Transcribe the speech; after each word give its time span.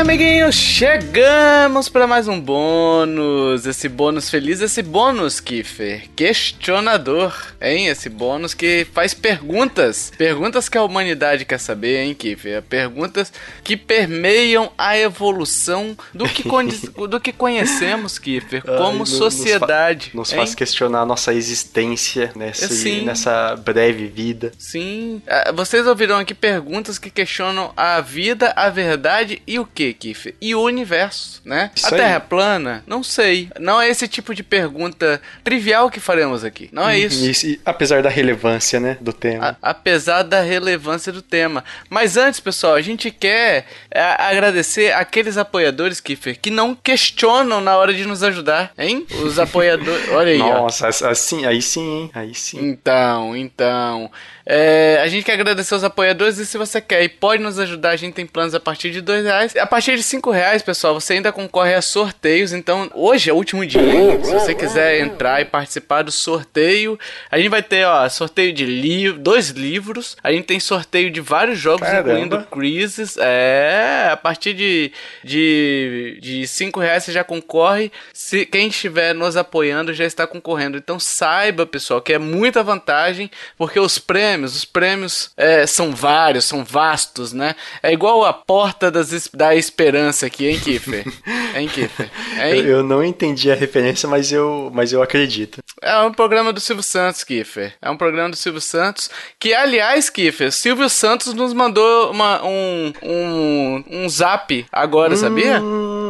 amiguinhos, 0.00 0.54
chegamos 0.54 1.90
para 1.90 2.06
mais 2.06 2.26
um 2.26 2.40
bônus. 2.40 3.66
Esse 3.66 3.86
bônus 3.86 4.30
feliz, 4.30 4.62
esse 4.62 4.82
bônus, 4.82 5.40
Kiffer, 5.40 6.08
questionador, 6.16 7.36
hein? 7.60 7.86
Esse 7.86 8.08
bônus 8.08 8.54
que 8.54 8.86
faz 8.94 9.12
perguntas. 9.12 10.10
Perguntas 10.16 10.70
que 10.70 10.78
a 10.78 10.82
humanidade 10.82 11.44
quer 11.44 11.60
saber, 11.60 12.02
hein, 12.02 12.14
Kiffer? 12.14 12.62
Perguntas 12.62 13.30
que 13.62 13.76
permeiam 13.76 14.72
a 14.78 14.96
evolução 14.96 15.94
do 16.14 16.24
que, 16.24 16.44
do 17.06 17.20
que 17.20 17.30
conhecemos, 17.30 18.18
Kiffer, 18.18 18.62
como 18.64 19.00
Ai, 19.00 19.06
sociedade. 19.06 20.12
Nos, 20.14 20.30
fa 20.30 20.36
nos 20.36 20.44
faz 20.44 20.54
questionar 20.54 21.02
a 21.02 21.06
nossa 21.06 21.34
existência 21.34 22.32
nessa, 22.34 22.72
nessa 23.02 23.56
breve 23.56 24.06
vida. 24.06 24.50
Sim. 24.58 25.20
Ah, 25.28 25.52
vocês 25.52 25.86
ouviram 25.86 26.16
aqui 26.16 26.32
perguntas 26.32 26.98
que 26.98 27.10
questionam 27.10 27.70
a 27.76 28.00
vida, 28.00 28.54
a 28.56 28.70
verdade 28.70 29.42
e 29.46 29.58
o 29.58 29.66
que, 29.66 29.89
Kiff? 29.94 30.34
E 30.40 30.54
o 30.54 30.62
universo, 30.62 31.40
né? 31.44 31.70
Isso 31.74 31.86
a 31.86 31.90
Terra 31.90 32.16
é 32.16 32.20
plana? 32.20 32.84
Não 32.86 33.02
sei. 33.02 33.48
Não 33.58 33.80
é 33.80 33.88
esse 33.88 34.06
tipo 34.08 34.34
de 34.34 34.42
pergunta 34.42 35.20
trivial 35.42 35.90
que 35.90 36.00
faremos 36.00 36.44
aqui. 36.44 36.68
Não 36.72 36.88
é 36.88 36.96
uhum. 36.96 37.06
isso. 37.06 37.46
E, 37.46 37.60
apesar 37.64 38.02
da 38.02 38.08
relevância, 38.08 38.80
né, 38.80 38.96
do 39.00 39.12
tema. 39.12 39.56
A, 39.62 39.70
apesar 39.70 40.22
da 40.22 40.40
relevância 40.40 41.12
do 41.12 41.22
tema. 41.22 41.64
Mas 41.88 42.16
antes, 42.16 42.40
pessoal, 42.40 42.74
a 42.74 42.82
gente 42.82 43.10
quer 43.10 43.66
é, 43.90 44.00
agradecer 44.00 44.92
aqueles 44.92 45.36
apoiadores, 45.36 46.00
Kiffer, 46.00 46.38
que 46.40 46.50
não 46.50 46.74
questionam 46.74 47.60
na 47.60 47.76
hora 47.76 47.92
de 47.92 48.04
nos 48.04 48.22
ajudar, 48.22 48.72
hein? 48.78 49.06
Os 49.22 49.38
apoiadores. 49.38 50.08
Olha 50.10 50.32
aí. 50.32 50.38
Nossa, 50.38 50.86
ó. 50.86 51.08
assim, 51.10 51.44
aí 51.46 51.62
sim, 51.62 52.02
hein? 52.02 52.10
Aí 52.14 52.34
sim. 52.34 52.58
Então, 52.60 53.36
então. 53.36 54.10
É, 54.46 55.00
a 55.02 55.08
gente 55.08 55.24
quer 55.24 55.34
agradecer 55.34 55.74
os 55.74 55.84
apoiadores 55.84 56.38
e 56.38 56.46
se 56.46 56.56
você 56.56 56.80
quer 56.80 57.02
e 57.02 57.08
pode 57.08 57.42
nos 57.42 57.58
ajudar, 57.58 57.90
a 57.90 57.96
gente 57.96 58.14
tem 58.14 58.26
planos 58.26 58.54
a 58.54 58.60
partir 58.60 58.90
de 58.90 59.00
dois 59.00 59.24
reais. 59.24 59.54
A 59.56 59.66
partir 59.66 59.96
de 59.96 60.02
cinco 60.02 60.30
reais, 60.30 60.62
pessoal, 60.62 60.94
você 60.94 61.14
ainda 61.14 61.32
concorre 61.32 61.74
a 61.74 61.82
sorteios. 61.82 62.52
Então, 62.52 62.90
hoje 62.94 63.30
é 63.30 63.32
o 63.32 63.36
último 63.36 63.64
dia. 63.66 63.80
Se 64.24 64.32
você 64.32 64.54
quiser 64.54 65.00
entrar 65.00 65.40
e 65.40 65.44
participar 65.44 66.02
do 66.02 66.12
sorteio, 66.12 66.98
a 67.30 67.38
gente 67.38 67.48
vai 67.48 67.62
ter, 67.62 67.84
ó, 67.86 68.08
sorteio 68.08 68.52
de 68.52 68.64
li 68.64 69.12
dois 69.12 69.50
livros. 69.50 70.16
A 70.22 70.32
gente 70.32 70.44
tem 70.44 70.60
sorteio 70.60 71.10
de 71.10 71.20
vários 71.20 71.58
jogos, 71.58 71.86
Caramba. 71.86 72.12
incluindo 72.12 72.46
Crisis. 72.46 73.16
É, 73.18 74.08
a 74.10 74.16
partir 74.16 74.54
de, 74.54 74.92
de, 75.22 76.18
de 76.20 76.46
cinco 76.46 76.80
reais 76.80 77.04
você 77.04 77.12
já 77.12 77.24
concorre. 77.24 77.92
Se 78.12 78.46
quem 78.46 78.68
estiver 78.68 79.14
nos 79.14 79.36
apoiando 79.36 79.92
já 79.92 80.04
está 80.04 80.26
concorrendo. 80.26 80.76
Então 80.76 80.98
saiba, 80.98 81.66
pessoal, 81.66 82.00
que 82.00 82.12
é 82.12 82.18
muita 82.18 82.62
vantagem, 82.62 83.30
porque 83.56 83.78
os 83.78 83.98
prêmios 83.98 84.29
prêmios. 84.30 84.56
Os 84.56 84.64
prêmios 84.64 85.30
é, 85.36 85.66
são 85.66 85.94
vários, 85.94 86.44
são 86.44 86.64
vastos, 86.64 87.32
né? 87.32 87.54
É 87.82 87.92
igual 87.92 88.24
a 88.24 88.32
porta 88.32 88.90
das, 88.90 89.28
da 89.32 89.54
esperança 89.54 90.26
aqui, 90.26 90.46
hein, 90.46 90.60
Kiffer? 90.60 91.04
hein, 91.54 91.68
Kiffer? 91.68 92.10
Hein? 92.40 92.60
Eu, 92.60 92.66
eu, 92.66 92.82
não 92.82 93.04
entendi 93.04 93.50
a 93.50 93.54
referência, 93.54 94.08
mas 94.08 94.32
eu, 94.32 94.70
mas 94.72 94.92
eu 94.92 95.02
acredito. 95.02 95.60
É 95.82 95.98
um 96.00 96.12
programa 96.12 96.52
do 96.52 96.60
Silvio 96.60 96.82
Santos, 96.82 97.24
Kiffer. 97.24 97.74
É 97.80 97.90
um 97.90 97.96
programa 97.96 98.30
do 98.30 98.36
Silvio 98.36 98.60
Santos. 98.60 99.10
Que, 99.38 99.54
aliás, 99.54 100.08
Kiffer, 100.08 100.52
Silvio 100.52 100.88
Santos 100.88 101.34
nos 101.34 101.52
mandou 101.52 102.10
uma, 102.10 102.44
um, 102.44 102.92
um, 103.02 103.84
um 103.90 104.08
zap 104.08 104.66
agora, 104.72 105.14
hum, 105.14 105.16
sabia? 105.16 105.60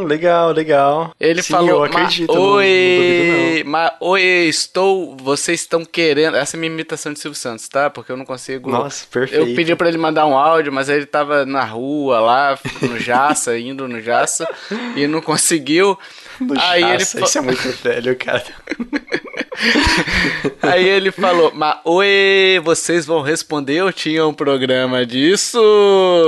Legal, 0.07 0.53
legal. 0.53 1.15
Ele 1.21 1.43
Sim, 1.43 1.53
falou: 1.53 1.71
eu 1.71 1.85
acredito. 1.85 2.33
Oi, 2.33 3.63
ma, 3.67 3.81
ma, 3.85 3.93
oi, 4.01 4.23
estou. 4.49 5.17
Vocês 5.17 5.61
estão 5.61 5.85
querendo. 5.85 6.37
Essa 6.37 6.57
é 6.57 6.59
a 6.59 6.61
minha 6.61 6.73
imitação 6.73 7.13
de 7.13 7.21
Silvio 7.21 7.39
Santos, 7.39 7.69
tá? 7.69 7.89
Porque 7.91 8.10
eu 8.11 8.17
não 8.17 8.25
consigo. 8.25 8.71
Nossa, 8.71 9.07
perfeito. 9.11 9.49
Eu 9.49 9.55
pedi 9.55 9.75
para 9.75 9.89
ele 9.89 9.99
mandar 9.99 10.27
um 10.27 10.37
áudio, 10.37 10.73
mas 10.73 10.89
ele 10.89 11.07
tava 11.07 11.45
na 11.45 11.65
rua 11.65 12.21
lá, 12.21 12.59
no 12.83 12.99
Jaça, 12.99 13.57
indo 13.59 13.89
no 13.89 14.01
Jaça, 14.01 14.49
e 14.97 15.07
não 15.07 15.21
conseguiu. 15.21 15.99
No 16.41 16.55
Aí 16.61 16.81
Jaça, 16.81 17.19
ele... 17.19 17.27
isso 17.27 17.39
é 17.39 17.41
muito 17.41 17.83
velho, 17.83 18.17
cara. 18.17 18.45
Aí 20.63 20.89
ele 20.89 21.11
falou, 21.11 21.53
mas 21.55 21.79
oi, 21.85 22.61
vocês 22.63 23.05
vão 23.07 23.21
responder, 23.21 23.77
eu 23.77 23.93
tinha 23.93 24.27
um 24.27 24.33
programa 24.33 25.05
disso, 25.05 25.61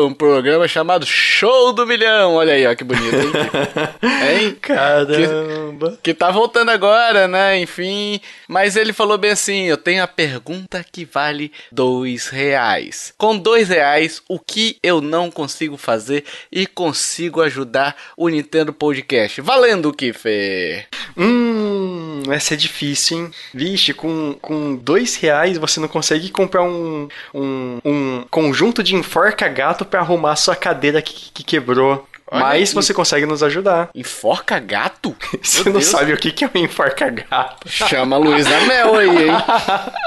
um 0.06 0.12
programa 0.12 0.66
chamado 0.66 1.06
Show 1.06 1.72
do 1.72 1.86
Milhão, 1.86 2.34
olha 2.34 2.54
aí, 2.54 2.66
ó, 2.66 2.74
que 2.74 2.84
bonito, 2.84 3.14
hein? 3.14 3.32
hein? 4.42 4.56
Caramba! 4.60 5.90
Que, 6.02 6.12
que 6.12 6.14
tá 6.14 6.30
voltando 6.30 6.70
agora, 6.70 7.28
né, 7.28 7.58
enfim, 7.60 8.20
mas 8.48 8.76
ele 8.76 8.92
falou 8.92 9.16
bem 9.16 9.30
assim, 9.30 9.64
eu 9.64 9.76
tenho 9.76 10.02
a 10.02 10.08
pergunta 10.08 10.84
que 10.90 11.04
vale 11.04 11.52
dois 11.70 12.28
reais. 12.28 13.14
Com 13.16 13.38
dois 13.38 13.68
reais, 13.68 14.22
o 14.28 14.38
que 14.38 14.78
eu 14.82 15.00
não 15.00 15.30
consigo 15.30 15.76
fazer 15.76 16.24
e 16.50 16.66
consigo 16.66 17.40
ajudar 17.40 17.96
o 18.16 18.28
Nintendo 18.28 18.72
Podcast? 18.72 19.40
Valendo 19.40 19.90
o 19.90 19.92
que, 19.92 20.12
Fê? 20.12 20.86
Hum, 22.26 22.32
essa 22.32 22.54
é 22.54 22.56
difícil, 22.56 23.18
hein? 23.18 23.30
Vixe, 23.52 23.92
com, 23.92 24.34
com 24.40 24.76
dois 24.76 25.16
reais 25.16 25.58
você 25.58 25.80
não 25.80 25.88
consegue 25.88 26.30
comprar 26.30 26.62
um, 26.62 27.08
um, 27.34 27.78
um 27.84 28.24
conjunto 28.30 28.82
de 28.82 28.94
enforca-gato 28.94 29.84
para 29.84 30.00
arrumar 30.00 30.36
sua 30.36 30.56
cadeira 30.56 31.02
que, 31.02 31.30
que 31.32 31.42
quebrou. 31.44 32.06
Olha 32.32 32.40
Mas 32.40 32.70
aí. 32.70 32.74
você 32.74 32.94
consegue 32.94 33.26
nos 33.26 33.42
ajudar. 33.42 33.90
Enforca 33.94 34.58
gato? 34.58 35.14
Você 35.42 35.64
Meu 35.64 35.74
não 35.74 35.80
Deus. 35.80 35.84
sabe 35.90 36.14
o 36.14 36.16
que 36.16 36.44
é 36.44 36.50
um 36.54 36.58
enforca 36.64 37.10
gato. 37.10 37.68
Chama 37.68 38.16
Luísa 38.16 38.58
Mel 38.62 38.94
aí, 38.96 39.28
hein? 39.28 39.32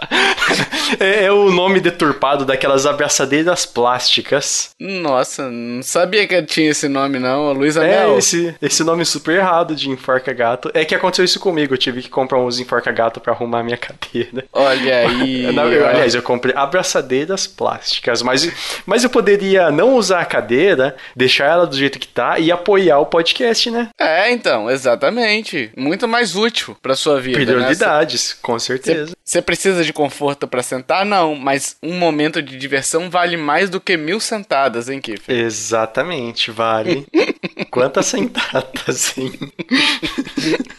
é, 0.99 1.25
é, 1.25 1.31
o 1.31 1.51
nome 1.51 1.79
deturpado 1.79 2.43
daquelas 2.45 2.87
abraçadeiras 2.87 3.65
plásticas. 3.65 4.71
Nossa, 4.79 5.49
não 5.51 5.83
sabia 5.83 6.27
que 6.27 6.41
tinha 6.43 6.71
esse 6.71 6.87
nome, 6.87 7.19
não. 7.19 7.49
A 7.49 7.51
Luísa 7.51 7.85
é, 7.85 7.99
Mel. 7.99 8.17
Esse, 8.17 8.55
esse 8.59 8.83
nome 8.83 9.05
super 9.05 9.35
errado 9.37 9.75
de 9.75 9.89
enforca 9.89 10.33
gato. 10.33 10.71
É 10.73 10.83
que 10.83 10.95
aconteceu 10.95 11.25
isso 11.25 11.39
comigo. 11.39 11.75
Eu 11.75 11.77
tive 11.77 12.01
que 12.01 12.09
comprar 12.09 12.39
uns 12.39 12.59
enforca 12.59 12.91
gato 12.91 13.19
pra 13.19 13.33
arrumar 13.33 13.61
minha 13.63 13.77
cadeira. 13.77 14.45
Olha 14.51 14.97
aí. 14.99 15.51
não, 15.53 15.71
eu, 15.71 15.87
aliás, 15.87 16.15
eu 16.15 16.23
comprei 16.23 16.55
abraçadeiras 16.55 17.45
plásticas. 17.45 18.23
Mas, 18.23 18.81
mas 18.83 19.03
eu 19.03 19.11
poderia 19.11 19.69
não 19.69 19.93
usar 19.95 20.21
a 20.21 20.25
cadeira, 20.25 20.95
deixar 21.15 21.45
ela 21.45 21.67
do 21.67 21.77
jeito 21.77 21.99
que 21.99 22.14
tá 22.15 22.39
e 22.39 22.49
apoiar 22.49 22.99
o 22.99 23.05
podcast, 23.05 23.69
né? 23.69 23.89
É, 23.99 24.31
então, 24.31 24.71
exatamente. 24.71 25.69
Muito 25.75 26.07
mais 26.07 26.35
útil 26.35 26.75
pra 26.81 26.95
sua 26.95 27.19
vida. 27.19 27.37
Né? 27.37 27.45
Prioridades, 27.45 28.29
né? 28.29 28.35
com 28.41 28.57
certeza. 28.57 29.13
Você 29.23 29.41
precisa 29.41 29.83
de 29.83 29.91
conforto 29.91 30.47
para 30.47 30.63
sentar? 30.63 31.05
Não, 31.05 31.35
mas 31.35 31.75
um 31.83 31.99
momento 31.99 32.41
de 32.41 32.57
diversão 32.57 33.09
vale 33.09 33.35
mais 33.35 33.69
do 33.69 33.81
que 33.81 33.97
mil 33.97 34.19
sentadas, 34.19 34.87
hein, 34.87 35.01
Kiffer? 35.01 35.35
Exatamente, 35.35 36.51
vale. 36.51 37.05
Quantas 37.69 38.05
sentadas, 38.05 39.17
hein? 39.17 39.33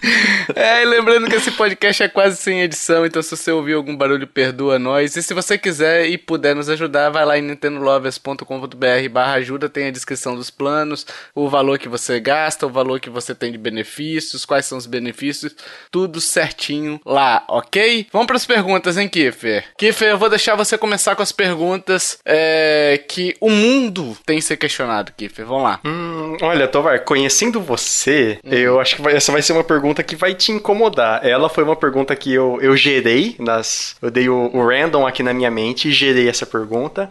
é, 0.55 0.83
e 0.83 0.84
lembrando 0.84 1.29
que 1.29 1.37
esse 1.37 1.51
podcast 1.51 2.03
é 2.03 2.09
quase 2.09 2.37
sem 2.37 2.62
edição, 2.62 3.05
então 3.05 3.23
se 3.23 3.37
você 3.37 3.51
ouvir 3.51 3.75
algum 3.75 3.97
barulho, 3.97 4.27
perdoa 4.27 4.79
nós. 4.79 5.17
E 5.17 5.23
se 5.23 5.34
você 5.34 5.59
quiser 5.59 6.07
e 6.07 6.19
puder 6.19 6.55
nos 6.55 6.69
ajudar, 6.69 7.11
vai 7.11 7.25
lá 7.25 7.39
em 7.39 7.43
nintendolovers.com.br 7.43 9.09
barra 9.11 9.34
ajuda, 9.34 9.69
tem 9.69 9.87
a 9.87 9.91
descrição 9.91 10.34
dos 10.34 10.51
planos, 10.51 11.07
o 11.34 11.49
valor 11.49 11.79
que 11.79 11.89
você 11.89 12.21
gasta, 12.21 12.67
o 12.67 12.71
valor 12.71 13.01
que 13.01 13.11
você 13.11 13.34
tem 13.34 13.53
de 13.53 13.59
benefícios, 13.59 14.45
quais 14.45 14.67
são 14.67 14.79
os 14.79 14.87
benefícios, 14.87 15.55
tudo 15.91 16.21
certinho 16.21 17.01
lá, 17.05 17.45
ok? 17.49 18.07
Vamos 18.13 18.27
para 18.27 18.37
as 18.37 18.47
perguntas, 18.47 18.97
hein, 18.97 19.09
Kiffer? 19.09 19.65
Kiffer, 19.77 20.11
eu 20.11 20.19
vou 20.19 20.28
deixar 20.28 20.55
você 20.55 20.78
começar 20.78 21.17
com 21.17 21.23
as 21.23 21.33
perguntas 21.33 22.19
é, 22.25 23.03
que 23.09 23.34
o 23.41 23.51
mundo 23.51 24.17
tem 24.25 24.41
se 24.41 24.57
questionado, 24.57 25.13
Kiffer. 25.17 25.45
Vamos 25.45 25.65
lá. 25.65 25.81
Hum, 25.84 26.37
olha, 26.43 26.69
Tovar, 26.69 27.01
conhecendo 27.01 27.61
você, 27.61 28.39
hum. 28.45 28.51
eu 28.53 28.81
acho 28.81 28.97
que 28.97 29.03
vai, 29.03 29.17
essa 29.17 29.33
vai 29.33 29.43
ser 29.43 29.53
uma 29.53 29.65
pergunta 29.65 30.03
que 30.03 30.17
vai 30.17 30.34
te 30.36 30.52
incomodar. 30.52 31.26
Ela 31.26 31.48
foi 31.48 31.64
uma 31.64 31.74
pergunta 31.74 32.14
que 32.14 32.32
eu, 32.32 32.58
eu 32.60 32.76
gerei, 32.76 33.34
nas, 33.38 33.97
eu 34.00 34.10
dei 34.10 34.28
o, 34.28 34.50
o 34.52 34.66
random 34.66 35.06
aqui 35.06 35.22
na 35.22 35.32
minha 35.32 35.50
mente 35.50 35.88
e 35.88 35.92
gerei 35.92 36.28
essa 36.28 36.47
pergunta. 36.47 37.09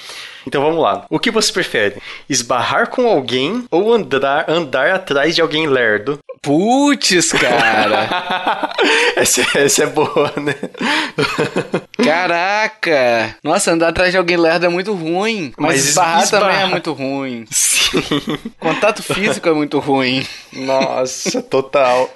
Então 0.48 0.62
vamos 0.62 0.82
lá. 0.82 1.06
O 1.10 1.20
que 1.20 1.32
você 1.32 1.52
prefere? 1.52 2.02
Esbarrar 2.30 2.90
com 2.90 3.08
alguém 3.08 3.66
ou 3.72 3.94
andar, 3.94 4.50
andar 4.50 4.92
atrás 4.92 5.36
de 5.36 5.42
alguém 5.42 5.68
lerdo? 5.68 6.20
Putz, 6.42 7.32
cara. 7.32 8.72
essa, 9.18 9.44
essa 9.58 9.84
é 9.84 9.88
boa, 9.88 10.32
né? 10.38 10.54
Caraca! 12.04 13.36
Nossa, 13.44 13.72
andar 13.72 13.88
atrás 13.88 14.12
de 14.12 14.18
alguém 14.18 14.38
lerdo 14.38 14.68
é 14.68 14.70
muito 14.70 14.94
ruim. 14.94 15.52
Mas, 15.58 15.78
mas 15.78 15.90
esbarrar, 15.90 16.24
esbarrar 16.24 16.50
também 16.50 16.64
é 16.64 16.70
muito 16.70 16.94
ruim. 16.94 17.46
Sim. 17.50 18.38
Contato 18.60 19.02
físico 19.02 19.50
é 19.50 19.54
muito 19.54 19.80
ruim. 19.80 20.26
Nossa, 20.54 21.42
total. 21.42 22.12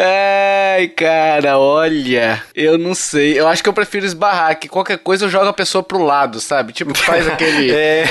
Ai, 0.00 0.86
cara, 0.88 1.58
olha. 1.58 2.40
Eu 2.54 2.78
não 2.78 2.94
sei. 2.94 3.38
Eu 3.38 3.48
acho 3.48 3.62
que 3.62 3.68
eu 3.68 3.72
prefiro 3.72 4.06
esbarrar, 4.06 4.58
que 4.58 4.68
qualquer 4.68 4.98
coisa 4.98 5.24
eu 5.24 5.28
jogo 5.28 5.46
a 5.46 5.52
pessoa 5.52 5.82
pro 5.82 6.04
lado, 6.04 6.38
sabe? 6.38 6.72
Tipo, 6.72 6.96
faz 6.96 7.26
aquele. 7.28 7.72
é. 7.72 8.04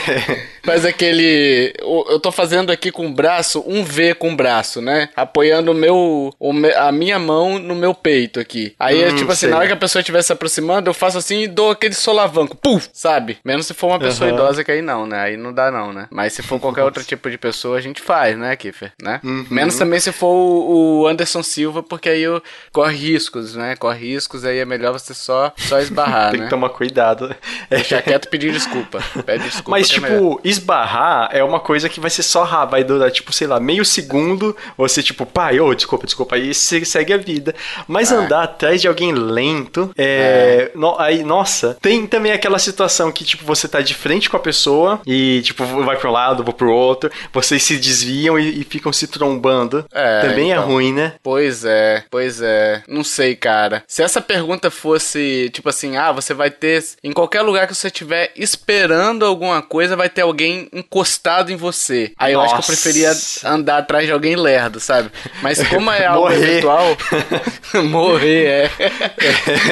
Faz 0.67 0.83
aquele. 0.83 1.73
Eu 1.79 2.19
tô 2.19 2.29
fazendo 2.29 2.73
aqui 2.73 2.91
com 2.91 3.07
o 3.07 3.13
braço, 3.13 3.63
um 3.65 3.85
V 3.85 4.13
com 4.15 4.33
o 4.33 4.35
braço, 4.35 4.81
né? 4.81 5.07
Apoiando 5.15 5.71
o 5.71 5.73
meu, 5.73 6.33
a 6.75 6.91
minha 6.91 7.17
mão 7.17 7.57
no 7.57 7.73
meu 7.73 7.93
peito 7.93 8.37
aqui. 8.37 8.75
Aí, 8.77 9.05
hum, 9.05 9.15
tipo 9.15 9.31
assim, 9.31 9.41
sei. 9.41 9.49
na 9.49 9.57
hora 9.57 9.67
que 9.67 9.73
a 9.73 9.77
pessoa 9.77 10.01
estiver 10.01 10.21
se 10.21 10.33
aproximando, 10.33 10.89
eu 10.89 10.93
faço 10.93 11.17
assim 11.17 11.43
e 11.43 11.47
dou 11.47 11.71
aquele 11.71 11.93
solavanco. 11.93 12.57
Puf! 12.57 12.89
Sabe? 12.91 13.37
Menos 13.45 13.65
se 13.65 13.73
for 13.73 13.87
uma 13.87 13.99
pessoa 13.99 14.29
uhum. 14.29 14.35
idosa 14.35 14.61
que 14.61 14.71
aí 14.71 14.81
não, 14.81 15.07
né? 15.07 15.19
Aí 15.21 15.37
não 15.37 15.53
dá 15.53 15.71
não, 15.71 15.93
né? 15.93 16.07
Mas 16.11 16.33
se 16.33 16.43
for 16.43 16.59
qualquer 16.59 16.83
outro 16.83 17.01
tipo 17.07 17.29
de 17.29 17.37
pessoa, 17.37 17.77
a 17.77 17.81
gente 17.81 18.01
faz, 18.01 18.37
né, 18.37 18.53
Kiffer? 18.57 18.91
Né? 19.01 19.21
Uhum. 19.23 19.45
Menos 19.49 19.77
também 19.77 20.01
se 20.01 20.11
for 20.11 20.27
o 20.27 21.07
Anderson 21.07 21.43
Silva, 21.43 21.76
porque 21.83 22.09
aí 22.09 22.21
eu 22.21 22.41
corre 22.71 22.95
riscos, 22.95 23.55
né? 23.55 23.75
Corre 23.75 24.13
riscos, 24.13 24.45
aí 24.45 24.59
é 24.59 24.65
melhor 24.65 24.93
você 24.93 25.13
só, 25.13 25.51
só 25.57 25.79
esbarrar, 25.79 26.31
Tem 26.31 26.39
né? 26.39 26.45
que 26.45 26.49
tomar 26.49 26.69
cuidado. 26.69 27.33
Deixar 27.69 28.01
quieto 28.03 28.29
pedir 28.29 28.51
desculpa. 28.51 29.03
Pede 29.25 29.43
desculpa. 29.43 29.71
Mas, 29.71 29.89
é 29.89 29.93
tipo, 29.93 30.41
é 30.43 30.47
esbarrar 30.47 31.29
é 31.31 31.43
uma 31.43 31.59
coisa 31.59 31.89
que 31.89 31.99
vai 31.99 32.09
ser 32.09 32.23
só 32.23 32.43
rápido. 32.43 32.71
Vai 32.71 32.83
durar, 32.83 33.11
tipo, 33.11 33.31
sei 33.31 33.47
lá, 33.47 33.59
meio 33.59 33.85
segundo. 33.85 34.55
Você, 34.77 35.01
tipo, 35.01 35.25
pai, 35.25 35.59
ô, 35.59 35.67
oh, 35.67 35.75
desculpa, 35.75 36.05
desculpa. 36.05 36.35
Aí 36.35 36.53
você 36.53 36.83
segue 36.83 37.13
a 37.13 37.17
vida. 37.17 37.55
Mas 37.87 38.11
é. 38.11 38.15
andar 38.15 38.43
atrás 38.43 38.81
de 38.81 38.87
alguém 38.87 39.13
lento, 39.13 39.91
é. 39.97 40.71
é. 40.73 40.77
No, 40.77 40.99
aí, 40.99 41.23
nossa, 41.23 41.77
tem 41.81 42.05
também 42.05 42.31
aquela 42.31 42.59
situação 42.59 43.11
que, 43.11 43.23
tipo, 43.23 43.45
você 43.45 43.67
tá 43.67 43.81
de 43.81 43.93
frente 43.93 44.29
com 44.29 44.37
a 44.37 44.39
pessoa 44.39 45.01
e, 45.05 45.41
tipo, 45.43 45.65
vai 45.83 45.97
pra 45.97 46.09
um 46.09 46.13
lado, 46.13 46.43
vou 46.43 46.53
pro 46.53 46.71
outro. 46.71 47.09
Vocês 47.33 47.63
se 47.63 47.77
desviam 47.77 48.37
e, 48.37 48.61
e 48.61 48.63
ficam 48.63 48.91
se 48.91 49.07
trombando. 49.07 49.85
É. 49.91 50.21
Também 50.21 50.51
é 50.51 50.55
então. 50.55 50.63
é 50.63 50.65
ruim, 50.65 50.93
né? 50.93 51.13
Pois 51.23 51.56
é, 51.65 52.03
pois 52.09 52.41
é. 52.41 52.83
Não 52.87 53.03
sei, 53.03 53.35
cara. 53.35 53.83
Se 53.87 54.03
essa 54.03 54.21
pergunta 54.21 54.69
fosse, 54.69 55.49
tipo 55.53 55.69
assim, 55.69 55.97
ah, 55.97 56.11
você 56.11 56.33
vai 56.33 56.49
ter. 56.49 56.83
Em 57.03 57.11
qualquer 57.11 57.41
lugar 57.41 57.67
que 57.67 57.75
você 57.75 57.87
estiver 57.87 58.31
esperando 58.35 59.25
alguma 59.25 59.61
coisa, 59.61 59.95
vai 59.95 60.09
ter 60.09 60.21
alguém 60.21 60.69
encostado 60.73 61.51
em 61.51 61.55
você. 61.55 62.11
Aí 62.17 62.33
eu 62.33 62.39
Nossa. 62.39 62.55
acho 62.55 62.65
que 62.65 62.71
eu 62.71 62.75
preferia 62.75 63.11
andar 63.43 63.77
atrás 63.79 64.05
de 64.05 64.11
alguém 64.11 64.35
lerdo, 64.35 64.79
sabe? 64.79 65.09
Mas 65.41 65.65
como 65.67 65.91
é 65.91 66.05
algo 66.05 66.29
morrer. 66.29 66.45
virtual. 66.45 66.97
morrer, 67.85 68.45
é. 68.45 68.71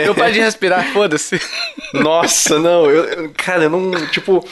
eu 0.08 0.16
paro 0.16 0.34
de 0.34 0.40
respirar, 0.40 0.92
foda-se. 0.92 1.40
Nossa, 1.94 2.60
não. 2.60 2.90
Eu, 2.90 3.32
cara, 3.36 3.64
eu 3.64 3.70
não. 3.70 3.92
Tipo, 4.08 4.46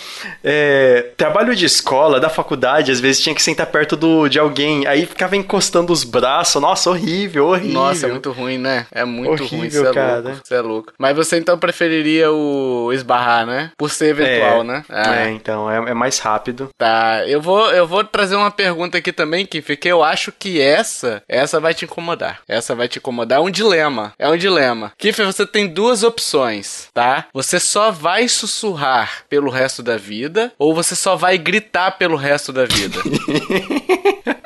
é, 0.44 1.12
trabalho 1.18 1.56
de 1.56 1.66
escola, 1.66 2.20
da 2.20 2.30
faculdade, 2.30 2.92
às 2.92 3.00
vezes 3.00 3.22
tinha 3.22 3.36
que 3.36 3.42
sentar 3.42 3.68
perto 3.68 3.96
do, 3.96 4.28
de 4.28 4.40
alguém. 4.40 4.86
Aí 4.88 5.06
ficava 5.06 5.36
encostando 5.36 5.92
os 5.92 6.04
braços. 6.04 6.62
Nossa, 6.62 6.90
horrível, 6.90 7.23
horrível. 7.28 7.74
Nossa, 7.74 8.08
é 8.08 8.10
muito 8.10 8.32
ruim, 8.32 8.58
né? 8.58 8.86
É 8.92 9.06
muito 9.06 9.44
horrível, 9.44 9.60
ruim. 9.60 9.70
Você 9.70 9.88
é 9.88 9.94
cara. 9.94 10.20
louco. 10.20 10.42
Você 10.44 10.56
é 10.56 10.62
louco. 10.62 10.94
Mas 10.98 11.16
você 11.16 11.38
então 11.38 11.58
preferiria 11.58 12.32
o 12.32 12.92
esbarrar, 12.94 13.46
né? 13.46 13.72
Por 13.78 13.90
ser 13.90 14.14
virtual, 14.14 14.62
é, 14.62 14.64
né? 14.64 14.86
Ah. 14.90 15.16
É, 15.16 15.30
então, 15.32 15.70
é, 15.70 15.92
é, 15.92 15.94
mais 15.94 16.20
rápido. 16.20 16.70
Tá, 16.78 17.24
eu 17.28 17.42
vou, 17.42 17.72
eu 17.72 17.88
vou 17.88 18.04
trazer 18.04 18.36
uma 18.36 18.52
pergunta 18.52 18.98
aqui 18.98 19.12
também, 19.12 19.46
Kiff, 19.46 19.76
que 19.78 19.88
eu 19.88 20.04
acho 20.04 20.32
que 20.32 20.60
essa, 20.62 21.22
essa 21.28 21.60
vai 21.60 21.74
te 21.74 21.86
incomodar. 21.86 22.42
Essa 22.48 22.76
vai 22.76 22.88
te 22.88 23.00
incomodar. 23.00 23.40
É 23.40 23.42
um 23.42 23.52
dilema. 23.52 24.14
É 24.18 24.30
um 24.30 24.38
dilema. 24.38 24.92
Kiff, 24.98 25.24
você 25.24 25.46
tem 25.46 25.68
duas 25.68 26.04
opções, 26.04 26.88
tá? 26.94 27.26
Você 27.34 27.60
só 27.60 27.92
vai 27.92 28.28
sussurrar 28.28 29.24
pelo 29.30 29.50
resto 29.50 29.82
da 29.82 29.98
vida 29.98 30.52
ou 30.58 30.74
você 30.74 30.96
só 30.96 31.16
vai 31.16 31.38
gritar 31.38 31.92
pelo 31.92 32.16
resto 32.16 32.52
da 32.52 32.66
vida? 32.66 33.00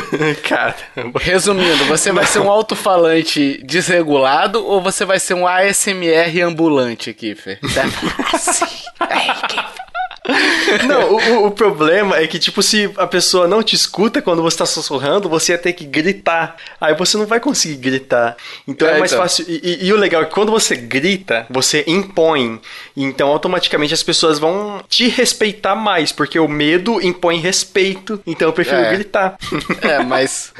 Caramba. 0.42 1.20
Resumindo, 1.20 1.84
você 1.86 2.12
vai 2.12 2.26
ser 2.26 2.40
um 2.40 2.50
alto-falante 2.50 3.60
desregulado 3.64 4.64
ou 4.64 4.80
você 4.80 5.04
vai 5.04 5.18
ser 5.18 5.34
um 5.34 5.46
ASMR 5.46 6.40
ambulante, 6.42 7.12
Kiffer? 7.12 7.58
Assim. 8.32 8.64
Ai, 9.00 9.34
Kiffer. 9.48 9.91
Não, 10.86 11.14
o, 11.14 11.46
o, 11.46 11.50
problema 11.50 12.16
é 12.16 12.26
que, 12.26 12.38
tipo, 12.38 12.62
se 12.62 12.90
a 12.96 13.06
pessoa 13.06 13.48
não 13.48 13.62
te 13.62 13.74
escuta 13.74 14.22
quando 14.22 14.40
você 14.40 14.58
tá 14.58 14.66
sussurrando, 14.66 15.28
você 15.28 15.52
ia 15.52 15.58
ter 15.58 15.72
que 15.72 15.84
gritar. 15.84 16.56
Aí 16.80 16.94
você 16.94 17.16
não 17.16 17.26
vai 17.26 17.40
conseguir 17.40 17.76
gritar. 17.76 18.36
Então 18.66 18.86
é, 18.86 18.96
é 18.96 18.98
mais 18.98 19.12
então. 19.12 19.22
fácil. 19.22 19.44
E, 19.48 19.60
e, 19.62 19.86
e, 19.86 19.92
o 19.92 19.96
legal 19.96 20.22
é 20.22 20.24
que 20.24 20.32
quando 20.32 20.52
você 20.52 20.76
grita, 20.76 21.44
você 21.50 21.84
impõe. 21.88 22.60
Então 22.96 23.28
automaticamente 23.28 23.92
as 23.92 24.02
pessoas 24.02 24.38
vão 24.38 24.82
te 24.88 25.08
respeitar 25.08 25.74
mais, 25.74 26.12
porque 26.12 26.38
o 26.38 26.46
medo 26.46 27.00
impõe 27.00 27.38
respeito. 27.40 28.20
Então 28.24 28.48
eu 28.48 28.52
prefiro 28.52 28.80
é. 28.80 28.92
gritar. 28.92 29.36
É, 29.82 30.02
mas, 30.04 30.52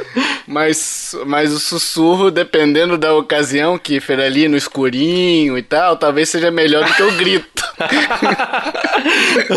mas, 0.46 1.14
mas 1.26 1.52
o 1.52 1.60
sussurro, 1.60 2.30
dependendo 2.30 2.98
da 2.98 3.14
ocasião, 3.14 3.78
que 3.78 4.00
ali 4.24 4.48
no 4.48 4.56
escurinho 4.56 5.56
e 5.56 5.62
tal, 5.62 5.96
talvez 5.96 6.28
seja 6.28 6.50
melhor 6.50 6.84
do 6.84 6.94
que 6.94 7.02
o 7.02 7.12
grito. 7.12 7.62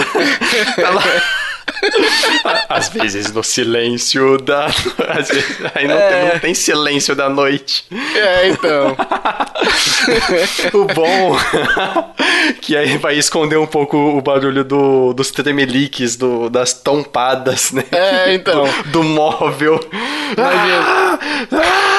Às 2.70 2.90
vezes 2.90 3.32
no 3.32 3.44
silêncio 3.44 4.38
da. 4.38 4.66
Às 4.66 5.30
vezes, 5.30 5.58
aí 5.74 5.88
não, 5.88 5.96
é. 5.96 6.10
tem, 6.10 6.30
não, 6.30 6.40
tem, 6.40 6.54
silêncio 6.54 7.16
da 7.16 7.30
noite. 7.30 7.86
É, 8.16 8.50
então. 8.50 8.96
o 10.74 10.86
bom 10.86 11.38
que 12.62 12.76
aí 12.76 12.98
vai 12.98 13.16
esconder 13.18 13.58
um 13.58 13.68
pouco 13.68 13.98
o 13.98 14.22
barulho 14.22 14.64
do, 14.64 15.14
dos 15.14 15.32
tremeliques, 15.32 16.16
do, 16.16 16.50
das 16.50 16.74
tompadas, 16.74 17.72
né? 17.72 17.84
É, 17.92 18.34
então. 18.34 18.66
Do, 18.86 18.92
do 18.92 19.04
móvel. 19.04 19.80
Ah! 20.38 21.95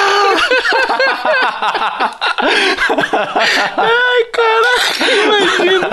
Ai, 3.77 4.23
caraca, 4.31 5.11
imagina. 5.11 5.89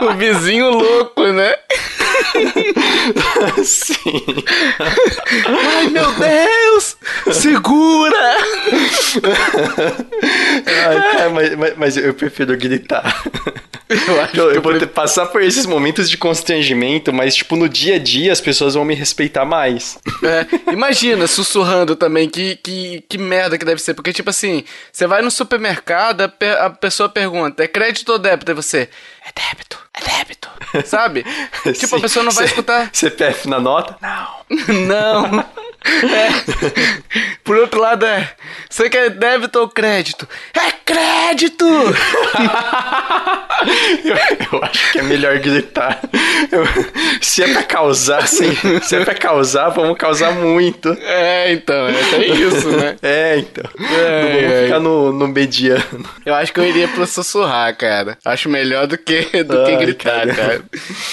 O 0.00 0.14
vizinho 0.14 0.70
louco, 0.70 1.26
né? 1.26 1.54
Sim. 3.64 4.44
Ai, 5.46 5.88
meu 5.88 6.12
Deus! 6.12 6.96
Segura! 7.32 8.36
Ai, 10.66 11.12
cara, 11.12 11.30
mas, 11.30 11.54
mas, 11.56 11.76
mas 11.76 11.96
eu 11.96 12.14
prefiro 12.14 12.56
gritar. 12.56 13.22
Eu, 13.90 14.20
acho 14.20 14.36
eu, 14.36 14.52
eu 14.52 14.62
vou 14.62 14.78
ter, 14.78 14.86
passar 14.86 15.26
por 15.26 15.42
esses 15.42 15.66
momentos 15.66 16.08
de 16.08 16.16
constrangimento, 16.16 17.12
mas, 17.12 17.34
tipo, 17.34 17.56
no 17.56 17.68
dia 17.68 17.96
a 17.96 17.98
dia 17.98 18.32
as 18.32 18.40
pessoas 18.40 18.74
vão 18.74 18.84
me 18.84 18.94
respeitar 18.94 19.44
mais. 19.44 19.98
É, 20.22 20.72
imagina, 20.72 21.26
sussurrando 21.26 21.96
também, 21.96 22.28
que, 22.28 22.56
que, 22.56 23.04
que 23.08 23.18
merda 23.18 23.58
que 23.58 23.64
deve 23.64 23.80
ser. 23.82 23.94
Porque, 23.94 24.12
tipo 24.12 24.30
assim, 24.30 24.64
você 24.92 25.06
vai 25.06 25.22
no 25.22 25.30
supermercado, 25.30 26.22
a, 26.22 26.66
a 26.66 26.70
pessoa 26.70 27.08
pergunta, 27.08 27.64
é 27.64 27.68
crédito 27.68 28.12
ou 28.12 28.18
débito? 28.18 28.52
E 28.52 28.54
você, 28.54 28.88
é 29.26 29.32
débito, 29.34 29.78
é 29.92 30.18
débito. 30.18 30.48
Sabe? 30.84 31.24
tipo, 31.74 31.86
Sim, 31.88 31.96
a 31.96 32.00
pessoa 32.00 32.24
não 32.24 32.32
vai 32.32 32.46
C 32.46 32.50
escutar. 32.50 32.90
CPF 32.92 33.48
na 33.48 33.58
nota? 33.58 33.96
Não. 34.00 34.86
não. 34.86 35.44
É. 35.84 37.00
Por 37.42 37.56
outro 37.56 37.80
lado, 37.80 38.04
é. 38.04 38.30
Você 38.68 38.88
quer 38.90 39.10
débito 39.10 39.58
ou 39.58 39.68
crédito? 39.68 40.28
É 40.54 40.70
crédito! 40.84 41.64
eu, 44.04 44.16
eu, 44.52 44.64
acho 44.64 44.92
que 44.92 44.98
é 44.98 45.02
melhor 45.02 45.38
gritar. 45.38 46.00
Eu, 46.52 46.64
se 47.20 47.42
é 47.42 47.52
pra 47.52 47.62
causar, 47.62 48.26
sim. 48.28 48.54
Se 48.82 48.96
é 48.96 49.04
pra 49.04 49.14
causar, 49.14 49.70
vamos 49.70 49.96
causar 49.96 50.32
muito. 50.32 50.90
É, 51.02 51.52
então, 51.52 51.88
é 51.88 52.00
até 52.00 52.26
isso, 52.26 52.70
né? 52.70 52.96
É, 53.02 53.38
então. 53.38 53.64
É, 53.78 54.22
não 54.22 54.28
vamos 54.28 54.52
é. 54.52 54.64
ficar 54.64 54.80
no, 54.80 55.12
no 55.12 55.28
mediano. 55.28 56.08
Eu 56.24 56.34
acho 56.34 56.52
que 56.52 56.60
eu 56.60 56.66
iria 56.66 56.88
pro 56.88 57.06
sussurrar, 57.06 57.74
cara. 57.76 58.18
Acho 58.24 58.48
melhor 58.48 58.86
do 58.86 58.98
que, 58.98 59.42
do 59.42 59.60
Ai, 59.62 59.66
que 59.66 59.76
gritar, 59.76 60.26
cara. 60.26 60.34
cara. 60.34 60.64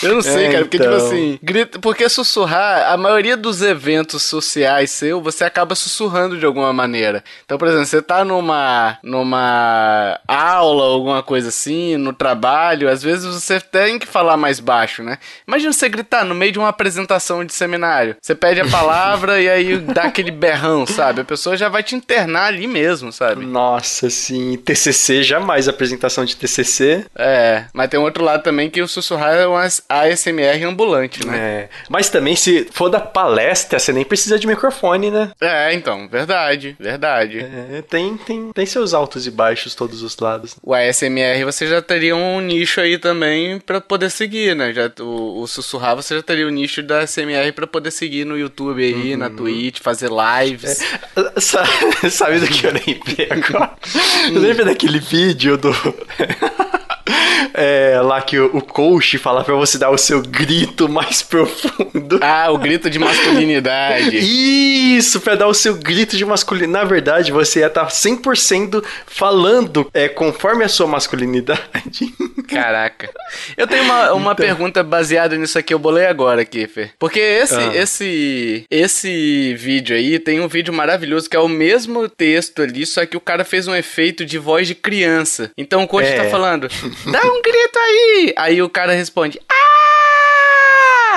Eu 0.03 0.15
não 0.15 0.21
sei, 0.21 0.45
é, 0.45 0.51
cara, 0.51 0.63
porque, 0.65 0.77
tipo 0.77 0.89
então. 0.89 0.97
tipo 0.97 1.07
assim, 1.07 1.39
grita, 1.41 1.79
porque 1.79 2.09
sussurrar, 2.09 2.91
a 2.91 2.97
maioria 2.97 3.38
dos 3.38 3.62
eventos 3.62 4.24
sociais 4.24 4.56
seu, 4.87 5.21
você 5.21 5.43
acaba 5.43 5.75
sussurrando 5.75 6.37
de 6.37 6.45
alguma 6.45 6.71
maneira. 6.71 7.23
Então, 7.45 7.57
por 7.57 7.67
exemplo, 7.67 7.85
você 7.85 8.01
tá 8.01 8.23
numa, 8.23 8.97
numa 9.03 10.19
aula, 10.27 10.85
alguma 10.85 11.21
coisa 11.21 11.49
assim, 11.49 11.97
no 11.97 12.13
trabalho, 12.13 12.89
às 12.89 13.03
vezes 13.03 13.25
você 13.25 13.59
tem 13.59 13.99
que 13.99 14.07
falar 14.07 14.37
mais 14.37 14.59
baixo, 14.59 15.03
né? 15.03 15.17
Imagina 15.47 15.73
você 15.73 15.89
gritar 15.89 16.23
no 16.23 16.35
meio 16.35 16.51
de 16.51 16.59
uma 16.59 16.69
apresentação 16.69 17.43
de 17.45 17.53
seminário. 17.53 18.15
Você 18.21 18.35
pede 18.35 18.61
a 18.61 18.67
palavra 18.69 19.41
e 19.41 19.49
aí 19.49 19.77
dá 19.77 20.03
aquele 20.03 20.31
berrão, 20.31 20.85
sabe? 20.85 21.21
A 21.21 21.25
pessoa 21.25 21.57
já 21.57 21.69
vai 21.69 21.83
te 21.83 21.95
internar 21.95 22.47
ali 22.47 22.67
mesmo, 22.67 23.11
sabe? 23.11 23.45
Nossa, 23.45 24.09
sim. 24.09 24.57
TCC, 24.57 25.23
jamais 25.23 25.67
apresentação 25.67 26.25
de 26.25 26.35
TCC. 26.35 27.05
É, 27.15 27.65
mas 27.73 27.89
tem 27.89 27.99
um 27.99 28.03
outro 28.03 28.23
lado 28.23 28.43
também 28.43 28.69
que 28.69 28.81
o 28.81 28.87
sussurrar 28.87 29.35
é 29.35 29.47
um 29.47 29.55
ASMR 29.55 30.63
ambulante, 30.65 31.25
né? 31.25 31.37
É. 31.37 31.69
Mas 31.89 32.09
também, 32.09 32.35
se 32.35 32.67
for 32.71 32.89
da 32.89 32.99
palestra, 32.99 33.79
você 33.79 33.91
nem 33.91 34.05
precisa 34.05 34.39
de 34.39 34.46
microfone, 34.47 35.11
né? 35.11 35.31
É, 35.39 35.73
então, 35.73 36.07
verdade, 36.09 36.75
verdade. 36.79 37.39
É, 37.39 37.81
tem, 37.81 38.17
tem, 38.17 38.51
tem 38.51 38.65
seus 38.65 38.93
altos 38.93 39.27
e 39.27 39.31
baixos 39.31 39.75
todos 39.75 40.01
os 40.01 40.17
lados. 40.17 40.55
O 40.63 40.73
ASMR 40.73 41.43
você 41.45 41.67
já 41.67 41.81
teria 41.81 42.15
um 42.15 42.39
nicho 42.41 42.81
aí 42.81 42.97
também 42.97 43.59
para 43.59 43.79
poder 43.79 44.09
seguir, 44.09 44.55
né? 44.55 44.73
Já, 44.73 44.91
o, 44.99 45.41
o, 45.41 45.47
sussurrar 45.47 45.95
você 45.95 46.15
já 46.15 46.23
teria 46.23 46.47
o 46.47 46.49
nicho 46.49 46.81
da 46.81 46.99
ASMR 46.99 47.51
para 47.53 47.67
poder 47.67 47.91
seguir 47.91 48.25
no 48.25 48.37
YouTube 48.37 48.83
aí, 48.83 49.13
uhum. 49.13 49.17
na 49.17 49.29
Twitch, 49.29 49.79
fazer 49.81 50.09
lives. 50.09 50.81
É, 50.81 51.39
sabe, 51.41 52.09
sabe 52.09 52.39
do 52.39 52.47
que 52.47 52.65
eu 52.65 52.73
lembrei 52.73 53.27
agora? 53.29 53.71
Eu 54.33 54.41
lembro 54.41 54.65
daquele 54.65 54.99
vídeo 54.99 55.57
do. 55.57 55.71
é, 57.53 58.00
lá 58.01 58.22
que 58.22 58.38
o, 58.39 58.58
o 58.58 58.62
coach 58.62 59.17
fala 59.17 59.44
pra 59.44 59.56
você 59.56 59.77
dar 59.77 59.89
o 59.89 59.98
seu 59.98 60.22
grito 60.22 60.88
mais 60.89 61.22
profundo. 61.22 62.20
Ah, 62.22 62.50
o 62.51 62.58
grito 62.58 62.89
de 62.89 63.00
masculinidade. 63.00 64.17
Isso, 64.17 65.20
pra 65.22 65.36
dar 65.36 65.48
o 65.48 65.53
seu 65.53 65.75
grito 65.75 66.17
de 66.17 66.25
masculinidade. 66.25 66.72
Na 66.72 66.84
verdade, 66.84 67.32
você 67.32 67.60
ia 67.60 67.67
estar 67.67 67.88
100% 67.88 68.84
falando 69.06 69.89
é, 69.94 70.08
conforme 70.08 70.63
a 70.63 70.70
sua 70.70 70.88
masculinidade. 70.88 72.13
Caraca. 72.48 73.10
Eu 73.56 73.67
tenho 73.67 73.84
uma, 73.84 74.13
uma 74.13 74.32
Então. 74.32 74.36
pergunta 74.46 74.84
baseada 74.84 75.36
nisso 75.36 75.58
aqui, 75.60 75.74
eu 75.74 75.79
bolei 75.79 76.06
agora, 76.06 76.46
Kiffer. 76.46 76.91
Porque 77.00 77.20
esse, 77.20 77.56
Ah. 77.56 77.72
esse, 77.75 78.65
esse 78.70 79.53
vídeo 79.56 79.96
aí 79.96 80.20
tem 80.20 80.39
um 80.39 80.48
vídeo 80.48 80.74
maravilhoso 80.74 81.29
que 81.29 81.36
é 81.36 81.39
o 81.39 81.48
mesmo 81.48 82.08
texto 82.08 82.62
ali, 82.62 82.86
só 82.86 83.06
que 83.06 83.17
o 83.17 83.22
cara 83.22 83.44
fez 83.44 83.67
um 83.67 83.75
efeito 83.75 84.25
de 84.25 84.38
voz 84.38 84.67
de 84.67 84.75
criança. 84.75 85.51
Então 85.58 85.84
o 85.84 85.88
coach 85.88 86.08
É. 86.08 86.15
tá 86.24 86.29
falando, 86.29 86.67
dá 87.12 87.22
um 87.29 87.41
grito 87.41 87.79
aí! 87.79 88.34
Aí 88.38 88.62
o 88.62 88.69
cara 88.69 88.93
responde, 88.93 89.39
ah! 89.50 89.76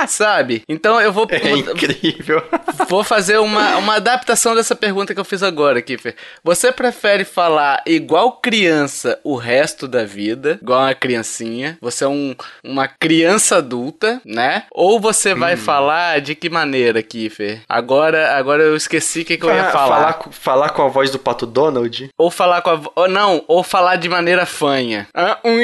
Sabe? 0.07 0.63
Então 0.67 0.99
eu 0.99 1.11
vou, 1.11 1.27
É 1.29 1.51
incrível. 1.51 2.41
Vou 2.89 3.03
fazer 3.03 3.37
uma, 3.37 3.77
uma 3.77 3.95
adaptação 3.95 4.53
dessa 4.55 4.75
pergunta 4.75 5.13
que 5.13 5.19
eu 5.19 5.23
fiz 5.25 5.41
agora, 5.43 5.81
Kiffer. 5.81 6.15
Você 6.43 6.71
prefere 6.71 7.23
falar 7.23 7.81
igual 7.85 8.33
criança 8.33 9.19
o 9.23 9.35
resto 9.35 9.87
da 9.87 10.03
vida, 10.03 10.59
igual 10.61 10.81
uma 10.81 10.93
criancinha? 10.95 11.77
Você 11.81 12.03
é 12.03 12.07
um, 12.07 12.35
uma 12.63 12.87
criança 12.87 13.57
adulta, 13.57 14.21
né? 14.25 14.63
Ou 14.71 14.99
você 14.99 15.33
vai 15.33 15.55
falar 15.55 16.19
de 16.21 16.35
que 16.35 16.49
maneira, 16.49 17.01
Kiffer? 17.01 17.61
Agora, 17.69 18.35
agora 18.37 18.61
eu 18.63 18.75
esqueci 18.75 19.21
o 19.21 19.25
que, 19.25 19.37
que 19.37 19.45
eu 19.45 19.53
ia 19.53 19.67
Ah, 19.67 19.71
falar. 19.71 19.95
falar, 19.97 20.13
com- 20.13 20.31
falar 20.31 20.69
com 20.69 20.81
a 20.83 20.87
voz 20.89 21.09
do 21.11 21.19
Pato 21.19 21.45
Donald? 21.45 22.09
Ou 22.17 22.29
falar 22.31 22.61
com 22.61 22.69
a. 22.71 22.81
Ou 22.95 23.07
não, 23.07 23.43
ou 23.47 23.63
falar 23.63 23.95
de 23.95 24.09
maneira 24.09 24.45
fanha. 24.45 25.07
Ah, 25.13 25.37
um 25.45 25.57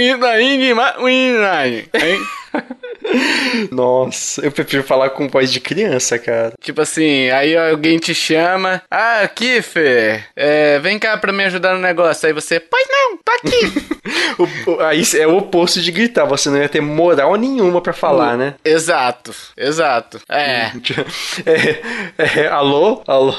ma- 0.76 0.96
um 1.00 1.10
inaine, 1.10 1.90
hein? 1.94 2.20
Nossa, 3.72 4.42
eu 4.46 4.52
prefiro 4.52 4.84
falar 4.84 5.10
com 5.12 5.28
voz 5.28 5.52
de 5.52 5.60
criança, 5.60 6.18
cara. 6.20 6.54
Tipo 6.62 6.82
assim, 6.82 7.30
aí 7.30 7.56
alguém 7.58 7.98
te 7.98 8.14
chama. 8.14 8.82
Ah, 8.90 9.28
Kiffer, 9.34 10.26
é, 10.36 10.80
vem 10.80 11.00
cá 11.00 11.18
pra 11.18 11.32
me 11.34 11.44
ajudar 11.46 11.74
no 11.74 11.80
negócio. 11.80 12.28
Aí 12.28 12.34
você, 12.34 12.60
pois 12.60 12.86
não, 12.90 13.18
tô 13.18 13.32
aqui. 13.34 13.98
O- 14.40 14.72
o- 14.72 14.80
aí 14.82 15.02
é 15.20 15.28
o 15.28 15.36
oposto 15.38 15.82
de 15.82 15.92
gritar, 15.92 16.24
você 16.26 16.50
não 16.50 16.58
ia 16.62 16.70
ter 16.70 16.80
moral 16.80 17.36
nenhuma 17.36 17.82
pra 17.82 17.92
falar, 17.92 18.38
né? 18.38 18.54
exato, 18.64 19.34
exato. 19.58 20.20
É. 20.30 20.72
É, 21.46 22.42
é, 22.44 22.48
alô? 22.48 23.02
Alô? 23.08 23.34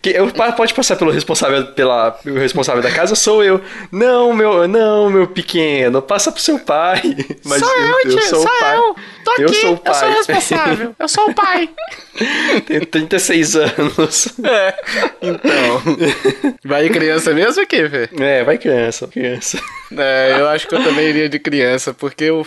Que, 0.00 0.10
eu, 0.10 0.28
pode 0.30 0.72
passar 0.74 0.96
pelo 0.96 1.10
responsável, 1.10 1.66
pela, 1.72 2.18
o 2.26 2.34
responsável 2.34 2.82
da 2.82 2.90
casa? 2.90 3.14
Sou 3.14 3.42
eu. 3.42 3.60
Não, 3.92 4.32
meu, 4.32 4.66
não, 4.68 5.10
meu 5.10 5.26
pequeno, 5.26 6.00
passa 6.02 6.30
pro 6.32 6.40
seu 6.40 6.58
pai. 6.58 7.02
Mas 7.44 7.60
sou 7.60 7.76
eu, 7.76 8.00
tio, 8.02 8.22
sou 8.22 8.42
sou 8.42 8.44
o 8.44 8.58
pai. 8.60 8.76
eu. 8.76 8.96
Tô 9.24 9.30
aqui, 9.32 9.42
Eu 9.42 9.48
sou 9.54 9.72
o 9.74 9.78
pai. 9.78 9.92
eu 9.92 9.94
sou 9.94 10.08
o 10.08 10.14
responsável. 10.14 10.96
Eu 10.98 11.08
sou 11.08 11.30
o 11.30 11.34
pai. 11.34 11.68
Tenho 12.66 12.86
36 12.86 13.56
anos. 13.56 14.28
É. 14.44 14.74
Então. 15.22 16.54
Vai 16.64 16.88
criança 16.88 17.32
mesmo, 17.34 17.66
Kiffer? 17.66 18.08
É, 18.18 18.42
vai 18.42 18.56
criança, 18.56 19.06
criança. 19.06 19.60
É, 19.96 20.36
eu 20.38 20.48
acho 20.48 20.66
que 20.66 20.74
eu 20.74 20.82
também 20.82 21.08
iria 21.08 21.28
de 21.28 21.38
criança, 21.38 21.92
porque 21.92 22.30
o, 22.30 22.44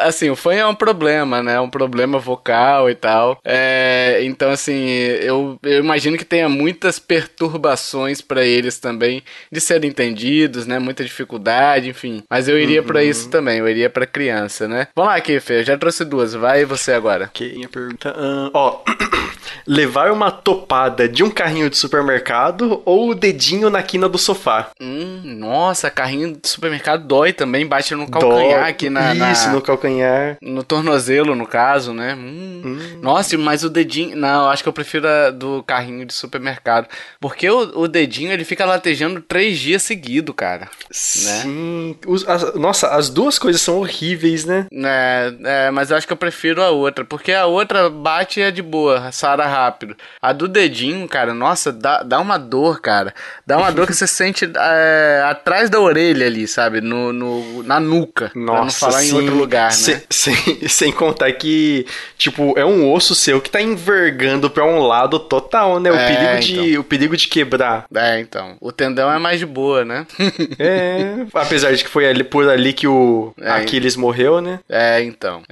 assim, 0.00 0.28
o 0.28 0.36
fã 0.36 0.52
é 0.52 0.66
um 0.66 0.74
problema, 0.74 1.42
né? 1.42 1.58
Um 1.58 1.70
problema 1.70 2.18
vocal 2.18 2.90
e 2.90 2.94
tal. 2.94 3.38
É, 3.42 4.20
então, 4.22 4.50
assim, 4.50 4.86
eu, 5.22 5.58
eu 5.62 5.78
imagino 5.80 6.18
que 6.18 6.24
tenha 6.26 6.46
muitas 6.48 6.98
perturbações 6.98 8.20
pra 8.20 8.44
eles 8.44 8.78
também 8.78 9.22
de 9.50 9.60
serem 9.60 9.88
entendidos, 9.90 10.66
né? 10.66 10.78
Muita 10.78 11.02
dificuldade, 11.02 11.88
enfim. 11.88 12.22
Mas 12.28 12.48
eu 12.48 12.58
iria 12.58 12.82
pra 12.82 13.02
isso 13.02 13.30
também, 13.30 13.58
eu 13.60 13.68
iria 13.68 13.88
pra 13.88 14.06
criança, 14.06 14.68
né? 14.68 14.88
Vamos 14.94 15.12
lá, 15.12 15.20
Kiffer, 15.20 15.60
eu 15.60 15.64
já 15.64 15.78
trouxe 15.78 16.04
duas, 16.14 16.34
vai 16.34 16.64
você 16.64 16.92
agora. 16.92 17.24
Ok, 17.26 17.52
minha 17.54 17.68
pergunta. 17.68 18.14
ó, 18.52 18.80
levar 19.66 20.10
uma 20.12 20.30
topada 20.30 21.08
de 21.08 21.22
um 21.24 21.30
carrinho 21.30 21.68
de 21.70 21.76
supermercado 21.76 22.82
ou 22.84 23.10
o 23.10 23.14
dedinho 23.14 23.70
na 23.70 23.82
quina 23.82 24.08
do 24.08 24.18
sofá? 24.18 24.70
Hum, 24.80 25.22
nossa, 25.24 25.90
carrinho 25.90 26.32
de 26.40 26.48
supermercado 26.48 27.04
dói 27.06 27.32
também, 27.32 27.66
bate 27.66 27.94
no 27.94 28.08
calcanhar 28.10 28.66
aqui 28.66 28.88
na, 28.90 29.14
na- 29.14 29.32
Isso, 29.32 29.48
no 29.50 29.60
calcanhar. 29.60 30.36
No 30.42 30.62
tornozelo, 30.62 31.34
no 31.34 31.46
caso, 31.46 31.92
né? 31.92 32.14
Hum. 32.14 32.98
Nossa, 33.02 33.36
mas 33.38 33.64
o 33.64 33.70
dedinho. 33.70 34.16
Não, 34.16 34.48
acho 34.48 34.62
que 34.62 34.68
eu 34.68 34.72
prefiro 34.72 35.06
a 35.08 35.30
do 35.30 35.62
carrinho 35.62 36.04
de 36.06 36.12
supermercado. 36.14 36.86
Porque 37.20 37.48
o, 37.48 37.80
o 37.82 37.88
dedinho 37.88 38.32
ele 38.32 38.44
fica 38.44 38.64
latejando 38.64 39.20
três 39.20 39.58
dias 39.58 39.82
seguidos, 39.82 40.34
cara. 40.36 40.68
Sim. 40.90 41.96
Os- 42.06 42.26
as- 42.28 42.54
nossa, 42.54 42.88
as 42.88 43.08
duas 43.10 43.38
coisas 43.38 43.60
são 43.62 43.78
horríveis, 43.78 44.44
né? 44.44 44.66
É, 44.72 45.34
é, 45.44 45.70
mas 45.70 45.90
eu 45.90 45.96
acho 45.96 46.03
que 46.06 46.12
eu 46.12 46.16
prefiro 46.16 46.62
a 46.62 46.70
outra. 46.70 47.04
Porque 47.04 47.32
a 47.32 47.46
outra 47.46 47.88
bate 47.90 48.40
e 48.40 48.42
é 48.42 48.50
de 48.50 48.62
boa, 48.62 49.10
sara 49.12 49.46
rápido. 49.46 49.96
A 50.20 50.32
do 50.32 50.46
dedinho, 50.48 51.06
cara, 51.08 51.32
nossa, 51.34 51.72
dá, 51.72 52.02
dá 52.02 52.18
uma 52.20 52.38
dor, 52.38 52.80
cara. 52.80 53.14
Dá 53.46 53.56
uma 53.58 53.70
dor 53.70 53.86
que 53.86 53.94
você 53.94 54.06
sente 54.08 54.50
é, 54.56 55.22
atrás 55.26 55.68
da 55.70 55.80
orelha 55.80 56.26
ali, 56.26 56.46
sabe? 56.48 56.80
No, 56.80 57.12
no, 57.12 57.62
na 57.62 57.78
nuca. 57.80 58.30
pra 58.30 58.40
não 58.40 58.64
Nossa, 58.64 58.86
falar 58.86 59.04
em 59.04 59.08
sim. 59.08 59.16
outro 59.16 59.34
lugar, 59.36 59.66
né? 59.66 59.70
Sem, 59.70 60.02
sem, 60.10 60.68
sem 60.68 60.92
contar 60.92 61.30
que, 61.32 61.86
tipo, 62.18 62.54
é 62.58 62.64
um 62.64 62.92
osso 62.92 63.14
seu 63.14 63.40
que 63.40 63.50
tá 63.50 63.60
envergando 63.60 64.48
pra 64.50 64.64
um 64.64 64.80
lado 64.80 65.18
total, 65.18 65.78
né? 65.80 65.90
O, 65.90 65.94
É, 65.94 66.06
perigo, 66.36 66.40
de, 66.40 66.78
o 66.78 66.84
perigo 66.84 67.16
de 67.16 67.28
quebrar. 67.28 67.84
É, 67.94 68.18
então. 68.20 68.56
O 68.60 68.70
tendão 68.72 69.12
é 69.12 69.18
mais 69.18 69.38
de 69.38 69.46
boa, 69.46 69.84
né? 69.84 70.06
É. 70.58 71.14
Apesar 71.34 71.72
de 71.74 71.82
que 71.84 71.90
foi 71.90 72.06
ali 72.08 72.22
por 72.24 72.48
ali 72.48 72.72
que 72.72 72.86
o 72.86 73.32
É. 73.40 73.50
Aquiles 73.50 73.96
morreu, 73.96 74.40
né? 74.40 74.60
é, 74.68 75.02
então. 75.02 75.42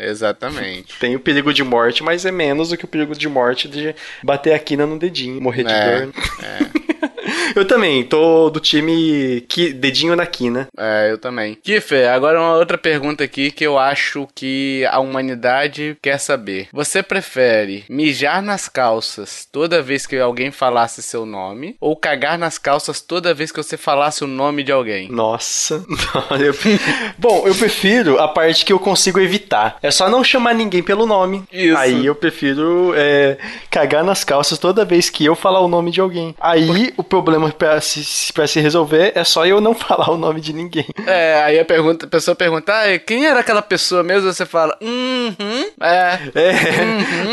Exatamente. 0.43 0.99
Tem 0.99 1.15
o 1.15 1.21
perigo 1.21 1.53
de 1.53 1.63
morte, 1.63 2.03
mas 2.03 2.25
é 2.25 2.33
menos 2.33 2.71
do 2.71 2.77
que 2.77 2.85
o 2.85 2.89
perigo 2.89 3.15
de 3.15 3.29
morte 3.29 3.69
de 3.69 3.95
bater 4.23 4.55
a 4.55 4.59
quina 4.59 4.87
no 4.87 4.99
dedinho, 4.99 5.41
morrer 5.41 5.65
de 5.65 5.73
É, 5.73 6.01
dor. 6.01 6.13
Eu 7.55 7.67
também, 7.67 8.03
tô 8.05 8.51
do 8.51 8.61
time 8.61 9.43
que, 9.49 9.73
dedinho 9.73 10.17
na 10.17 10.27
quina. 10.27 10.69
É, 10.77 11.11
eu 11.11 11.19
também. 11.19 11.55
Kiffer, 11.63 12.11
agora 12.11 12.41
uma 12.41 12.57
outra 12.57 12.79
pergunta 12.79 13.25
aqui 13.25 13.51
que 13.51 13.65
eu 13.65 13.79
acho 13.79 14.27
que 14.35 14.87
a 14.91 14.99
humanidade 15.01 15.97
quer 16.01 16.19
saber. 16.19 16.69
Você 16.73 17.03
prefere 17.03 17.85
mijar 17.89 18.43
nas 18.43 18.69
calças 18.69 19.47
toda 19.51 19.83
vez 19.83 20.07
que 20.07 20.19
alguém 20.19 20.51
falasse 20.51 21.03
seu 21.03 21.27
nome 21.27 21.77
ou 21.81 21.97
cagar 21.97 22.39
nas 22.39 22.59
calças 22.59 23.01
toda 23.01 23.35
vez 23.35 23.53
que 23.53 23.63
você 23.63 23.77
falasse 23.77 24.25
o 24.25 24.27
nome 24.27 24.63
de 24.63 24.73
alguém? 24.73 25.11
Nossa. 25.11 25.85
Bom, 27.19 27.47
eu 27.47 27.55
prefiro 27.55 28.19
a 28.19 28.29
parte 28.29 28.65
que 28.65 28.73
eu 28.73 28.79
consigo 28.79 29.21
evitar. 29.21 29.77
É 29.83 29.91
só 29.91 30.09
não 30.09 30.25
chamar 30.25 30.55
ninguém 30.55 30.83
pelo 30.83 31.07
nome. 31.07 31.45
Isso. 31.53 31.77
Aí 31.77 32.07
eu 32.07 32.15
prefiro 32.15 32.93
é, 32.97 33.37
cagar 33.71 34.05
nas 34.05 34.25
calças 34.25 34.59
toda 34.59 34.85
vez 34.85 35.11
que 35.11 35.25
eu 35.25 35.35
falar 35.35 35.61
o 35.61 35.69
nome 35.69 35.91
de 35.91 36.01
alguém. 36.01 36.35
Aí 36.41 36.93
o 36.97 37.03
problema 37.03 37.22
pra 37.57 37.81
se, 37.81 38.33
pra 38.33 38.47
se 38.47 38.61
resolver 38.61 39.13
é 39.15 39.25
só 39.25 39.47
eu 39.47 39.61
não 39.61 39.75
falar 39.75 40.11
o 40.11 40.17
nome 40.17 40.41
de 40.41 40.53
ninguém. 40.53 40.87
É, 41.07 41.43
aí 41.45 41.59
a, 41.59 41.65
pergunta, 41.65 42.07
a 42.07 42.09
pessoa 42.09 42.35
pergunta, 42.35 42.73
ah, 42.73 42.99
quem 42.99 43.27
era 43.27 43.41
aquela 43.41 43.63
pessoa 43.63 44.03
mesmo? 44.03 44.33
Você 44.33 44.47
fala, 44.47 44.77
uhum, 44.81 45.67
é. 45.81 46.19
É. 46.35 46.53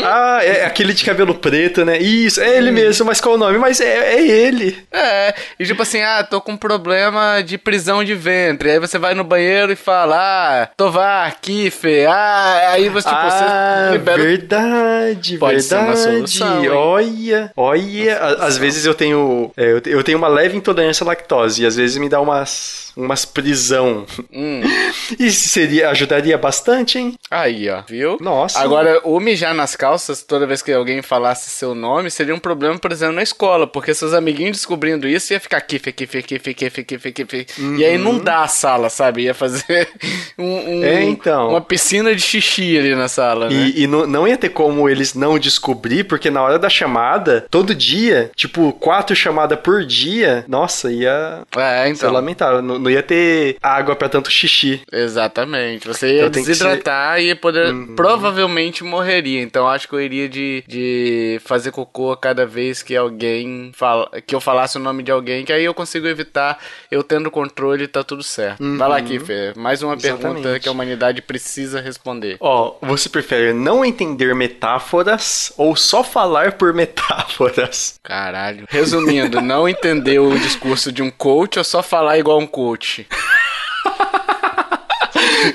Ah, 0.02 0.40
é 0.42 0.64
aquele 0.64 0.92
de 0.92 1.04
cabelo 1.04 1.34
preto, 1.34 1.84
né? 1.84 1.98
Isso, 1.98 2.40
é 2.40 2.56
ele 2.56 2.70
mesmo, 2.70 3.04
mas 3.06 3.20
qual 3.20 3.34
o 3.34 3.38
nome? 3.38 3.58
Mas 3.58 3.80
é, 3.80 4.14
é 4.14 4.26
ele. 4.26 4.76
É, 4.90 5.34
e 5.58 5.64
tipo 5.64 5.82
assim, 5.82 6.00
ah, 6.00 6.22
tô 6.24 6.40
com 6.40 6.56
problema 6.56 7.42
de 7.42 7.58
prisão 7.58 8.02
de 8.02 8.14
ventre. 8.14 8.70
Aí 8.70 8.78
você 8.78 8.98
vai 8.98 9.14
no 9.14 9.22
banheiro 9.24 9.72
e 9.72 9.76
fala, 9.76 10.16
ah, 10.18 10.68
Tovar, 10.76 11.36
Kiffer, 11.40 12.08
ah, 12.10 12.70
aí 12.72 12.88
você, 12.88 13.08
tipo, 13.08 13.20
ah, 13.20 13.86
você 13.88 13.92
libera. 13.92 14.22
verdade, 14.22 15.38
Pode 15.38 15.62
ser 15.62 15.74
uma 15.76 15.94
verdade. 15.94 16.30
solução, 16.30 16.62
hein? 16.62 16.68
olha, 16.70 17.52
olha. 17.56 18.18
Às 18.40 18.56
vezes 18.56 18.84
eu 18.86 18.94
tenho, 18.94 19.52
é, 19.56 19.72
eu 19.80 19.82
te- 19.82 19.90
eu 19.90 20.04
tenho 20.04 20.18
uma 20.18 20.28
leve 20.28 20.56
intolerância 20.56 21.04
à 21.04 21.06
lactose 21.08 21.62
e 21.62 21.66
às 21.66 21.76
vezes 21.76 21.96
me 21.96 22.08
dá 22.08 22.20
umas, 22.20 22.89
umas 22.96 23.24
prisão. 23.24 24.04
Hum, 24.32 24.60
E 25.18 25.30
seria, 25.30 25.90
ajudaria 25.90 26.36
bastante, 26.38 26.98
hein? 26.98 27.14
aí, 27.30 27.68
ó, 27.68 27.82
viu? 27.88 28.16
Nossa. 28.20 28.58
Agora, 28.60 29.00
o 29.04 29.18
mijar 29.20 29.54
nas 29.54 29.74
calças, 29.76 30.22
toda 30.22 30.46
vez 30.46 30.62
que 30.62 30.72
alguém 30.72 31.02
falasse 31.02 31.50
seu 31.50 31.74
nome, 31.74 32.10
seria 32.10 32.34
um 32.34 32.38
problema, 32.38 32.78
por 32.78 32.92
exemplo, 32.92 33.14
na 33.16 33.22
escola, 33.22 33.66
porque 33.66 33.92
seus 33.94 34.12
amiguinhos 34.14 34.56
descobrindo 34.58 35.06
isso 35.08 35.32
ia 35.32 35.40
ficar 35.40 35.60
Kiffer, 35.60 35.92
Kiffer, 35.94 36.24
Kiffer, 36.24 36.54
Kiffer, 36.54 36.84
Kiffer, 36.84 37.12
Kiffer. 37.12 37.46
E 37.78 37.84
aí 37.84 37.94
inundar 37.94 38.42
a 38.42 38.48
sala, 38.48 38.88
sabe? 38.88 39.22
Ia 39.22 39.34
fazer 39.34 39.88
um, 40.38 40.44
um- 40.44 40.80
Uhum. 40.80 40.84
É, 40.84 41.02
então. 41.04 41.48
uma 41.50 41.60
piscina 41.60 42.14
de 42.14 42.22
xixi 42.22 42.78
ali 42.78 42.94
na 42.94 43.08
sala, 43.08 43.48
né? 43.50 43.54
E, 43.54 43.82
e 43.82 43.86
não, 43.86 44.06
não 44.06 44.26
ia 44.28 44.36
ter 44.36 44.48
como 44.50 44.88
eles 44.88 45.14
não 45.14 45.38
descobrir, 45.38 46.04
porque 46.04 46.30
na 46.30 46.42
hora 46.42 46.58
da 46.58 46.68
chamada, 46.70 47.46
todo 47.50 47.74
dia, 47.74 48.30
tipo, 48.34 48.72
quatro 48.74 49.14
chamadas 49.14 49.58
por 49.60 49.84
dia, 49.84 50.44
nossa, 50.48 50.90
ia 50.92 51.42
É, 51.56 51.84
ser 51.84 51.90
então. 51.90 52.12
lamentável. 52.12 52.62
Não, 52.62 52.78
não 52.78 52.89
não 52.90 52.94
ia 52.96 53.02
ter 53.02 53.56
água 53.62 53.94
pra 53.96 54.08
tanto 54.08 54.30
xixi. 54.30 54.80
Exatamente. 54.92 55.86
Você 55.86 56.14
ia 56.14 56.26
Então 56.26 56.30
desidratar 56.42 57.20
e 57.20 57.26
ia 57.26 57.36
poder. 57.36 57.72
Uhum. 57.72 57.94
Provavelmente 57.94 58.82
morreria. 58.84 59.40
Então 59.42 59.68
acho 59.68 59.88
que 59.88 59.94
eu 59.94 60.00
iria 60.00 60.28
de, 60.28 60.64
de 60.66 61.40
fazer 61.44 61.70
cocô 61.70 62.12
a 62.12 62.16
cada 62.16 62.44
vez 62.46 62.82
que 62.82 62.96
alguém 62.96 63.70
fala. 63.74 64.10
Que 64.26 64.34
eu 64.34 64.40
falasse 64.40 64.76
o 64.76 64.80
nome 64.80 65.02
de 65.02 65.10
alguém, 65.10 65.44
que 65.44 65.52
aí 65.52 65.64
eu 65.64 65.74
consigo 65.74 66.06
evitar. 66.06 66.58
Eu 66.90 67.02
tendo 67.02 67.30
controle, 67.30 67.86
tá 67.86 68.02
tudo 68.02 68.22
certo. 68.22 68.62
Vai 68.76 68.88
lá, 68.88 69.00
Kiffer. 69.00 69.56
Mais 69.58 69.82
uma 69.82 69.96
pergunta 69.96 70.10
Uhum. 70.20 70.30
Exatamente. 70.34 70.62
que 70.62 70.68
a 70.68 70.72
humanidade 70.72 71.22
precisa 71.22 71.80
responder. 71.80 72.36
Ó, 72.40 72.74
você 72.82 73.08
prefere 73.08 73.52
não 73.52 73.84
entender 73.84 74.34
metáforas 74.34 75.52
ou 75.56 75.76
só 75.76 76.02
falar 76.02 76.52
por 76.52 76.72
metáforas? 76.74 77.98
Caralho. 78.02 78.66
Resumindo, 78.68 79.40
não 79.40 79.68
entender 79.68 80.18
o 80.18 80.36
discurso 80.38 80.90
de 80.92 81.02
um 81.02 81.10
coach 81.10 81.58
ou 81.58 81.64
só 81.64 81.82
falar 81.82 82.18
igual 82.18 82.38
um 82.38 82.46
coach? 82.46 82.69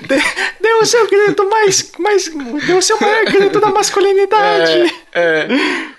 Dê 0.59 0.73
o 0.73 0.85
seu 0.85 1.07
grito 1.07 1.47
mais, 1.49 1.91
mais. 1.99 2.27
Dê 2.65 2.73
o 2.73 2.81
seu 2.81 2.99
maior 2.99 3.25
grito 3.25 3.59
da 3.59 3.69
masculinidade. 3.69 4.93
É. 5.13 5.47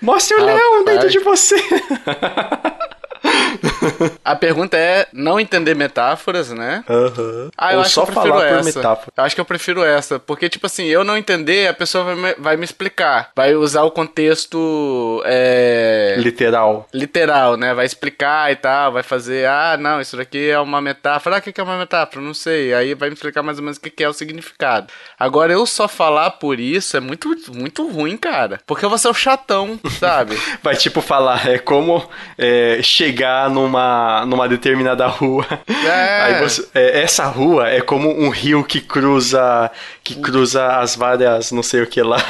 Mostre 0.01 0.35
o 0.35 0.45
leão 0.45 0.83
dentro 0.83 1.09
de 1.09 1.19
você. 1.19 1.55
A 4.27 4.35
pergunta 4.35 4.75
é 4.77 5.07
não 5.13 5.39
entender 5.39 5.73
metáforas, 5.75 6.51
né? 6.51 6.83
Aham. 6.89 7.49
Ah, 7.57 7.71
eu 7.73 7.77
ou 7.79 7.85
acho 7.85 7.93
só 7.93 8.05
que 8.05 8.11
eu 8.11 8.13
prefiro 8.13 8.33
falar 8.33 8.49
por 8.49 8.59
essa. 8.59 8.79
metáfora. 8.79 9.11
Eu 9.15 9.23
acho 9.23 9.35
que 9.35 9.41
eu 9.41 9.45
prefiro 9.45 9.83
essa. 9.83 10.19
Porque, 10.19 10.49
tipo 10.49 10.65
assim, 10.65 10.85
eu 10.85 11.03
não 11.03 11.17
entender, 11.17 11.67
a 11.69 11.73
pessoa 11.73 12.03
vai 12.03 12.15
me, 12.15 12.33
vai 12.37 12.57
me 12.57 12.65
explicar. 12.65 13.31
Vai 13.35 13.55
usar 13.55 13.83
o 13.83 13.91
contexto 13.91 15.21
é, 15.25 16.15
Literal. 16.17 16.87
literal, 16.93 17.55
né? 17.57 17.73
Vai 17.73 17.85
explicar 17.85 18.51
e 18.51 18.55
tal. 18.55 18.91
Vai 18.91 19.03
fazer, 19.03 19.47
ah, 19.47 19.77
não, 19.79 20.01
isso 20.01 20.17
daqui 20.17 20.49
é 20.49 20.59
uma 20.59 20.81
metáfora. 20.81 21.37
Ah, 21.37 21.39
o 21.39 21.41
que 21.41 21.59
é 21.59 21.63
uma 21.63 21.77
metáfora? 21.77 22.21
Não 22.23 22.33
sei. 22.33 22.73
Aí 22.73 22.93
vai 22.93 23.09
me 23.09 23.15
explicar 23.15 23.41
mais 23.43 23.57
ou 23.57 23.63
menos 23.63 23.77
o 23.77 23.81
que 23.81 23.89
que 23.89 24.03
é 24.03 24.09
o 24.09 24.13
significado. 24.13 24.87
Agora, 25.17 25.53
eu 25.53 25.65
só 25.65 25.87
falar 25.87 26.31
por 26.31 26.59
isso 26.59 26.97
é 26.97 26.99
muito, 26.99 27.33
muito 27.53 27.87
ruim, 27.89 28.17
cara. 28.17 28.59
Porque 28.65 28.83
eu 28.83 28.89
vou 28.89 28.97
ser 28.97 29.07
o 29.07 29.13
chatão, 29.13 29.79
sabe? 29.99 30.37
Vai 30.61 30.75
tipo 30.75 31.01
falar, 31.01 31.47
é 31.47 31.57
como 31.57 32.07
é, 32.37 32.79
chegar 32.83 33.49
numa, 33.49 34.16
numa 34.25 34.47
determinada 34.47 35.05
rua. 35.07 35.45
É. 35.67 36.39
Você- 36.43 36.67
é, 36.73 37.01
essa 37.01 37.25
rua 37.25 37.69
é 37.69 37.81
como 37.81 38.09
um 38.09 38.29
rio 38.29 38.63
que 38.63 38.79
cruza 38.81 39.71
que 40.03 40.15
cruza 40.15 40.77
as 40.77 40.95
várias 40.95 41.51
não 41.51 41.63
sei 41.63 41.81
o 41.81 41.87
que 41.87 42.01
lá. 42.01 42.17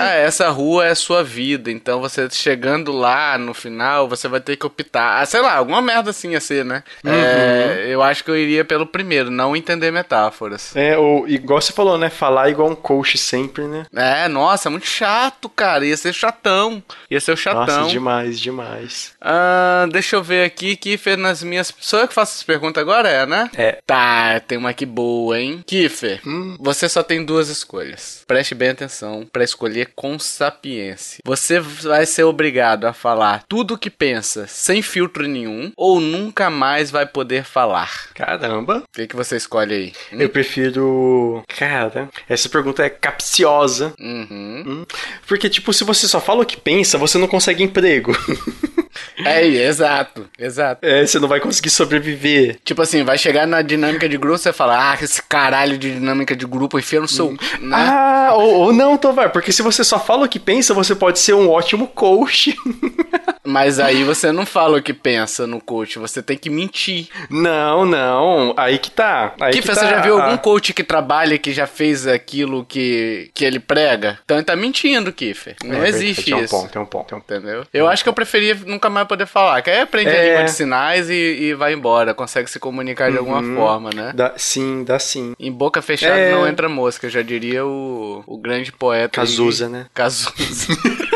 Ah, 0.00 0.14
essa 0.14 0.48
rua 0.48 0.86
é 0.86 0.94
sua 0.94 1.24
vida, 1.24 1.72
então 1.72 2.00
você 2.00 2.28
chegando 2.30 2.92
lá 2.92 3.36
no 3.36 3.52
final, 3.52 4.08
você 4.08 4.28
vai 4.28 4.38
ter 4.38 4.54
que 4.56 4.64
optar. 4.64 5.20
Ah, 5.20 5.26
sei 5.26 5.40
lá, 5.40 5.56
alguma 5.56 5.82
merda 5.82 6.10
assim 6.10 6.30
ia 6.30 6.40
ser, 6.40 6.64
né? 6.64 6.84
É, 7.04 7.86
eu 7.88 8.00
acho 8.00 8.22
que 8.22 8.30
eu 8.30 8.36
iria 8.36 8.64
pelo 8.64 8.86
primeiro, 8.86 9.28
não 9.28 9.56
entender 9.56 9.90
metáforas. 9.90 10.70
É, 10.76 10.96
ou 10.96 11.26
igual 11.28 11.60
você 11.60 11.72
falou, 11.72 11.98
né? 11.98 12.08
Falar 12.10 12.48
igual 12.48 12.70
um 12.70 12.76
coach 12.76 13.18
sempre, 13.18 13.64
né? 13.64 13.86
É, 13.92 14.28
nossa, 14.28 14.70
muito 14.70 14.86
chato, 14.86 15.48
cara. 15.48 15.84
Ia 15.84 15.96
ser 15.96 16.12
chatão. 16.14 16.80
Ia 17.10 17.20
ser 17.20 17.32
o 17.32 17.36
chatão. 17.36 17.66
Nossa, 17.80 17.90
demais, 17.90 18.38
demais. 18.38 19.14
Ah, 19.20 19.84
deixa 19.90 20.14
eu 20.14 20.22
ver 20.22 20.44
aqui, 20.44 20.76
Kiffer, 21.08 21.16
nas 21.16 21.42
minhas. 21.42 21.72
Sou 21.80 22.00
eu 22.00 22.08
que 22.08 22.14
faço 22.14 22.36
as 22.36 22.42
perguntas 22.42 22.80
agora, 22.80 23.08
é, 23.08 23.24
né? 23.24 23.50
É. 23.56 23.78
Tá, 23.86 24.40
tem 24.40 24.58
uma 24.58 24.70
aqui 24.70 24.84
boa, 24.84 25.40
hein? 25.40 25.62
Kiffer, 25.66 26.20
você 26.58 26.88
só 26.88 27.02
tem 27.02 27.24
duas 27.24 27.48
escolhas. 27.48 28.24
Preste 28.26 28.54
bem 28.54 28.70
atenção 28.70 29.26
pra 29.32 29.44
escolher 29.44 29.92
com 29.94 30.18
sapiência. 30.18 31.20
Você 31.24 31.60
vai 31.60 32.04
ser 32.04 32.24
obrigado 32.24 32.84
a 32.84 32.92
falar 32.92 33.44
tudo 33.48 33.74
o 33.74 33.78
que 33.78 33.88
pensa, 33.88 34.46
sem 34.46 34.82
filtro 34.82 35.26
nenhum, 35.26 35.72
ou 35.76 36.00
nunca 36.00 36.50
mais 36.50 36.90
vai 36.90 37.06
poder 37.06 37.44
falar. 37.44 38.10
Caramba. 38.14 38.78
O 38.78 38.92
que, 38.92 39.06
que 39.06 39.16
você 39.16 39.36
escolhe 39.36 39.74
aí? 39.74 39.92
Eu 40.12 40.28
prefiro. 40.28 41.42
Cara, 41.56 42.08
essa 42.28 42.48
pergunta 42.48 42.82
é 42.82 42.90
capciosa. 42.90 43.94
Uhum. 43.98 44.64
Hum. 44.66 44.86
Porque, 45.26 45.48
tipo, 45.48 45.72
se 45.72 45.84
você 45.84 46.06
só 46.06 46.20
fala 46.20 46.42
o 46.42 46.46
que 46.46 46.56
pensa, 46.56 46.98
você 46.98 47.16
não 47.16 47.28
consegue 47.28 47.62
emprego. 47.62 48.12
É, 49.24 49.44
exato, 49.46 50.28
exato. 50.38 50.84
é, 50.86 51.04
você 51.06 51.18
não 51.18 51.28
vai 51.28 51.40
conseguir 51.40 51.70
sobreviver. 51.70 52.58
Tipo 52.64 52.82
assim, 52.82 53.02
vai 53.04 53.18
chegar 53.18 53.46
na 53.46 53.62
dinâmica 53.62 54.08
de 54.08 54.16
grupo, 54.16 54.38
você 54.38 54.52
fala, 54.52 54.92
ah, 54.92 54.98
esse 55.02 55.22
caralho 55.22 55.76
de 55.78 55.92
dinâmica 55.92 56.34
de 56.36 56.46
grupo, 56.46 56.78
enfia 56.78 57.00
no 57.00 57.08
seu. 57.08 57.32
Né? 57.32 57.38
Ah, 57.72 58.30
ou, 58.34 58.54
ou 58.54 58.72
não, 58.72 58.96
Tovar, 58.96 59.30
porque 59.30 59.52
se 59.52 59.62
você 59.62 59.82
só 59.84 59.98
fala 59.98 60.26
o 60.26 60.28
que 60.28 60.38
pensa, 60.38 60.72
você 60.74 60.94
pode 60.94 61.18
ser 61.18 61.34
um 61.34 61.48
ótimo 61.50 61.86
coach. 61.88 62.56
Mas 63.44 63.80
aí 63.80 64.04
você 64.04 64.30
não 64.30 64.44
fala 64.44 64.78
o 64.78 64.82
que 64.82 64.92
pensa 64.92 65.46
no 65.46 65.58
coach, 65.60 65.98
você 65.98 66.22
tem 66.22 66.36
que 66.36 66.50
mentir. 66.50 67.08
não, 67.30 67.86
não. 67.86 68.52
Aí 68.56 68.78
que 68.78 68.90
tá. 68.90 69.34
Aí 69.40 69.52
que 69.54 69.62
você 69.62 69.74
tá. 69.80 69.86
já 69.88 70.00
viu 70.02 70.18
Ah, 70.18 70.24
algum 70.24 70.36
coach 70.36 70.74
que 70.74 70.84
trabalha 70.84 71.38
que 71.38 71.52
já 71.52 71.66
fez 71.66 72.06
aquilo 72.06 72.64
que, 72.64 73.30
que 73.32 73.44
ele 73.44 73.58
prega? 73.58 74.18
Então 74.24 74.36
ele 74.36 74.44
tá 74.44 74.54
mentindo, 74.54 75.12
Kiffer. 75.12 75.56
Não 75.64 75.82
é 75.82 75.88
existe 75.88 76.24
Tem 76.26 76.34
um 76.34 76.40
isso. 76.44 76.54
ponto, 76.54 76.70
tem 76.70 76.82
um 76.82 76.84
ponto, 76.86 77.06
tem 77.08 77.16
um 77.18 77.20
ponto. 77.20 77.34
Entendeu? 77.34 77.64
Eu 77.72 77.88
acho 77.88 78.02
que 78.02 78.08
eu 78.08 78.12
preferia 78.12 78.54
nunca 78.66 78.87
mais 78.90 79.06
poder 79.06 79.26
falar. 79.26 79.60
Que 79.62 79.70
aí 79.70 79.80
aprende 79.80 80.10
a 80.10 80.14
É. 80.14 80.28
língua 80.30 80.44
de 80.44 80.50
sinais 80.52 81.08
e, 81.10 81.14
e 81.14 81.54
vai 81.54 81.72
embora. 81.72 82.14
Consegue 82.14 82.50
se 82.50 82.58
comunicar 82.58 83.10
de 83.10 83.18
alguma 83.18 83.42
forma, 83.56 83.90
né? 83.94 84.12
Dá, 84.14 84.32
sim, 84.36 84.84
dá 84.84 84.98
sim. 84.98 85.34
Em 85.38 85.52
boca 85.52 85.80
fechada 85.82 86.16
É. 86.16 86.32
não 86.32 86.46
entra 86.46 86.68
mosca, 86.68 87.08
já 87.08 87.22
diria 87.22 87.64
o, 87.64 88.22
o 88.26 88.38
grande 88.38 88.72
poeta. 88.72 89.20
Cazuza, 89.20 89.68
né? 89.68 89.86
Cazuza. 89.94 90.32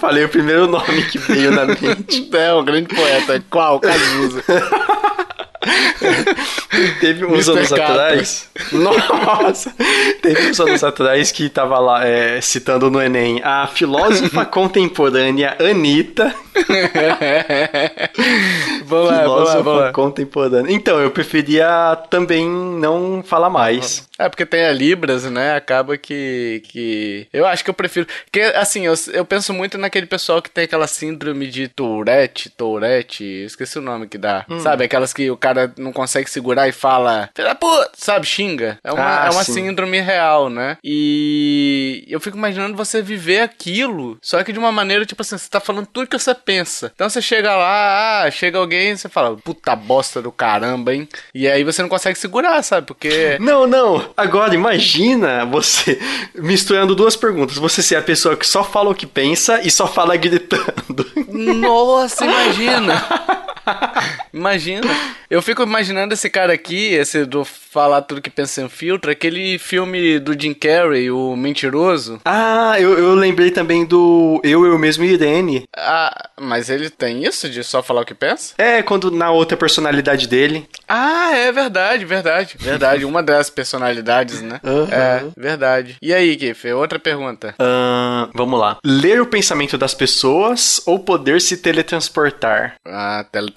Falei 0.00 0.24
o 0.24 0.28
primeiro 0.28 0.66
nome 0.66 1.02
que 1.10 1.18
veio 1.18 1.50
na 1.50 1.66
mente. 1.66 2.28
é, 2.32 2.52
o 2.52 2.62
grande 2.62 2.94
poeta. 2.94 3.42
Qual? 3.50 3.80
Cazuza. 3.80 4.42
Teve 7.00 7.24
uns 7.24 7.48
Mr. 7.48 7.58
anos 7.58 7.68
Catra. 7.68 7.84
atrás. 7.86 8.48
Nossa! 8.72 9.74
Teve 10.20 10.50
uns 10.50 10.60
anos 10.60 10.82
atrás 10.84 11.30
que 11.30 11.48
tava 11.48 11.78
lá 11.78 12.06
é, 12.06 12.40
citando 12.40 12.90
no 12.90 13.00
Enem 13.00 13.40
a 13.44 13.66
filósofa 13.66 14.44
contemporânea 14.46 15.56
Anitta. 15.60 16.34
Filósofa 18.96 19.62
vamos 19.62 19.80
lá. 19.82 19.92
contemporânea. 19.92 20.72
Então, 20.72 21.00
eu 21.00 21.10
preferia 21.10 21.96
também 22.10 22.48
não 22.48 23.22
falar 23.22 23.50
mais. 23.50 24.08
É, 24.18 24.28
porque 24.28 24.46
tem 24.46 24.64
a 24.64 24.72
Libras, 24.72 25.24
né? 25.24 25.54
Acaba 25.56 25.96
que. 25.96 26.62
que... 26.66 27.26
Eu 27.32 27.46
acho 27.46 27.64
que 27.64 27.70
eu 27.70 27.74
prefiro. 27.74 28.06
Porque, 28.24 28.40
assim, 28.56 28.86
eu, 28.86 28.94
eu 29.12 29.24
penso 29.24 29.52
muito 29.52 29.76
naquele 29.78 30.06
pessoal 30.06 30.40
que 30.40 30.50
tem 30.50 30.64
aquela 30.64 30.86
síndrome 30.86 31.46
de 31.48 31.68
Tourette, 31.68 32.50
Tourette, 32.50 33.24
esqueci 33.24 33.78
o 33.78 33.82
nome 33.82 34.06
que 34.06 34.18
dá. 34.18 34.44
Hum. 34.48 34.60
Sabe? 34.60 34.84
Aquelas 34.84 35.12
que 35.12 35.30
o 35.30 35.36
cara 35.36 35.72
não 35.76 35.92
consegue 35.92 36.28
segurar 36.30 36.68
e 36.68 36.72
fala. 36.72 37.28
Puta, 37.60 37.90
sabe? 37.94 38.26
Xinga. 38.26 38.78
É 38.82 38.92
uma, 38.92 39.02
Ah, 39.22 39.26
é 39.26 39.30
uma 39.30 39.44
sim. 39.44 39.54
síndrome 39.54 40.00
real, 40.00 40.48
né? 40.50 40.76
E 40.82 42.04
eu 42.08 42.20
fico 42.20 42.36
imaginando 42.36 42.76
você 42.76 43.00
viver 43.02 43.40
aquilo, 43.40 44.18
só 44.22 44.42
que 44.42 44.52
de 44.52 44.58
uma 44.58 44.72
maneira, 44.72 45.04
tipo 45.06 45.22
assim, 45.22 45.36
você 45.38 45.48
tá 45.48 45.60
falando 45.60 45.86
tudo 45.86 46.06
que 46.06 46.18
você 46.18 46.34
pensa. 46.34 46.90
Então 46.94 47.08
você 47.08 47.22
chega 47.22 47.54
lá, 47.54 48.22
ah, 48.24 48.30
chega 48.30 48.58
alguém 48.58 48.81
você 48.96 49.08
fala, 49.08 49.36
puta 49.36 49.74
bosta 49.76 50.20
do 50.20 50.32
caramba, 50.32 50.94
hein? 50.94 51.08
E 51.34 51.48
aí 51.48 51.64
você 51.64 51.82
não 51.82 51.88
consegue 51.88 52.18
segurar, 52.18 52.62
sabe? 52.62 52.86
Porque. 52.86 53.38
Não, 53.40 53.66
não. 53.66 54.10
Agora, 54.16 54.54
imagina 54.54 55.44
você 55.44 55.98
misturando 56.34 56.94
duas 56.94 57.16
perguntas. 57.16 57.56
Você 57.56 57.82
ser 57.82 57.96
a 57.96 58.02
pessoa 58.02 58.36
que 58.36 58.46
só 58.46 58.64
fala 58.64 58.90
o 58.90 58.94
que 58.94 59.06
pensa 59.06 59.60
e 59.62 59.70
só 59.70 59.86
fala 59.86 60.16
gritando. 60.16 61.06
Nossa, 61.28 62.24
imagina! 62.24 63.02
Imagina. 64.32 64.88
Eu 65.30 65.40
fico 65.40 65.62
imaginando 65.62 66.12
esse 66.12 66.28
cara 66.28 66.52
aqui, 66.52 66.92
esse 66.92 67.24
do 67.24 67.44
falar 67.44 68.02
tudo 68.02 68.20
que 68.20 68.28
pensa 68.28 68.52
sem 68.52 68.68
filtro, 68.68 69.10
aquele 69.10 69.58
filme 69.58 70.18
do 70.18 70.38
Jim 70.38 70.52
Carrey, 70.52 71.10
o 71.10 71.34
Mentiroso. 71.34 72.20
Ah, 72.24 72.74
eu, 72.78 72.98
eu 72.98 73.14
lembrei 73.14 73.50
também 73.50 73.86
do 73.86 74.40
Eu, 74.44 74.66
Eu 74.66 74.78
Mesmo 74.78 75.04
e 75.04 75.12
Irene. 75.12 75.64
Ah, 75.74 76.28
mas 76.38 76.68
ele 76.68 76.90
tem 76.90 77.24
isso 77.24 77.48
de 77.48 77.64
só 77.64 77.82
falar 77.82 78.02
o 78.02 78.04
que 78.04 78.14
pensa? 78.14 78.54
É, 78.58 78.82
quando 78.82 79.10
na 79.10 79.30
outra 79.30 79.56
personalidade 79.56 80.28
dele. 80.28 80.68
Ah, 80.86 81.30
é 81.34 81.50
verdade, 81.50 82.04
verdade, 82.04 82.56
verdade. 82.60 83.04
Uma 83.06 83.22
das 83.22 83.48
personalidades, 83.48 84.42
né? 84.42 84.60
Aham. 84.62 84.88
É, 84.90 85.24
verdade. 85.34 85.96
E 86.02 86.12
aí, 86.12 86.36
Kiffer, 86.36 86.76
outra 86.76 86.98
pergunta. 86.98 87.54
Ahn, 87.58 88.28
vamos 88.34 88.60
lá. 88.60 88.76
Ler 88.84 89.20
o 89.20 89.26
pensamento 89.26 89.78
das 89.78 89.94
pessoas 89.94 90.82
ou 90.84 90.98
poder 90.98 91.40
se 91.40 91.56
teletransportar? 91.56 92.74
Ah, 92.84 93.24
teletransportar. 93.32 93.51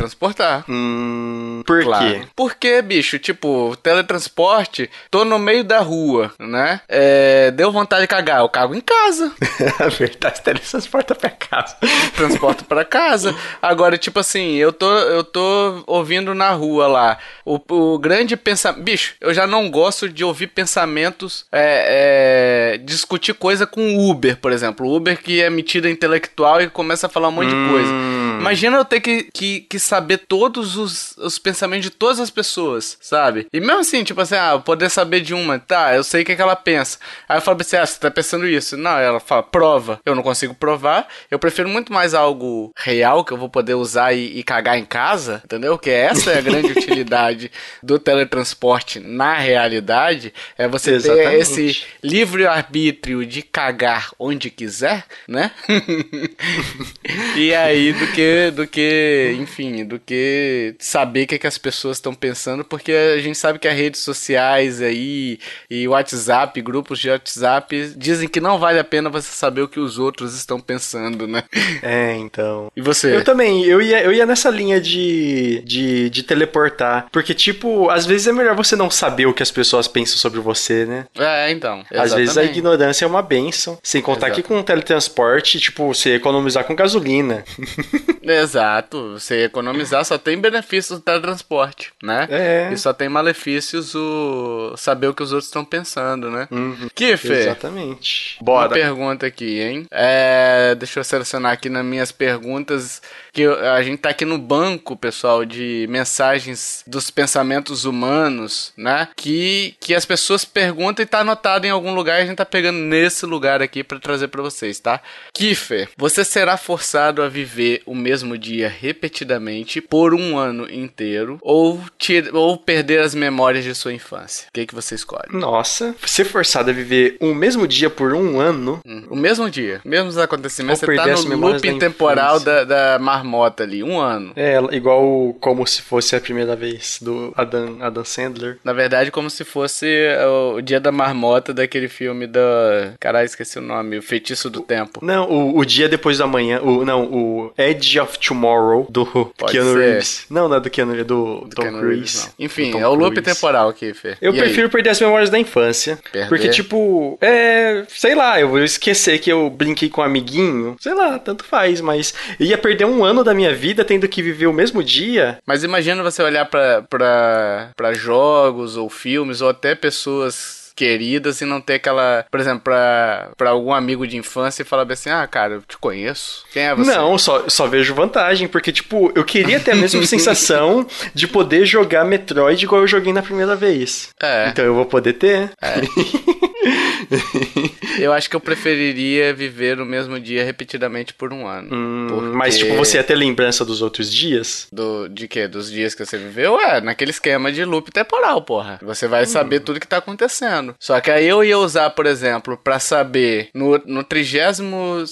Hum, 0.69 1.63
por 1.65 1.84
Claro. 1.84 2.05
quê? 2.05 2.21
Porque, 2.36 2.81
bicho, 2.81 3.17
tipo, 3.19 3.75
teletransporte, 3.81 4.89
tô 5.10 5.23
no 5.25 5.38
meio 5.39 5.63
da 5.63 5.79
rua, 5.79 6.31
né? 6.39 6.81
É, 6.88 7.51
deu 7.51 7.71
vontade 7.71 8.01
de 8.03 8.08
cagar, 8.08 8.41
eu 8.41 8.49
cago 8.49 8.75
em 8.75 8.81
casa. 8.81 9.31
A 9.79 9.88
verdade, 9.89 10.41
teletransporta 10.41 11.15
pra 11.15 11.29
casa. 11.29 11.75
transporto 12.15 12.65
pra 12.65 12.86
casa. 12.86 13.36
Agora, 13.62 13.97
tipo 13.97 14.19
assim, 14.19 14.53
eu 14.55 14.71
tô, 14.71 14.89
eu 14.99 15.23
tô 15.23 15.84
ouvindo 15.88 16.34
na 16.34 16.51
rua 16.51 16.88
lá 16.88 17.17
o, 17.45 17.60
o 17.69 17.97
grande 17.99 18.36
pensamento. 18.38 18.84
Bicho, 18.84 19.15
eu 19.21 19.34
já 19.34 19.47
não 19.47 19.69
gosto 19.69 20.08
de 20.10 20.23
ouvir 20.23 20.47
pensamentos, 20.47 21.45
é, 21.51 22.73
é, 22.75 22.77
discutir 22.77 23.34
coisa 23.34 23.65
com 23.65 24.10
Uber, 24.10 24.38
por 24.38 24.51
exemplo. 24.51 24.93
Uber 24.93 25.21
que 25.21 25.41
é 25.41 25.49
metida 25.49 25.89
intelectual 25.89 26.62
e 26.62 26.69
começa 26.69 27.08
a 27.08 27.10
falar 27.10 27.29
um 27.29 27.31
monte 27.31 27.49
de 27.49 27.69
coisa. 27.69 27.91
Hum. 28.36 28.39
Imagina 28.39 28.78
eu 28.78 28.86
ter 28.86 29.00
que, 29.00 29.30
que, 29.34 29.62
que 29.62 29.80
saber 29.80 30.19
todos 30.19 30.78
os, 30.78 31.15
os 31.17 31.39
pensamentos 31.39 31.86
de 31.86 31.89
todas 31.89 32.19
as 32.19 32.30
pessoas, 32.30 32.98
sabe? 33.02 33.48
E 33.52 33.60
mesmo 33.60 33.80
assim, 33.80 34.04
tipo 34.04 34.21
assim, 34.21 34.36
ah, 34.36 34.60
poder 34.63 34.89
saber 34.89 35.21
de 35.21 35.34
uma, 35.34 35.60
tá, 35.60 35.95
eu 35.95 36.04
sei 36.04 36.21
o 36.21 36.26
que, 36.26 36.32
é 36.34 36.36
que 36.36 36.41
ela 36.41 36.56
pensa. 36.56 36.98
Aí 37.28 37.38
eu 37.38 37.41
falo 37.41 37.60
assim, 37.60 37.78
ah, 37.78 37.86
você 37.86 38.00
tá 38.00 38.12
pensando 38.12 38.48
isso. 38.48 38.78
Não, 38.78 38.98
ela 38.98 39.19
fala, 39.19 39.43
prova. 39.43 40.00
Eu 40.06 40.15
não 40.15 40.24
consigo 40.24 40.54
provar. 40.54 41.08
Eu 41.30 41.39
prefiro 41.39 41.69
muito 41.69 41.91
mais 41.91 42.13
algo 42.13 42.71
real 42.78 43.24
que 43.24 43.32
eu 43.32 43.38
vou 43.38 43.50
poder 43.50 43.74
usar 43.74 44.13
e, 44.13 44.39
e 44.39 44.43
cagar 44.43 44.78
em 44.78 44.86
casa, 44.86 45.41
entendeu? 45.43 45.78
Que 45.78 45.89
essa 45.89 46.32
é 46.32 46.39
a 46.39 46.41
grande 46.41 46.71
utilidade 46.78 47.52
do 47.82 47.98
teletransporte 48.00 49.00
na 49.00 49.36
realidade. 49.36 50.34
É 50.58 50.67
você 50.67 50.91
Exatamente. 50.91 51.30
ter 51.30 51.38
esse 51.39 51.84
livre-arbítrio 52.04 53.26
de 53.26 53.41
cagar 53.41 54.12
onde 54.19 54.50
quiser, 54.50 55.06
né? 55.28 55.52
e 57.36 57.54
aí, 57.54 57.93
do 57.93 58.08
que, 58.08 58.21
do 58.52 58.68
que, 58.68 59.36
enfim, 59.40 59.86
do 59.86 60.00
que 60.00 60.76
saber 60.80 61.24
o 61.24 61.28
que, 61.28 61.36
é 61.36 61.38
que 61.38 61.48
as 61.48 61.58
pessoas 61.58 61.98
estão 61.98 62.14
pensando, 62.14 62.64
porque 62.64 62.92
a 62.92 63.20
gente 63.20 63.38
sabe 63.38 63.60
que 63.60 63.68
as 63.68 63.76
redes 63.76 64.02
sociais 64.02 64.82
aí 64.82 65.40
e 65.70 65.88
WhatsApp, 65.88 66.62
grupos 66.62 67.00
de 67.00 67.10
WhatsApp, 67.10 67.94
dizem 67.96 68.28
que 68.28 68.40
não 68.40 68.58
vale 68.58 68.80
a 68.80 68.84
pena 68.84 69.10
você 69.10 69.32
saber 69.32 69.62
o 69.62 69.68
que 69.68 69.80
os 69.80 69.98
outros 69.98 70.36
estão 70.36 70.60
pensando, 70.60 71.28
né? 71.28 71.44
É, 71.82 72.16
então. 72.18 72.72
E 72.76 72.82
você? 72.82 73.16
Eu 73.16 73.24
também, 73.24 73.64
eu 73.66 73.82
ia, 73.82 74.02
eu 74.04 74.12
ia 74.12 74.26
nessa 74.26 74.50
linha 74.50 74.80
de, 74.80 75.62
de, 75.66 76.10
de 76.10 76.24
teleportar, 76.24 77.08
porque, 77.12 77.34
tipo, 77.34 77.90
às 77.90 78.06
vezes 78.06 78.28
é 78.28 78.32
melhor 78.32 78.56
você 78.56 78.76
não 78.76 78.90
saber 78.90 79.26
o 79.26 79.34
que 79.34 79.44
as 79.44 79.52
pessoas 79.52 79.88
pensam 79.88 80.18
sobre 80.18 80.40
você, 80.40 80.86
né? 80.86 81.06
É, 81.18 81.52
então. 81.52 81.80
Exatamente. 81.80 82.06
Às 82.06 82.14
vezes 82.14 82.38
a 82.38 82.44
ignorância 82.44 83.06
é 83.06 83.08
uma 83.08 83.22
benção. 83.22 83.78
Sem 83.84 84.02
contar 84.02 84.28
Exato. 84.28 84.42
que 84.42 84.48
com 84.48 84.60
o 84.60 84.64
teletransporte, 84.64 85.60
tipo, 85.60 85.94
você 85.94 86.16
economizar 86.16 86.64
com 86.64 86.76
gasolina. 86.76 87.44
Exato. 88.23 89.13
Você 89.13 89.45
economizar 89.45 90.04
só 90.06 90.17
tem 90.17 90.38
benefícios 90.38 90.99
do 90.99 91.04
teletransporte, 91.04 91.93
né? 92.01 92.28
É. 92.30 92.69
E 92.71 92.78
só 92.78 92.93
tem 92.93 93.10
malefícios 93.10 93.93
o 93.95 94.75
saber 94.78 95.08
o 95.08 95.13
que 95.13 95.23
os 95.23 95.32
outros 95.32 95.47
estão 95.47 95.63
pensando, 95.63 96.30
né? 96.30 96.47
Uhum. 96.51 96.88
Kiffer. 96.93 97.38
Exatamente. 97.38 98.38
Bora. 98.41 98.67
Uma 98.67 98.73
pergunta 98.73 99.25
aqui, 99.25 99.60
hein? 99.62 99.88
É, 99.91 100.75
deixa 100.75 100.99
eu 100.99 101.04
selecionar 101.04 101.51
aqui 101.54 101.69
nas 101.69 101.86
minhas 101.86 102.12
perguntas 102.12 103.01
que 103.36 103.45
a 103.45 103.84
gente 103.84 103.99
tá 103.99 104.10
aqui 104.10 104.23
no 104.23 104.38
banco, 104.38 104.95
pessoal, 104.95 105.43
de 105.43 105.86
mensagens 105.89 106.84
dos 106.88 107.10
pensamentos 107.10 107.84
humanos, 107.84 108.71
né? 108.78 109.10
Que, 109.15 109.75
que 109.80 109.93
as 109.93 110.06
pessoas 110.06 110.45
perguntam 110.45 111.04
e 111.04 111.06
tá 111.06 111.19
anotado 111.19 111.67
em 111.67 111.69
algum 111.69 111.93
lugar 111.93 112.19
e 112.19 112.23
a 112.23 112.25
gente 112.25 112.38
tá 112.38 112.45
pegando 112.45 112.78
nesse 112.78 113.25
lugar 113.25 113.62
aqui 113.62 113.84
para 113.84 113.99
trazer 113.99 114.30
para 114.30 114.41
vocês, 114.41 114.80
tá? 114.80 115.01
Kiffer, 115.34 115.89
você 115.97 116.23
será 116.23 116.56
forçado 116.56 117.21
a 117.21 117.28
viver 117.28 117.82
o 117.86 117.93
mesmo 118.06 118.38
dia 118.38 118.70
repetidamente 118.70 119.82
por 119.82 120.13
um 120.13 120.38
ano 120.38 120.72
inteiro 120.72 121.39
ou, 121.41 121.82
tira, 121.98 122.30
ou 122.38 122.56
perder 122.56 123.00
as 123.00 123.15
memórias 123.15 123.63
de 123.63 123.74
sua 123.74 123.91
infância? 123.91 124.48
O 124.50 124.54
que, 124.54 124.68
que 124.68 124.76
você 124.76 124.94
escolhe? 124.94 125.32
Nossa, 125.32 125.96
ser 126.06 126.26
forçado 126.26 126.70
a 126.70 126.74
viver 126.74 127.18
o 127.20 127.34
mesmo 127.34 127.68
dia 127.68 127.89
por 127.89 128.13
um 128.13 128.39
ano. 128.39 128.80
Hum, 128.86 129.08
o 129.10 129.15
mesmo 129.15 129.50
dia, 129.50 129.82
mesmos 129.84 130.20
acontecimentos. 130.20 130.82
Você 130.82 130.96
tá 130.96 131.08
no 131.08 131.36
looping 131.36 131.80
temporal 131.80 132.39
da, 132.39 132.63
da 132.63 133.00
marmota 133.00 133.63
ali, 133.63 133.82
um 133.82 134.00
ano. 134.00 134.34
É, 134.36 134.60
igual 134.72 135.36
como 135.39 135.65
se 135.65 135.82
fosse 135.82 136.15
a 136.15 136.22
primeira 136.22 136.56
vez 136.56 137.00
do 137.02 137.34
Adam, 137.36 137.78
Adam 137.82 138.06
Sandler. 138.06 138.60
Na 138.63 138.74
verdade, 138.74 139.10
como 139.10 139.32
se 139.32 139.44
fosse 139.44 139.88
o, 140.28 140.58
o 140.58 140.62
dia 140.62 140.80
da 140.80 140.91
marmota 140.91 141.56
daquele 141.56 141.88
filme 141.88 142.28
da. 142.28 142.94
Caralho, 143.00 143.26
esqueci 143.26 143.58
o 143.58 143.62
nome. 143.62 143.98
O 143.98 144.04
Feitiço 144.04 144.48
do 144.48 144.62
Tempo. 144.62 145.04
Não, 145.04 145.28
o, 145.28 145.58
o 145.58 145.65
dia 145.65 145.89
depois 145.89 146.20
da 146.20 146.28
manhã. 146.28 146.62
O, 146.62 146.86
não, 146.86 147.04
o 147.06 147.54
Edge 147.95 147.99
of 147.99 148.19
Tomorrow 148.19 148.86
do 148.89 149.05
Pode 149.38 149.51
Keanu 149.51 149.73
ser. 149.73 149.79
Reeves. 149.79 150.25
Não, 150.29 150.49
não 150.49 150.58
é 150.58 150.60
do 150.60 150.69
Keanu, 150.69 150.99
é 150.99 151.03
do, 151.03 151.41
do 151.41 151.55
Tom 151.55 151.79
Cruise. 151.79 152.29
Enfim, 152.38 152.71
Tom 152.71 152.79
é 152.79 152.88
o 152.88 152.93
loop 152.93 153.15
Cruise. 153.15 153.34
temporal 153.34 153.69
aqui, 153.69 153.93
Fê. 153.93 154.17
Eu 154.21 154.34
e 154.34 154.38
prefiro 154.38 154.67
aí? 154.67 154.71
perder 154.71 154.89
as 154.89 154.99
memórias 154.99 155.29
da 155.29 155.39
infância. 155.39 155.97
Perder? 156.12 156.27
Porque, 156.27 156.49
tipo, 156.49 157.17
é. 157.21 157.86
Sei 157.88 158.13
lá, 158.13 158.39
eu 158.39 158.49
vou 158.49 158.60
esquecer 158.60 159.19
que 159.19 159.31
eu 159.31 159.49
brinquei 159.49 159.89
com 159.89 160.01
um 160.01 160.03
amiguinho. 160.03 160.75
Sei 160.79 160.93
lá, 160.93 161.17
tanto 161.17 161.45
faz, 161.45 161.79
mas 161.81 162.13
ia 162.39 162.58
perder 162.58 162.86
um 162.86 163.03
ano 163.03 163.23
da 163.23 163.34
minha 163.34 163.53
vida 163.53 163.86
tendo 163.86 164.08
que 164.08 164.21
viver 164.21 164.47
o 164.47 164.53
mesmo 164.53 164.84
dia. 164.84 165.39
Mas 165.45 165.63
imagina 165.63 166.03
você 166.03 166.21
olhar 166.21 166.45
para 166.45 167.93
jogos 167.93 168.75
ou 168.77 168.89
filmes 168.89 169.41
ou 169.41 169.49
até 169.49 169.73
pessoas 169.75 170.64
queridas 170.76 171.42
e 171.42 171.46
não 171.46 171.62
ter 171.62 171.76
aquela, 171.76 172.26
por 172.30 172.40
exemplo, 172.40 172.62
pra, 172.62 173.32
pra 173.38 173.52
algum 173.52 173.74
amigo 173.74 174.06
de 174.06 174.18
infância 174.18 174.62
e 174.62 174.66
falar 174.66 174.86
assim, 174.92 175.10
ah, 175.10 175.26
cara, 175.26 175.56
eu 175.56 175.62
te 175.62 175.78
conheço. 175.78 176.44
Quem 176.52 176.64
é 176.64 176.76
você? 176.76 176.92
Não, 176.92 177.18
só, 177.18 177.48
só 177.48 177.68
vejo 177.68 177.96
vantagem, 177.96 178.48
porque, 178.48 178.72
tipo, 178.72 179.12
eu 179.16 179.24
queria 179.24 179.60
ter 179.60 179.72
a 179.72 179.76
mesma 179.76 180.04
sensação 180.08 180.86
de 181.14 181.28
poder 181.28 181.66
jogar 181.66 182.04
Metroid 182.06 182.64
igual 182.64 182.82
eu 182.82 182.88
joguei 182.88 183.14
na 183.14 183.22
primeira 183.22 183.56
vez. 183.56 184.10
É. 184.22 184.50
Então 184.50 184.66
eu 184.66 184.76
vou 184.76 184.86
poder 184.86 185.14
ter. 185.14 185.52
É. 185.62 185.76
eu 187.99 188.13
acho 188.13 188.29
que 188.29 188.36
eu 188.36 188.39
preferiria 188.39 189.34
viver 189.34 189.79
o 189.79 189.86
mesmo 189.86 190.19
dia 190.19 190.43
repetidamente 190.43 191.13
por 191.13 191.34
um 191.34 191.47
ano. 191.47 191.69
Hum, 191.71 192.08
porque... 192.10 192.38
Mas, 192.38 192.58
tipo, 192.58 192.75
você 192.75 192.97
ia 192.97 193.03
ter 193.03 193.15
lembrança 193.15 193.65
dos 193.65 193.81
outros 193.81 194.12
dias? 194.12 194.67
Do, 194.71 195.08
de 195.08 195.27
quê? 195.27 195.47
Dos 195.47 195.71
dias 195.71 195.93
que 195.93 196.05
você 196.05 196.17
viveu? 196.17 196.60
É, 196.60 196.81
naquele 196.81 197.12
esquema 197.12 197.51
de 197.51 197.63
loop 197.63 197.91
temporal, 197.91 198.41
porra. 198.41 198.79
Você 198.81 199.08
vai 199.08 199.23
hum. 199.23 199.27
saber 199.27 199.60
tudo 199.62 199.79
que 199.79 199.88
tá 199.88 199.97
acontecendo. 199.97 200.75
Só 200.79 200.99
que 200.99 201.12
aí 201.12 201.27
eu 201.27 201.43
ia 201.43 201.58
usar, 201.58 201.89
por 201.91 202.05
exemplo, 202.05 202.58
para 202.58 202.79
saber 202.79 203.49
no, 203.53 203.81
no 203.86 204.03
trigésimo. 204.03 205.03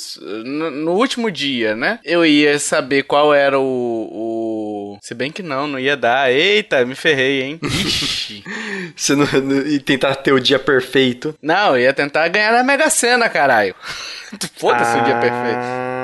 No, 0.46 0.72
no, 0.72 0.92
último 0.94 1.32
dia, 1.32 1.76
né? 1.76 2.00
Eu 2.04 2.26
ia 2.26 2.58
saber 2.60 3.04
qual 3.04 3.34
era 3.34 3.60
o, 3.60 3.64
o. 3.64 4.63
Se 5.02 5.14
bem 5.14 5.32
que 5.32 5.44
não, 5.44 5.68
não 5.68 5.80
ia 5.80 5.96
dar. 5.96 6.32
Eita, 6.32 6.86
me 6.86 6.96
ferrei, 6.96 7.42
hein? 7.42 7.60
Ixi. 7.64 8.44
Você 8.96 9.16
não, 9.16 9.26
não, 9.26 9.68
e 9.68 9.80
tentar 9.80 10.16
ter 10.16 10.32
o 10.32 10.40
dia 10.40 10.60
perfeito. 10.60 11.36
Não, 11.42 11.78
ia 11.78 11.94
tentar 11.94 12.28
ganhar 12.28 12.52
na 12.52 12.64
Mega 12.64 12.90
Sena, 12.90 13.30
caralho. 13.30 13.76
Foda-se 14.58 14.98
ah... 14.98 15.02
o 15.02 15.06
dia 15.06 15.16
perfeito. 15.18 16.03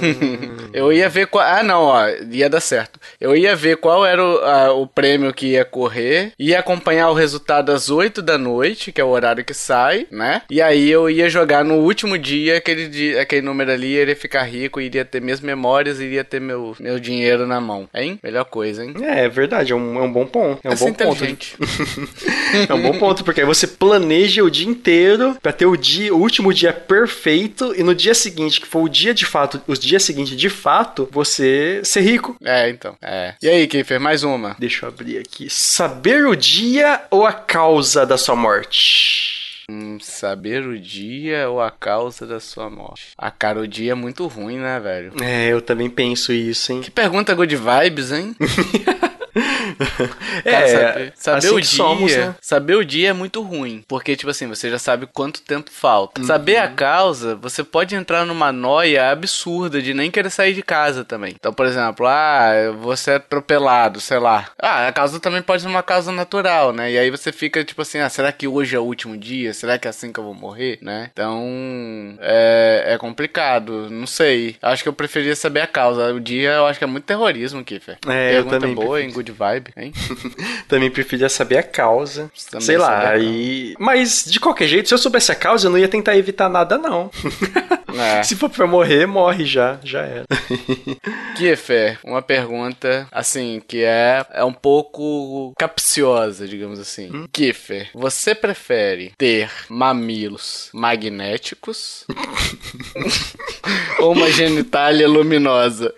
eu 0.72 0.92
ia 0.92 1.08
ver 1.08 1.26
qual. 1.26 1.44
Ah, 1.44 1.62
não, 1.62 1.82
ó, 1.82 2.08
ia 2.30 2.48
dar 2.48 2.60
certo. 2.60 2.98
Eu 3.20 3.36
ia 3.36 3.54
ver 3.54 3.76
qual 3.76 4.04
era 4.04 4.22
o, 4.22 4.38
a, 4.38 4.72
o 4.72 4.86
prêmio 4.86 5.32
que 5.32 5.48
ia 5.48 5.64
correr, 5.64 6.32
ia 6.38 6.58
acompanhar 6.58 7.10
o 7.10 7.14
resultado 7.14 7.72
às 7.72 7.90
8 7.90 8.22
da 8.22 8.38
noite, 8.38 8.92
que 8.92 9.00
é 9.00 9.04
o 9.04 9.08
horário 9.08 9.44
que 9.44 9.54
sai, 9.54 10.06
né? 10.10 10.42
E 10.50 10.60
aí 10.60 10.90
eu 10.90 11.08
ia 11.08 11.28
jogar 11.28 11.64
no 11.64 11.76
último 11.76 12.18
dia, 12.18 12.56
aquele, 12.58 12.88
dia, 12.88 13.22
aquele 13.22 13.42
número 13.42 13.70
ali, 13.70 13.94
iria 13.94 14.16
ficar 14.16 14.42
rico, 14.42 14.80
iria 14.80 15.04
ter 15.04 15.20
minhas 15.20 15.40
memórias, 15.40 16.00
iria 16.00 16.24
ter 16.24 16.40
meu, 16.40 16.76
meu 16.78 16.98
dinheiro 16.98 17.46
na 17.46 17.60
mão. 17.60 17.88
Hein? 17.94 18.18
Melhor 18.22 18.44
coisa, 18.44 18.84
hein? 18.84 18.94
É, 19.02 19.24
é 19.24 19.28
verdade, 19.28 19.72
é 19.72 19.76
um, 19.76 19.98
é 19.98 20.02
um 20.02 20.12
bom 20.12 20.26
ponto. 20.26 20.60
É 20.64 20.70
um 20.70 20.76
bom 20.76 20.92
ponto. 20.92 21.24
é 22.68 22.74
um 22.74 22.82
bom 22.82 22.98
ponto, 22.98 23.24
porque 23.24 23.40
aí 23.40 23.46
você 23.46 23.66
planeja 23.66 24.42
o 24.42 24.50
dia 24.50 24.68
inteiro 24.68 25.36
pra 25.42 25.52
ter 25.52 25.66
o 25.66 25.76
dia, 25.76 26.14
o 26.14 26.18
último 26.18 26.52
dia 26.52 26.72
perfeito 26.72 27.74
e 27.76 27.82
no 27.82 27.94
dia 27.94 28.14
seguinte, 28.14 28.60
que 28.60 28.66
for 28.66 28.82
o 28.82 28.88
dia 28.88 29.14
de 29.14 29.26
fato, 29.26 29.60
os 29.66 29.78
dias 29.84 30.02
seguintes 30.02 30.36
de 30.36 30.50
fato, 30.50 31.08
você 31.10 31.80
ser 31.84 32.00
rico. 32.00 32.36
É, 32.42 32.68
então. 32.68 32.96
É. 33.02 33.34
E 33.42 33.48
aí, 33.48 33.66
Kiffer, 33.66 34.00
mais 34.00 34.22
uma. 34.22 34.56
Deixa 34.58 34.86
eu 34.86 34.88
abrir 34.88 35.18
aqui. 35.18 35.48
Saber 35.50 36.26
o 36.26 36.34
dia 36.34 37.02
ou 37.10 37.26
a 37.26 37.32
causa 37.32 38.04
da 38.06 38.16
sua 38.16 38.36
morte? 38.36 39.34
Hum, 39.70 39.98
saber 39.98 40.62
o 40.66 40.78
dia 40.78 41.48
ou 41.48 41.60
a 41.60 41.70
causa 41.70 42.26
da 42.26 42.38
sua 42.38 42.68
morte. 42.68 43.12
A 43.16 43.30
cara, 43.30 43.60
o 43.60 43.66
dia 43.66 43.92
é 43.92 43.94
muito 43.94 44.26
ruim, 44.26 44.58
né, 44.58 44.78
velho? 44.78 45.12
É, 45.22 45.48
eu 45.48 45.62
também 45.62 45.88
penso 45.88 46.32
isso, 46.32 46.70
hein? 46.72 46.82
Que 46.82 46.90
pergunta 46.90 47.34
good 47.34 47.56
vibes, 47.56 48.12
hein? 48.12 48.36
é, 50.44 50.66
saber, 50.66 51.12
saber 51.14 51.38
assim 51.38 51.54
o 51.54 51.60
dia, 51.60 51.64
somos, 51.64 52.16
né? 52.16 52.34
saber 52.40 52.74
o 52.74 52.84
dia 52.84 53.10
é 53.10 53.12
muito 53.12 53.42
ruim, 53.42 53.84
porque 53.88 54.16
tipo 54.16 54.30
assim, 54.30 54.46
você 54.46 54.70
já 54.70 54.78
sabe 54.78 55.06
quanto 55.06 55.42
tempo 55.42 55.70
falta. 55.70 56.20
Uhum. 56.20 56.26
Saber 56.26 56.56
a 56.56 56.68
causa, 56.68 57.34
você 57.36 57.62
pode 57.62 57.94
entrar 57.94 58.24
numa 58.24 58.52
noia 58.52 59.10
absurda 59.10 59.80
de 59.80 59.94
nem 59.94 60.10
querer 60.10 60.30
sair 60.30 60.54
de 60.54 60.62
casa 60.62 61.04
também. 61.04 61.34
Então, 61.38 61.52
por 61.52 61.66
exemplo, 61.66 62.06
ah, 62.06 62.52
você 62.80 63.12
é 63.12 63.14
atropelado, 63.16 64.00
sei 64.00 64.18
lá. 64.18 64.48
Ah, 64.58 64.88
a 64.88 64.92
causa 64.92 65.20
também 65.20 65.42
pode 65.42 65.62
ser 65.62 65.68
uma 65.68 65.82
causa 65.82 66.12
natural, 66.12 66.72
né? 66.72 66.92
E 66.92 66.98
aí 66.98 67.10
você 67.10 67.32
fica 67.32 67.64
tipo 67.64 67.82
assim, 67.82 67.98
ah, 67.98 68.08
será 68.08 68.32
que 68.32 68.46
hoje 68.46 68.76
é 68.76 68.78
o 68.78 68.84
último 68.84 69.16
dia? 69.16 69.52
Será 69.52 69.78
que 69.78 69.86
é 69.86 69.90
assim 69.90 70.12
que 70.12 70.20
eu 70.20 70.24
vou 70.24 70.34
morrer, 70.34 70.78
né? 70.80 71.10
Então, 71.12 72.16
é, 72.20 72.84
é 72.94 72.98
complicado, 72.98 73.88
não 73.90 74.06
sei. 74.06 74.56
Acho 74.62 74.82
que 74.82 74.88
eu 74.88 74.92
preferia 74.92 75.36
saber 75.36 75.60
a 75.60 75.66
causa. 75.66 76.12
O 76.12 76.20
dia 76.20 76.52
eu 76.52 76.66
acho 76.66 76.78
que 76.78 76.84
é 76.84 76.88
muito 76.88 77.04
terrorismo, 77.04 77.64
Kiffer. 77.64 77.98
É, 78.06 78.32
Pergunta 78.32 78.56
eu 78.56 78.60
também 78.60 78.74
boa, 78.74 79.02
em 79.02 79.12
good 79.12 79.30
vibe, 79.32 79.63
hein? 79.76 79.92
Também 80.68 80.90
preferia 80.90 81.28
saber 81.28 81.58
a 81.58 81.62
causa. 81.62 82.30
Também 82.50 82.66
sei 82.66 82.78
lá, 82.78 83.08
aí. 83.10 83.74
Mas, 83.78 84.24
de 84.24 84.40
qualquer 84.40 84.66
jeito, 84.66 84.88
se 84.88 84.94
eu 84.94 84.98
soubesse 84.98 85.32
a 85.32 85.34
causa, 85.34 85.66
eu 85.66 85.70
não 85.70 85.78
ia 85.78 85.88
tentar 85.88 86.16
evitar 86.16 86.48
nada, 86.48 86.78
não. 86.78 87.10
É. 87.96 88.22
Se 88.22 88.34
for 88.34 88.50
pra 88.50 88.66
morrer, 88.66 89.06
morre 89.06 89.44
já. 89.44 89.78
Já 89.82 90.00
era. 90.00 90.24
Kiefer, 91.36 91.98
uma 92.04 92.20
pergunta, 92.20 93.06
assim, 93.10 93.62
que 93.66 93.84
é, 93.84 94.24
é 94.32 94.44
um 94.44 94.52
pouco 94.52 95.52
capciosa, 95.58 96.46
digamos 96.46 96.80
assim. 96.80 97.10
Hum? 97.14 97.28
Kiefer, 97.32 97.90
você 97.94 98.34
prefere 98.34 99.12
ter 99.16 99.50
mamilos 99.68 100.70
magnéticos 100.72 102.04
ou 104.00 104.12
uma 104.12 104.30
genitália 104.30 105.08
luminosa? 105.08 105.94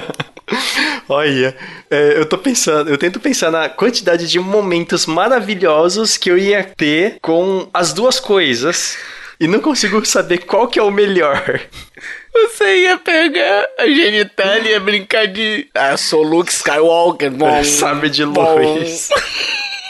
Olha, 1.08 1.56
é, 1.90 2.18
eu 2.18 2.26
tô 2.26 2.38
pensando, 2.38 2.90
eu 2.90 2.98
tento 2.98 3.20
pensar 3.20 3.50
na 3.50 3.68
quantidade 3.68 4.26
de 4.26 4.38
momentos 4.38 5.06
maravilhosos 5.06 6.16
que 6.16 6.30
eu 6.30 6.38
ia 6.38 6.64
ter 6.64 7.18
com 7.20 7.68
as 7.72 7.92
duas 7.92 8.20
coisas 8.20 8.96
e 9.38 9.48
não 9.48 9.60
consigo 9.60 10.04
saber 10.04 10.38
qual 10.38 10.68
que 10.68 10.78
é 10.78 10.82
o 10.82 10.90
melhor. 10.90 11.60
Você 12.32 12.84
ia 12.84 12.96
pegar 12.96 13.66
a 13.78 13.86
genitália 13.86 14.70
e 14.70 14.72
ia 14.72 14.80
brincar 14.80 15.26
de. 15.26 15.68
Ah, 15.74 15.96
sou 15.96 16.22
Luke 16.22 16.50
Skywalker, 16.50 17.30
bom. 17.30 17.62
Sabe 17.64 18.08
de 18.08 18.24
luz. 18.24 19.10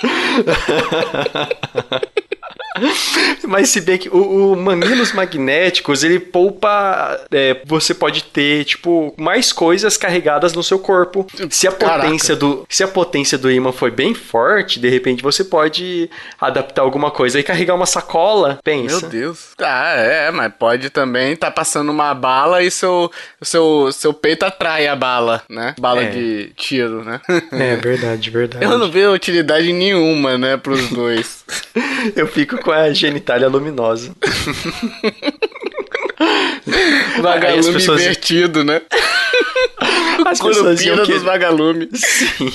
Mas 3.46 3.68
se 3.68 3.80
bem 3.82 3.98
que 3.98 4.08
o, 4.08 4.52
o 4.52 4.56
mamilos 4.56 5.12
magnéticos, 5.12 6.02
ele 6.02 6.18
poupa. 6.18 7.20
é, 7.30 7.60
você 7.66 7.92
pode 7.94 8.24
ter, 8.24 8.64
tipo, 8.64 9.14
mais 9.18 9.52
coisas 9.52 9.96
carregadas 9.96 10.54
no 10.54 10.62
seu 10.62 10.78
corpo. 10.78 11.26
Se 11.50 11.68
a 11.68 11.72
Caraca. 11.72 12.02
potência 12.04 12.34
do. 12.34 12.66
Se 12.68 12.82
a 12.82 12.88
potência 12.88 13.36
do 13.36 13.50
imã 13.50 13.72
foi 13.72 13.90
bem 13.90 14.14
forte, 14.14 14.80
de 14.80 14.88
repente 14.88 15.22
você 15.22 15.44
pode 15.44 16.08
adaptar 16.40 16.82
alguma 16.82 17.10
coisa 17.10 17.38
e 17.38 17.42
carregar 17.42 17.74
uma 17.74 17.86
sacola. 17.86 18.58
Pensa. 18.64 19.00
Meu 19.00 19.10
Deus. 19.10 19.50
Tá, 19.56 19.92
é, 19.96 20.30
mas 20.30 20.52
pode 20.58 20.88
também 20.90 21.36
tá 21.36 21.50
passando 21.50 21.90
uma 21.92 22.14
bala 22.14 22.62
e 22.62 22.70
seu, 22.70 23.10
seu, 23.42 23.90
seu 23.92 24.14
peito 24.14 24.44
atrai 24.44 24.86
a 24.86 24.96
bala, 24.96 25.42
né? 25.48 25.74
Bala 25.78 26.02
É. 26.04 26.10
de 26.10 26.52
tiro, 26.56 27.04
né? 27.04 27.20
É 27.52 27.76
verdade, 27.76 28.30
verdade. 28.30 28.64
Eu 28.64 28.78
não 28.78 28.90
vejo 28.90 29.12
utilidade 29.12 29.72
nenhuma, 29.72 29.91
né, 30.38 30.57
pros 30.57 30.88
dois. 30.90 31.44
Eu 32.16 32.26
fico 32.26 32.59
com 32.59 32.70
a 32.72 32.92
genitália 32.92 33.48
luminosa. 33.48 34.12
Vagalume 37.20 37.72
pessoas- 37.72 38.00
invertido, 38.00 38.64
né? 38.64 38.81
As 40.24 40.38
pessoas 40.40 40.81
iam 40.83 41.05
que- 41.05 41.12
dos 41.12 41.22
vagalumes. 41.22 41.88
Sim. 42.00 42.52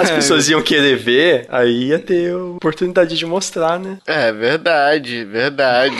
As 0.00 0.10
pessoas 0.10 0.48
iam 0.48 0.60
querer 0.60 0.96
ver, 0.96 1.46
aí 1.48 1.88
ia 1.88 1.98
ter 1.98 2.32
a 2.32 2.38
oportunidade 2.38 3.16
de 3.16 3.24
mostrar, 3.24 3.78
né? 3.78 3.98
É 4.06 4.32
verdade, 4.32 5.24
verdade. 5.24 5.96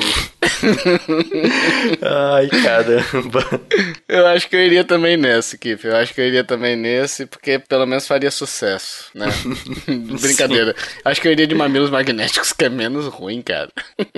Ai, 2.02 2.48
caramba. 2.48 3.44
Eu 4.08 4.26
acho 4.26 4.48
que 4.48 4.56
eu 4.56 4.60
iria 4.60 4.84
também 4.84 5.16
nesse, 5.16 5.58
Kif. 5.58 5.86
Eu 5.86 5.96
acho 5.96 6.14
que 6.14 6.20
eu 6.20 6.26
iria 6.26 6.44
também 6.44 6.76
nesse, 6.76 7.26
porque 7.26 7.58
pelo 7.58 7.86
menos 7.86 8.06
faria 8.06 8.30
sucesso, 8.30 9.06
né? 9.14 9.26
Brincadeira. 10.20 10.74
Acho 11.04 11.20
que 11.20 11.28
eu 11.28 11.32
iria 11.32 11.46
de 11.46 11.54
mamilos 11.54 11.90
magnéticos, 11.90 12.52
que 12.52 12.64
é 12.64 12.68
menos 12.68 13.06
ruim, 13.06 13.42
cara. 13.42 13.70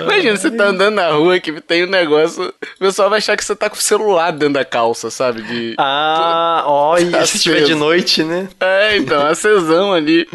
Imagina, 0.00 0.36
você 0.36 0.50
tá 0.50 0.66
andando 0.66 0.94
na 0.94 1.10
rua 1.10 1.40
que 1.40 1.60
tem 1.60 1.84
um 1.84 1.88
negócio, 1.88 2.48
o 2.48 2.78
pessoal 2.78 3.08
vai 3.10 3.18
achar 3.18 3.36
que 3.36 3.44
você 3.44 3.56
tá 3.56 3.68
com 3.68 3.76
o 3.76 3.80
celular 3.80 4.30
dentro 4.30 4.54
da 4.54 4.64
calça, 4.64 5.10
sabe? 5.10 5.42
De... 5.42 5.74
Ah, 5.78 6.62
ó, 6.66 6.98
e 6.98 7.10
Tá 7.10 7.26
se 7.26 7.38
tiver 7.38 7.62
de 7.64 7.74
noite, 7.74 8.22
né? 8.22 8.48
É, 8.60 8.96
então, 8.96 9.26
acesão 9.26 9.92
ali. 9.92 10.28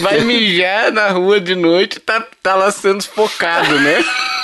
Vai 0.00 0.20
mijar 0.20 0.92
na 0.92 1.08
rua 1.08 1.40
de 1.40 1.54
noite, 1.54 2.00
tá, 2.00 2.24
tá 2.42 2.54
lá 2.54 2.70
sendo 2.70 3.02
sufocado, 3.02 3.78
né? 3.80 4.04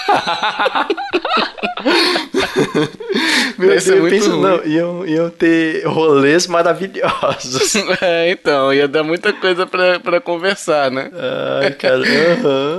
Meu 3.59 3.69
Vai 3.69 3.79
Deus, 3.79 3.87
muito 4.01 4.11
penso, 4.11 4.31
ruim. 4.31 4.41
não, 4.43 4.65
iam, 4.65 5.07
iam 5.07 5.31
ter 5.31 5.85
rolês 5.87 6.47
maravilhosos. 6.47 7.75
É, 8.01 8.31
então, 8.31 8.73
ia 8.73 8.89
dar 8.89 9.03
muita 9.03 9.33
coisa 9.33 9.67
pra, 9.67 9.99
pra 10.01 10.21
conversar, 10.21 10.91
né? 10.91 11.11
Ai, 11.63 11.71
cara, 11.73 12.03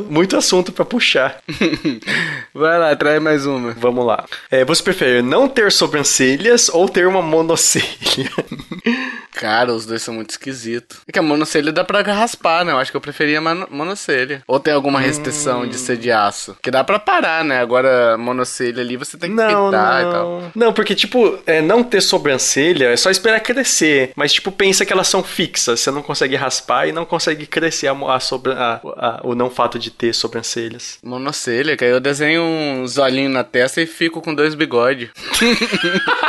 muito 0.10 0.36
assunto 0.38 0.72
pra 0.72 0.84
puxar. 0.86 1.38
Vai 2.54 2.78
lá, 2.80 2.96
traz 2.96 3.22
mais 3.22 3.46
uma. 3.46 3.72
Vamos 3.74 4.06
lá. 4.06 4.26
É, 4.52 4.64
você 4.66 4.84
prefere 4.84 5.22
não 5.22 5.48
ter 5.48 5.72
sobrancelhas 5.72 6.70
ou 6.70 6.88
ter 6.90 7.08
uma 7.08 7.22
monocelha? 7.22 7.86
Cara, 9.36 9.74
os 9.74 9.86
dois 9.86 10.02
são 10.02 10.14
muito 10.14 10.30
esquisitos. 10.30 11.00
É 11.08 11.12
que 11.12 11.20
a 11.20 11.22
monocelha 11.22 11.72
dá 11.72 11.84
pra 11.84 12.02
raspar, 12.02 12.64
né? 12.64 12.72
Eu 12.72 12.78
acho 12.78 12.90
que 12.90 12.96
eu 12.98 13.02
preferia 13.02 13.42
monocelha. 13.42 14.42
Ou 14.48 14.60
tem 14.62 14.74
alguma 14.74 15.00
restrição 15.00 15.68
de 15.68 15.78
ser 15.78 15.98
de 15.98 16.10
aço? 16.10 16.56
Que 16.64 16.72
dá 16.72 16.84
pra 16.86 16.98
parar, 17.16 17.44
né? 17.44 17.60
Agora, 17.60 18.18
monocelha 18.18 18.82
ali 18.82 18.98
você 18.98 19.18
tem 19.18 19.30
que 19.30 19.36
Não, 19.36 19.66
pintar 19.66 20.02
e 20.02 20.12
tal. 20.12 20.42
não. 20.42 20.52
Não, 20.68 20.74
porque, 20.74 20.94
tipo, 20.96 21.40
é, 21.46 21.62
não 21.62 21.84
ter 21.84 22.02
sobrancelha 22.02 22.86
é 22.90 22.98
só 22.98 23.10
esperar 23.10 23.40
crescer. 23.40 24.12
Mas, 24.16 24.34
tipo, 24.34 24.52
pensa 24.52 24.86
que 24.86 24.92
elas 24.94 25.08
são 25.08 25.24
fixas. 25.24 25.80
Você 25.80 25.92
não 25.92 26.02
consegue 26.02 26.36
raspar 26.36 26.88
e 26.88 26.92
não 26.92 27.06
consegue 27.06 27.46
crescer 27.46 27.88
a, 27.88 27.94
a 28.16 28.20
sobra- 28.20 28.56
a- 28.56 28.80
a- 28.98 29.22
o 29.24 29.34
não 29.36 29.50
fato 29.50 29.80
de 29.80 29.90
ter 29.92 30.14
sobrancelhas. 30.14 30.98
Monocelha, 31.04 31.78
que 31.78 31.84
aí 31.86 31.92
eu 31.92 32.00
desenho 32.00 32.42
uns 32.44 32.98
olhinhos 32.98 33.34
na 33.34 33.44
testa 33.44 33.82
e 33.82 33.86
fico 33.86 34.22
com 34.22 34.34
dois 34.34 34.54
bigodes. 34.56 35.10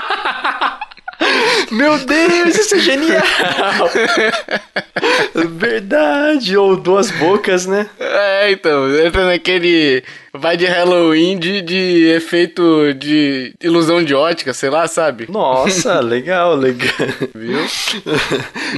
Meu 1.70 1.98
Deus, 1.98 2.56
isso 2.56 2.74
é 2.76 2.78
genial! 2.78 3.22
Verdade, 5.34 6.56
ou 6.56 6.76
duas 6.76 7.10
bocas, 7.10 7.66
né? 7.66 7.88
É, 7.98 8.50
então, 8.50 8.90
entra 8.98 9.26
naquele. 9.26 10.02
Vai 10.32 10.56
de 10.56 10.66
Halloween 10.66 11.38
de, 11.38 11.62
de 11.62 12.08
efeito 12.14 12.92
de 12.92 13.54
ilusão 13.62 14.04
de 14.04 14.14
ótica, 14.14 14.52
sei 14.52 14.68
lá, 14.68 14.86
sabe? 14.86 15.26
Nossa, 15.30 16.00
legal, 16.04 16.54
legal. 16.54 16.90
Viu? 17.34 17.58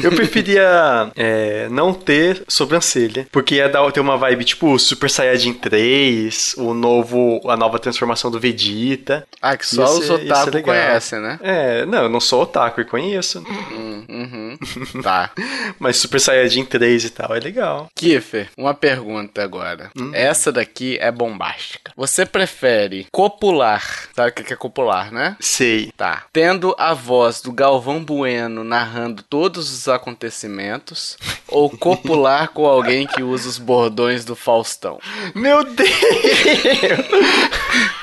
Eu 0.02 0.12
preferia 0.12 1.10
é, 1.16 1.68
não 1.68 1.92
ter 1.92 2.42
sobrancelha, 2.46 3.26
porque 3.32 3.56
ia 3.56 3.68
dar, 3.68 3.90
ter 3.90 3.98
uma 3.98 4.16
vibe 4.16 4.44
tipo 4.44 4.78
Super 4.78 5.10
Saiyajin 5.10 5.54
3, 5.54 6.54
o 6.58 6.72
novo, 6.74 7.40
a 7.48 7.56
nova 7.56 7.78
transformação 7.80 8.30
do 8.30 8.38
Vegeta. 8.38 9.26
Ah, 9.42 9.56
que 9.56 9.66
só 9.66 9.98
os 9.98 10.08
otaku 10.08 10.62
conhecem, 10.62 11.20
né? 11.20 11.40
É, 11.42 11.86
não, 11.86 12.04
eu 12.04 12.08
não 12.08 12.20
sou 12.20 12.42
otaku 12.42 12.77
e 12.82 12.84
conheço, 12.84 13.42
Hum, 13.48 14.04
uhum. 14.08 14.58
Tá. 15.02 15.30
mas 15.78 15.96
Super 15.96 16.20
Saiyajin 16.20 16.64
3 16.64 17.04
e 17.04 17.10
tal 17.10 17.34
é 17.34 17.40
legal. 17.40 17.88
Kiffer, 17.94 18.48
uma 18.56 18.74
pergunta 18.74 19.42
agora. 19.42 19.90
Essa 20.12 20.52
daqui 20.52 20.98
é 21.00 21.10
bombástica. 21.10 21.92
Você 21.96 22.26
prefere 22.26 23.06
copular? 23.12 24.08
Sabe 24.14 24.30
o 24.30 24.32
que 24.32 24.44
que 24.44 24.52
é 24.52 24.56
copular, 24.56 25.12
né? 25.12 25.36
Sei. 25.40 25.92
Tá. 25.96 26.24
Tendo 26.32 26.74
a 26.78 26.94
voz 26.94 27.40
do 27.40 27.52
Galvão 27.52 28.02
Bueno 28.02 28.64
narrando 28.64 29.22
todos 29.22 29.72
os 29.72 29.88
acontecimentos 29.88 31.16
ou 31.48 31.70
copular 31.70 32.48
com 32.48 32.66
alguém 32.66 33.06
que 33.06 33.22
usa 33.22 33.48
os 33.48 33.58
bordões 33.58 34.24
do 34.24 34.36
Faustão? 34.36 34.98
Meu 35.34 35.64
Deus! 35.64 35.88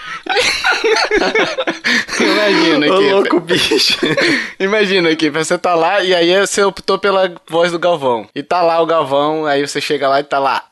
Imagina 2.20 2.88
Ô 2.88 2.98
aqui. 2.98 3.12
louco 3.12 3.40
bicho. 3.40 3.98
Imagina 4.60 5.10
aqui, 5.10 5.30
você 5.30 5.58
tá 5.58 5.76
lá 5.76 6.04
e 6.04 6.14
aí 6.14 6.40
você 6.40 6.64
optou 6.64 6.98
pela 6.98 7.34
voz 7.48 7.72
do 7.72 7.80
Galvão. 7.80 8.28
E 8.36 8.44
tá 8.44 8.62
lá 8.62 8.82
o 8.82 8.86
Galvão, 8.86 9.46
aí 9.46 9.66
você 9.66 9.80
chega 9.82 10.08
lá 10.08 10.20
e 10.20 10.24
tá 10.24 10.40
lá. 10.40 10.64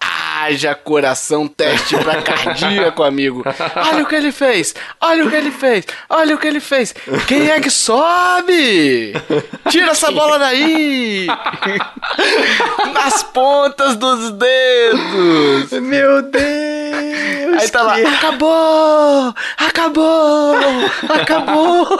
Haja 0.43 0.75
coração, 0.75 1.47
teste 1.47 1.95
pra 1.97 2.19
cardíaco, 2.23 3.01
amigo. 3.03 3.43
Olha 3.75 4.03
o 4.03 4.05
que 4.05 4.15
ele 4.15 4.31
fez! 4.31 4.75
Olha 4.99 5.25
o 5.25 5.29
que 5.29 5.35
ele 5.35 5.51
fez! 5.51 5.85
Olha 6.09 6.35
o 6.35 6.37
que 6.37 6.47
ele 6.47 6.59
fez! 6.59 6.93
Quem 7.27 7.49
é 7.49 7.59
que 7.59 7.69
sobe? 7.69 9.13
Tira 9.69 9.91
essa 9.91 10.11
bola 10.11 10.37
daí! 10.39 11.27
Nas 12.93 13.23
pontas 13.23 13.95
dos 13.95 14.31
dedos! 14.31 15.71
Meu 15.81 16.21
Deus! 16.23 17.61
Aí 17.61 17.69
tá 17.69 17.81
lá, 17.83 17.95
que- 17.95 18.05
acabou! 18.05 19.33
Acabou! 19.57 20.55
Acabou! 21.21 21.99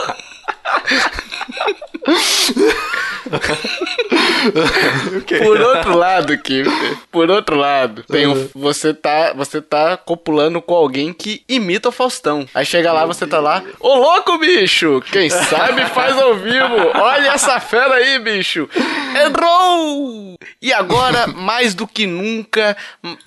Por 5.43 5.62
outro 5.62 5.97
lado, 5.97 6.38
Kim, 6.38 6.63
por 7.12 7.30
outro 7.30 7.56
lado, 7.56 8.04
tem 8.04 8.28
um, 8.28 8.49
você 8.54 8.93
tá, 8.93 9.34
você 9.34 9.62
tá 9.62 9.95
copulando 9.97 10.62
com 10.62 10.73
alguém 10.76 11.13
que 11.13 11.43
imita 11.47 11.89
o 11.89 11.91
Faustão. 11.91 12.45
Aí 12.54 12.65
chega 12.65 12.91
lá, 12.91 13.06
você 13.06 13.26
tá 13.26 13.39
lá, 13.39 13.63
ô 13.80 13.95
louco, 13.95 14.38
bicho! 14.38 15.02
Quem 15.12 15.30
sabe 15.30 15.86
faz 15.88 16.17
ao 16.17 16.36
vivo. 16.36 16.91
Olha 16.95 17.30
essa 17.30 17.60
fera 17.60 17.95
aí, 17.95 18.19
bicho. 18.19 18.69
Errou! 19.15 20.36
E 20.62 20.73
agora, 20.73 21.28
mais 21.28 21.73
do 21.73 21.88
que 21.88 22.06
nunca, 22.06 22.76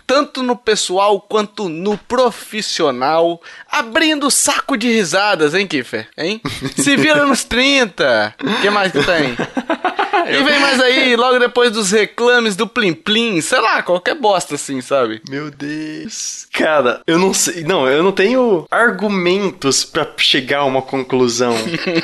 tanto 0.07 0.43
no 0.43 0.57
pessoal 0.57 1.21
quanto 1.21 1.69
no 1.69 1.97
profissional, 1.97 3.41
abrindo 3.71 4.31
saco 4.31 4.77
de 4.77 4.89
risadas, 4.89 5.55
hein, 5.55 5.67
Kiffer? 5.67 6.09
Hein? 6.17 6.41
Se 6.77 6.97
vira 6.97 7.26
nos 7.27 7.45
30. 7.45 8.35
O 8.43 8.61
que 8.61 8.71
mais 8.71 8.93
que 8.93 9.03
tem? 9.03 9.37
E 10.41 10.45
vem 10.45 10.61
mais 10.61 10.81
aí, 10.81 11.17
logo 11.17 11.39
depois 11.39 11.71
dos 11.71 11.91
reclames 11.91 12.57
do 12.57 12.67
Plim 12.67 12.93
Plim, 12.93 13.41
sei 13.41 13.61
lá, 13.61 13.83
qualquer 13.83 14.15
bosta 14.15 14.55
assim, 14.55 14.81
sabe? 14.81 15.21
Meu 15.29 15.51
Deus. 15.51 16.47
Cara, 16.53 17.01
eu 17.07 17.19
não 17.19 17.33
sei. 17.33 17.65
Não, 17.65 17.89
eu 17.89 18.03
não 18.03 18.13
tenho 18.13 18.67
argumentos 18.71 19.85
pra 19.85 20.07
chegar 20.17 20.61
a 20.61 20.65
uma 20.65 20.83
conclusão. 20.83 21.55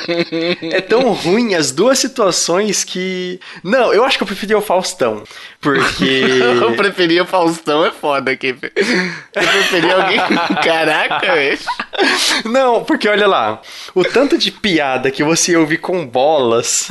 é 0.61 0.81
tão 0.81 1.11
ruim 1.13 1.55
as 1.55 1.71
duas 1.71 1.99
situações 1.99 2.83
que. 2.83 3.39
Não, 3.63 3.93
eu 3.93 4.03
acho 4.03 4.17
que 4.17 4.23
eu 4.23 4.27
preferia 4.27 4.57
o 4.57 4.61
Faustão. 4.61 5.23
Porque. 5.59 6.03
eu 6.61 6.73
preferia 6.75 7.23
o 7.23 7.27
Faustão, 7.27 7.85
é 7.85 7.91
foda 7.91 8.31
aqui. 8.31 8.49
Eu 8.49 9.43
preferia 9.43 9.95
alguém. 9.95 10.19
Caraca, 10.63 11.33
velho. 11.33 11.59
Não, 12.45 12.83
porque 12.83 13.07
olha 13.07 13.27
lá. 13.27 13.61
O 13.95 14.03
tanto 14.03 14.37
de 14.37 14.51
piada 14.51 15.11
que 15.11 15.23
você 15.23 15.55
ouve 15.55 15.77
com 15.77 16.05
bolas, 16.05 16.89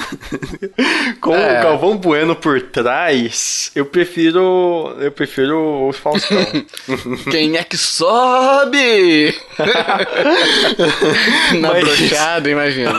com 1.21 1.32
é. 1.35 1.61
o 1.61 1.63
Galvão 1.63 1.97
Bueno 1.97 2.37
por 2.37 2.61
trás, 2.63 3.71
eu 3.75 3.87
prefiro. 3.87 4.95
Eu 4.99 5.13
prefiro 5.13 5.89
o 5.89 5.93
Faustão. 5.93 6.45
Quem 7.31 7.57
é 7.57 7.65
que 7.65 7.77
sobe? 7.77 9.35
Na 11.61 11.73
Mas... 11.73 11.85
brochada, 11.85 12.51
imagina. 12.51 12.93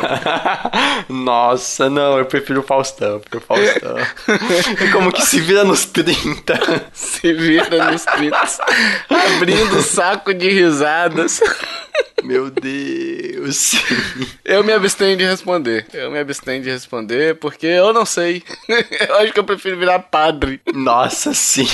Nossa, 1.10 1.90
não, 1.90 2.18
eu 2.18 2.26
prefiro 2.26 2.62
o 2.62 2.64
Faustão. 2.64 3.22
o 3.34 3.40
Faustão. 3.40 3.98
É 3.98 4.88
como 4.92 5.12
que 5.12 5.22
se 5.22 5.40
vira 5.40 5.64
nos 5.64 5.86
30. 5.86 6.90
Se 6.94 7.34
vira 7.34 7.92
nos 7.92 8.06
30. 8.06 8.38
Abrindo 9.38 9.82
saco 9.82 10.34
de 10.34 10.50
risadas. 10.50 11.42
Meu 12.24 12.50
Deus. 12.50 13.74
Eu 14.46 14.64
me 14.64 14.72
abstenho 14.72 15.18
de 15.18 15.26
responder. 15.26 15.86
Eu 15.94 16.10
me 16.10 16.20
abstenho 16.20 16.64
de 16.64 16.70
responder 16.70 17.36
porque 17.36 17.66
eu 17.66 17.92
não 17.92 18.06
sei. 18.06 18.42
Eu 19.08 19.16
acho 19.18 19.34
que 19.34 19.40
eu 19.40 19.44
prefiro 19.44 19.78
virar 19.78 20.00
padre. 20.00 20.62
Nossa, 20.74 21.34
sim. 21.34 21.68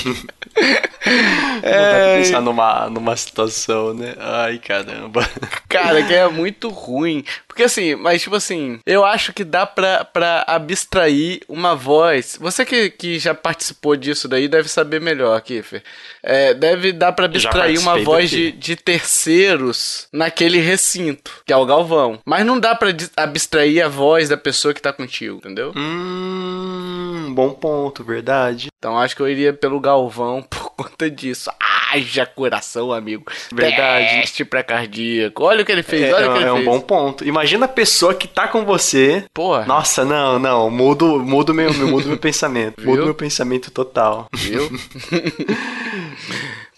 É... 1.61 1.71
Não 1.71 1.91
dá 1.91 1.99
pra 1.99 2.15
pensar 2.17 2.41
numa, 2.41 2.89
numa 2.89 3.15
situação, 3.15 3.93
né? 3.93 4.15
Ai, 4.17 4.57
caramba. 4.57 5.27
Cara, 5.67 6.03
que 6.03 6.13
é 6.13 6.27
muito 6.27 6.69
ruim. 6.69 7.23
Porque 7.59 7.65
assim, 7.65 7.93
mas 7.93 8.21
tipo 8.21 8.37
assim, 8.37 8.79
eu 8.85 9.03
acho 9.03 9.33
que 9.33 9.43
dá 9.43 9.65
pra, 9.65 10.05
pra 10.05 10.45
abstrair 10.47 11.41
uma 11.49 11.75
voz. 11.75 12.37
Você 12.39 12.63
que, 12.63 12.89
que 12.89 13.19
já 13.19 13.35
participou 13.35 13.97
disso 13.97 14.29
daí 14.29 14.47
deve 14.47 14.69
saber 14.69 15.01
melhor, 15.01 15.41
Kiffer. 15.41 15.83
É, 16.23 16.53
deve 16.53 16.93
dar 16.93 17.11
pra 17.11 17.25
abstrair 17.25 17.77
uma 17.77 17.97
voz 17.99 18.29
de, 18.29 18.53
de 18.53 18.77
terceiros 18.77 20.07
naquele 20.13 20.59
recinto, 20.59 21.33
que 21.45 21.51
é 21.51 21.57
o 21.57 21.65
Galvão. 21.65 22.21
Mas 22.25 22.45
não 22.45 22.57
dá 22.57 22.73
pra 22.73 22.95
abstrair 23.17 23.83
a 23.83 23.89
voz 23.89 24.29
da 24.29 24.37
pessoa 24.37 24.73
que 24.73 24.81
tá 24.81 24.93
contigo, 24.93 25.35
entendeu? 25.39 25.73
Hum, 25.75 27.18
bom 27.33 27.51
ponto, 27.51 28.03
verdade. 28.03 28.69
Então 28.77 28.97
acho 28.97 29.15
que 29.15 29.21
eu 29.21 29.27
iria 29.27 29.53
pelo 29.53 29.79
Galvão 29.79 30.41
por 30.49 30.71
conta 30.71 31.09
disso. 31.09 31.49
Haja 31.91 32.25
coração, 32.25 32.93
amigo. 32.93 33.23
Verdade. 33.51 34.21
Teste 34.21 34.45
pra 34.45 34.63
cardíaco. 34.63 35.43
Olha 35.43 35.63
o 35.63 35.65
que 35.65 35.71
ele 35.71 35.81
fez, 35.81 36.03
é, 36.03 36.13
olha 36.13 36.29
o 36.29 36.33
que 36.33 36.37
ele 36.39 36.45
é 36.45 36.53
fez. 36.53 36.57
É 36.57 36.61
um 36.61 36.65
bom 36.65 36.79
ponto. 36.79 37.25
Imagina 37.27 37.65
a 37.65 37.69
pessoa 37.69 38.13
que 38.13 38.27
tá 38.27 38.47
com 38.47 38.63
você. 38.63 39.25
Porra. 39.33 39.65
Nossa, 39.65 40.05
não, 40.05 40.37
não. 40.37 40.69
Mudo, 40.69 41.19
mudo 41.19 41.53
meu, 41.53 41.73
mudo 41.73 42.07
meu 42.07 42.17
pensamento. 42.19 42.79
Mudo 42.85 43.05
meu 43.05 43.15
pensamento 43.15 43.71
total. 43.71 44.27
Viu? 44.33 44.69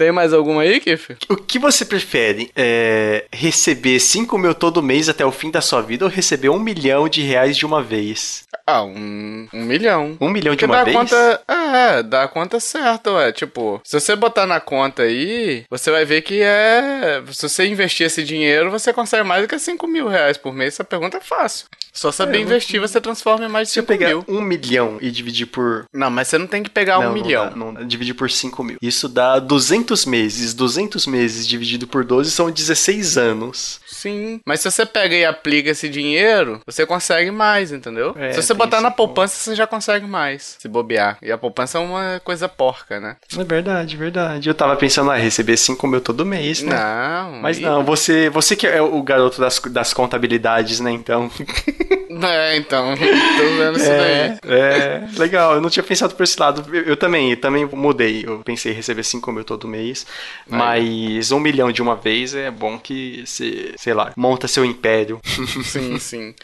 Tem 0.01 0.11
mais 0.11 0.33
alguma 0.33 0.63
aí, 0.63 0.79
Kiff? 0.79 1.15
O 1.29 1.35
que 1.35 1.59
você 1.59 1.85
prefere? 1.85 2.49
É, 2.55 3.25
receber 3.31 3.99
5 3.99 4.35
mil 4.35 4.55
todo 4.55 4.81
mês 4.81 5.07
até 5.07 5.23
o 5.23 5.31
fim 5.31 5.51
da 5.51 5.61
sua 5.61 5.79
vida 5.81 6.05
ou 6.05 6.09
receber 6.09 6.49
um 6.49 6.57
milhão 6.59 7.07
de 7.07 7.21
reais 7.21 7.55
de 7.55 7.67
uma 7.67 7.83
vez? 7.83 8.45
Ah, 8.65 8.83
um, 8.83 9.47
um 9.53 9.63
milhão. 9.63 10.17
Um 10.19 10.29
milhão 10.29 10.40
de 10.41 10.49
Porque 10.49 10.65
uma 10.65 10.77
dá 10.77 10.83
vez? 10.83 10.95
Conta, 10.95 11.41
é, 11.47 12.03
dá 12.03 12.23
a 12.23 12.27
conta 12.27 12.59
certa, 12.59 13.11
ué. 13.11 13.31
Tipo, 13.31 13.81
se 13.83 13.99
você 13.99 14.15
botar 14.15 14.45
na 14.45 14.59
conta 14.59 15.03
aí, 15.03 15.65
você 15.69 15.91
vai 15.91 16.05
ver 16.05 16.21
que 16.21 16.41
é. 16.41 17.21
Se 17.31 17.47
você 17.47 17.65
investir 17.65 18.07
esse 18.07 18.23
dinheiro, 18.23 18.71
você 18.71 18.91
consegue 18.91 19.23
mais 19.23 19.41
do 19.41 19.47
que 19.47 19.57
5 19.57 19.87
mil 19.87 20.07
reais 20.07 20.37
por 20.37 20.53
mês. 20.53 20.73
Essa 20.73 20.83
pergunta 20.83 21.17
é 21.17 21.21
fácil. 21.21 21.67
Só 21.93 22.11
saber 22.11 22.37
é, 22.37 22.41
investir, 22.41 22.79
você 22.79 23.01
transforma 23.01 23.45
em 23.45 23.49
mais 23.49 23.67
de 23.67 23.73
5 23.73 23.91
mil. 23.91 23.99
Se 23.99 24.13
eu 24.13 24.23
pegar 24.23 24.33
um 24.33 24.41
milhão 24.41 24.97
e 25.01 25.11
dividir 25.11 25.45
por... 25.45 25.85
Não, 25.93 26.09
mas 26.09 26.29
você 26.29 26.37
não 26.37 26.47
tem 26.47 26.63
que 26.63 26.69
pegar 26.69 26.95
não, 26.95 27.01
um 27.01 27.05
não 27.07 27.13
milhão. 27.13 27.49
Dá, 27.49 27.55
não, 27.55 27.73
dividir 27.85 28.13
por 28.13 28.31
5 28.31 28.63
mil. 28.63 28.77
Isso 28.81 29.09
dá 29.09 29.39
200 29.39 30.05
meses. 30.05 30.53
200 30.53 31.05
meses 31.05 31.45
dividido 31.45 31.85
por 31.87 32.05
12 32.05 32.31
são 32.31 32.49
16 32.49 33.17
anos. 33.17 33.81
Sim, 33.85 34.39
mas 34.45 34.61
se 34.61 34.71
você 34.71 34.85
pega 34.85 35.15
e 35.15 35.25
aplica 35.25 35.69
esse 35.69 35.89
dinheiro, 35.89 36.61
você 36.65 36.85
consegue 36.85 37.29
mais, 37.29 37.71
entendeu? 37.71 38.15
É, 38.17 38.31
se 38.31 38.41
você 38.41 38.53
botar 38.53 38.79
na 38.79 38.89
poupança, 38.89 39.35
você 39.35 39.55
já 39.55 39.67
consegue 39.67 40.07
mais, 40.07 40.30
se 40.39 40.67
bobear. 40.67 41.17
E 41.21 41.31
a 41.31 41.37
poupança 41.37 41.77
é 41.77 41.81
uma 41.81 42.21
coisa 42.23 42.47
porca, 42.47 42.99
né? 42.99 43.17
É 43.37 43.43
verdade, 43.43 43.97
verdade. 43.97 44.49
Eu 44.49 44.55
tava 44.55 44.75
pensando, 44.75 45.11
ah, 45.11 45.15
receber 45.15 45.57
5 45.57 45.87
mil 45.87 46.01
todo 46.01 46.25
mês, 46.25 46.61
né? 46.61 46.75
Não. 46.75 47.41
Mas 47.41 47.59
não, 47.59 47.83
você, 47.83 48.29
você 48.29 48.55
que 48.55 48.67
é 48.67 48.81
o 48.81 49.01
garoto 49.01 49.39
das, 49.39 49.59
das 49.59 49.93
contabilidades, 49.93 50.79
né, 50.79 50.91
então... 50.91 51.29
É, 52.23 52.57
então, 52.57 52.93
tô 52.97 53.57
vendo 53.57 53.77
isso 53.77 53.89
é, 53.89 54.37
daí. 54.41 54.51
É, 54.53 55.07
legal, 55.17 55.55
eu 55.55 55.61
não 55.61 55.69
tinha 55.69 55.83
pensado 55.83 56.13
por 56.13 56.23
esse 56.23 56.39
lado. 56.39 56.65
Eu, 56.75 56.83
eu 56.83 56.97
também, 56.97 57.31
eu 57.31 57.37
também 57.37 57.65
mudei. 57.65 58.23
Eu 58.25 58.39
pensei 58.39 58.73
em 58.73 58.75
receber 58.75 59.03
5 59.03 59.31
mil 59.31 59.43
todo 59.43 59.67
mês, 59.67 60.05
Aí. 60.49 60.57
mas 60.57 61.31
um 61.31 61.39
milhão 61.39 61.71
de 61.71 61.81
uma 61.81 61.95
vez 61.95 62.35
é 62.35 62.51
bom 62.51 62.77
que 62.77 63.23
você, 63.25 63.73
sei 63.77 63.93
lá, 63.93 64.11
monta 64.15 64.47
seu 64.47 64.65
império. 64.65 65.19
Sim, 65.63 65.97
sim. 65.99 66.35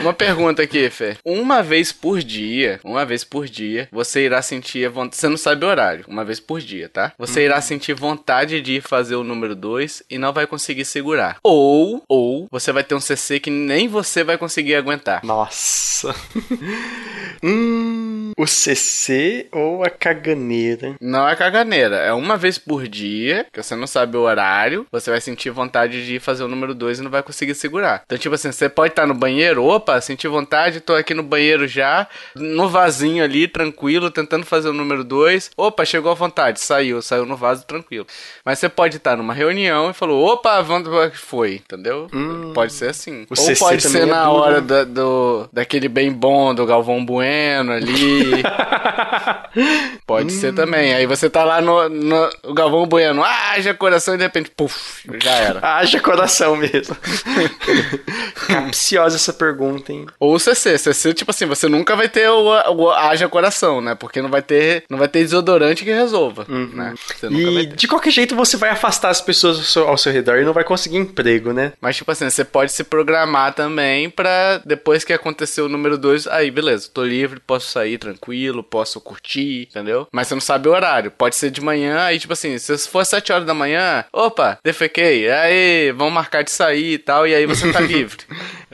Uma 0.00 0.12
pergunta 0.12 0.62
aqui, 0.62 0.88
Fê. 0.90 1.16
Uma 1.24 1.62
vez 1.62 1.92
por 1.92 2.22
dia, 2.22 2.80
uma 2.82 3.04
vez 3.04 3.21
por 3.24 3.46
dia, 3.46 3.88
você 3.90 4.24
irá 4.24 4.40
sentir 4.42 4.88
vontade. 4.88 5.16
Você 5.16 5.28
não 5.28 5.36
sabe 5.36 5.64
o 5.64 5.68
horário, 5.68 6.04
uma 6.08 6.24
vez 6.24 6.40
por 6.40 6.60
dia, 6.60 6.88
tá? 6.88 7.12
Você 7.18 7.40
uhum. 7.40 7.46
irá 7.46 7.60
sentir 7.60 7.94
vontade 7.94 8.60
de 8.60 8.80
fazer 8.80 9.16
o 9.16 9.24
número 9.24 9.54
2 9.54 10.04
e 10.10 10.18
não 10.18 10.32
vai 10.32 10.46
conseguir 10.46 10.84
segurar. 10.84 11.38
Ou, 11.42 12.02
ou, 12.08 12.46
você 12.50 12.72
vai 12.72 12.84
ter 12.84 12.94
um 12.94 13.00
CC 13.00 13.40
que 13.40 13.50
nem 13.50 13.88
você 13.88 14.24
vai 14.24 14.38
conseguir 14.38 14.74
aguentar. 14.74 15.24
Nossa. 15.24 16.14
hum, 17.42 18.31
o 18.36 18.46
CC 18.46 19.46
ou 19.52 19.84
a 19.84 19.90
caganeira? 19.90 20.96
Não 21.00 21.28
é 21.28 21.36
caganeira, 21.36 21.96
é 21.96 22.12
uma 22.12 22.36
vez 22.36 22.58
por 22.58 22.86
dia, 22.88 23.46
que 23.52 23.62
você 23.62 23.74
não 23.74 23.86
sabe 23.86 24.16
o 24.16 24.20
horário, 24.20 24.86
você 24.90 25.10
vai 25.10 25.20
sentir 25.20 25.50
vontade 25.50 26.06
de 26.06 26.18
fazer 26.18 26.42
o 26.44 26.48
número 26.48 26.74
2 26.74 26.98
e 26.98 27.02
não 27.02 27.10
vai 27.10 27.22
conseguir 27.22 27.54
segurar. 27.54 28.02
Então, 28.04 28.18
tipo 28.18 28.34
assim, 28.34 28.50
você 28.50 28.68
pode 28.68 28.92
estar 28.92 29.06
no 29.06 29.14
banheiro, 29.14 29.64
opa, 29.64 30.00
senti 30.00 30.26
vontade, 30.28 30.80
tô 30.80 30.94
aqui 30.94 31.14
no 31.14 31.22
banheiro 31.22 31.66
já, 31.66 32.06
no 32.34 32.68
vasinho 32.68 33.22
ali, 33.22 33.46
tranquilo, 33.48 34.10
tentando 34.10 34.44
fazer 34.44 34.68
o 34.68 34.72
número 34.72 35.04
2. 35.04 35.50
Opa, 35.56 35.84
chegou 35.84 36.10
a 36.10 36.14
vontade, 36.14 36.60
saiu, 36.60 37.02
saiu 37.02 37.26
no 37.26 37.36
vaso 37.36 37.64
tranquilo. 37.66 38.06
Mas 38.44 38.58
você 38.58 38.68
pode 38.68 38.96
estar 38.96 39.16
numa 39.16 39.34
reunião 39.34 39.90
e 39.90 39.94
falou, 39.94 40.24
opa, 40.24 40.64
foi, 41.12 41.54
entendeu? 41.56 42.08
Hum, 42.12 42.52
pode 42.54 42.72
ser 42.72 42.90
assim. 42.90 43.26
Ou 43.30 43.56
pode 43.56 43.82
ser 43.82 44.06
na 44.06 44.24
é 44.24 44.26
hora 44.26 44.60
da, 44.60 44.84
do, 44.84 45.48
daquele 45.52 45.88
bem 45.88 46.12
bom 46.12 46.54
do 46.54 46.66
Galvão 46.66 47.04
Bueno 47.04 47.72
ali. 47.72 48.21
Pode 50.06 50.26
hum. 50.26 50.38
ser 50.40 50.54
também. 50.54 50.94
Aí 50.94 51.06
você 51.06 51.28
tá 51.28 51.44
lá 51.44 51.60
no, 51.60 51.88
no 51.88 52.30
o 52.44 52.54
Galvão 52.54 52.86
Bueno, 52.86 53.22
haja 53.22 53.74
coração 53.74 54.14
e 54.14 54.18
de 54.18 54.24
repente, 54.24 54.50
puf, 54.50 55.08
já 55.22 55.32
era. 55.32 55.60
haja 55.76 56.00
coração 56.00 56.56
mesmo. 56.56 56.96
Capciosa 58.46 59.16
essa 59.16 59.32
pergunta, 59.32 59.92
hein? 59.92 60.06
Ou 60.18 60.34
o 60.34 60.38
CC. 60.38 60.78
CC, 60.78 61.14
tipo 61.14 61.30
assim, 61.30 61.46
você 61.46 61.68
nunca 61.68 61.94
vai 61.96 62.08
ter 62.08 62.28
o, 62.28 62.44
o 62.74 62.90
haja 62.90 63.28
coração, 63.28 63.80
né? 63.80 63.94
Porque 63.94 64.22
não 64.22 64.30
vai 64.30 64.42
ter, 64.42 64.84
não 64.88 64.98
vai 64.98 65.08
ter 65.08 65.20
desodorante 65.20 65.84
que 65.84 65.92
resolva, 65.92 66.46
uhum. 66.48 66.70
né? 66.74 66.94
e 67.30 67.66
de 67.66 67.86
qualquer 67.86 68.10
jeito 68.10 68.34
você 68.34 68.56
vai 68.56 68.70
afastar 68.70 69.10
as 69.10 69.20
pessoas 69.20 69.58
ao 69.58 69.64
seu, 69.64 69.88
ao 69.88 69.98
seu 69.98 70.12
redor 70.12 70.38
e 70.38 70.44
não 70.44 70.52
vai 70.52 70.64
conseguir 70.64 70.96
emprego, 70.96 71.52
né? 71.52 71.72
Mas, 71.80 71.96
tipo 71.96 72.10
assim, 72.10 72.28
você 72.28 72.44
pode 72.44 72.72
se 72.72 72.84
programar 72.84 73.54
também 73.54 74.10
pra 74.10 74.60
depois 74.64 75.04
que 75.04 75.12
acontecer 75.12 75.62
o 75.62 75.68
número 75.68 75.96
2, 75.96 76.26
aí 76.26 76.50
beleza, 76.50 76.90
tô 76.92 77.04
livre, 77.04 77.40
posso 77.40 77.70
sair 77.70 77.98
tranquilo, 77.98 78.11
posso 78.62 79.00
curtir, 79.00 79.68
entendeu? 79.70 80.06
Mas 80.12 80.28
você 80.28 80.34
não 80.34 80.40
sabe 80.40 80.68
o 80.68 80.72
horário. 80.72 81.10
Pode 81.10 81.36
ser 81.36 81.50
de 81.50 81.60
manhã, 81.60 82.04
aí 82.04 82.18
tipo 82.18 82.32
assim, 82.32 82.56
se 82.58 82.88
for 82.88 83.04
7 83.04 83.32
horas 83.32 83.46
da 83.46 83.54
manhã, 83.54 84.04
opa, 84.12 84.58
defequei, 84.64 85.30
aí 85.30 85.92
vamos 85.92 86.12
marcar 86.12 86.42
de 86.42 86.50
sair 86.50 86.94
e 86.94 86.98
tal, 86.98 87.26
e 87.26 87.34
aí 87.34 87.46
você 87.46 87.72
tá 87.72 87.80
livre. 87.82 88.18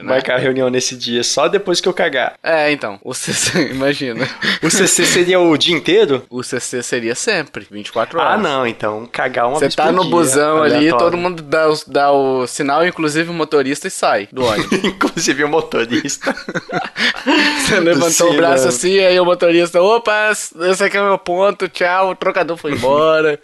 Né? 0.03 0.09
Marcar 0.09 0.35
a 0.35 0.39
reunião 0.39 0.69
nesse 0.69 0.95
dia 0.95 1.23
só 1.23 1.47
depois 1.47 1.81
que 1.81 1.87
eu 1.87 1.93
cagar. 1.93 2.33
É, 2.41 2.71
então, 2.71 2.99
o 3.03 3.13
CC, 3.13 3.69
imagina. 3.71 4.27
o 4.63 4.69
CC 4.69 5.05
seria 5.05 5.39
o 5.39 5.57
dia 5.57 5.75
inteiro? 5.75 6.23
O 6.29 6.43
CC 6.43 6.81
seria 6.81 7.15
sempre, 7.15 7.67
24 7.69 8.19
horas. 8.19 8.33
Ah, 8.33 8.37
não, 8.37 8.65
então 8.65 9.05
cagar 9.11 9.47
uma 9.47 9.55
Você 9.55 9.65
vez 9.65 9.75
tá 9.75 9.91
no 9.91 10.01
dia, 10.01 10.11
busão 10.11 10.63
ali, 10.63 10.89
todo 10.89 11.17
mundo 11.17 11.41
dá, 11.41 11.65
dá 11.87 12.11
o 12.11 12.47
sinal, 12.47 12.85
inclusive 12.85 13.29
o 13.29 13.33
motorista, 13.33 13.87
e 13.87 13.91
sai 13.91 14.27
do 14.31 14.43
ônibus. 14.43 14.79
inclusive 14.83 15.43
o 15.43 15.49
motorista. 15.49 16.35
Você 17.59 17.79
levantou 17.79 18.29
Sim, 18.29 18.33
o 18.33 18.37
braço 18.37 18.67
assim, 18.67 18.99
aí 18.99 19.19
o 19.19 19.25
motorista, 19.25 19.81
opa, 19.81 20.31
esse 20.31 20.83
aqui 20.83 20.97
é 20.97 21.01
o 21.01 21.05
meu 21.05 21.17
ponto, 21.17 21.67
tchau, 21.67 22.11
o 22.11 22.15
trocador 22.15 22.57
foi 22.57 22.73
embora. 22.73 23.39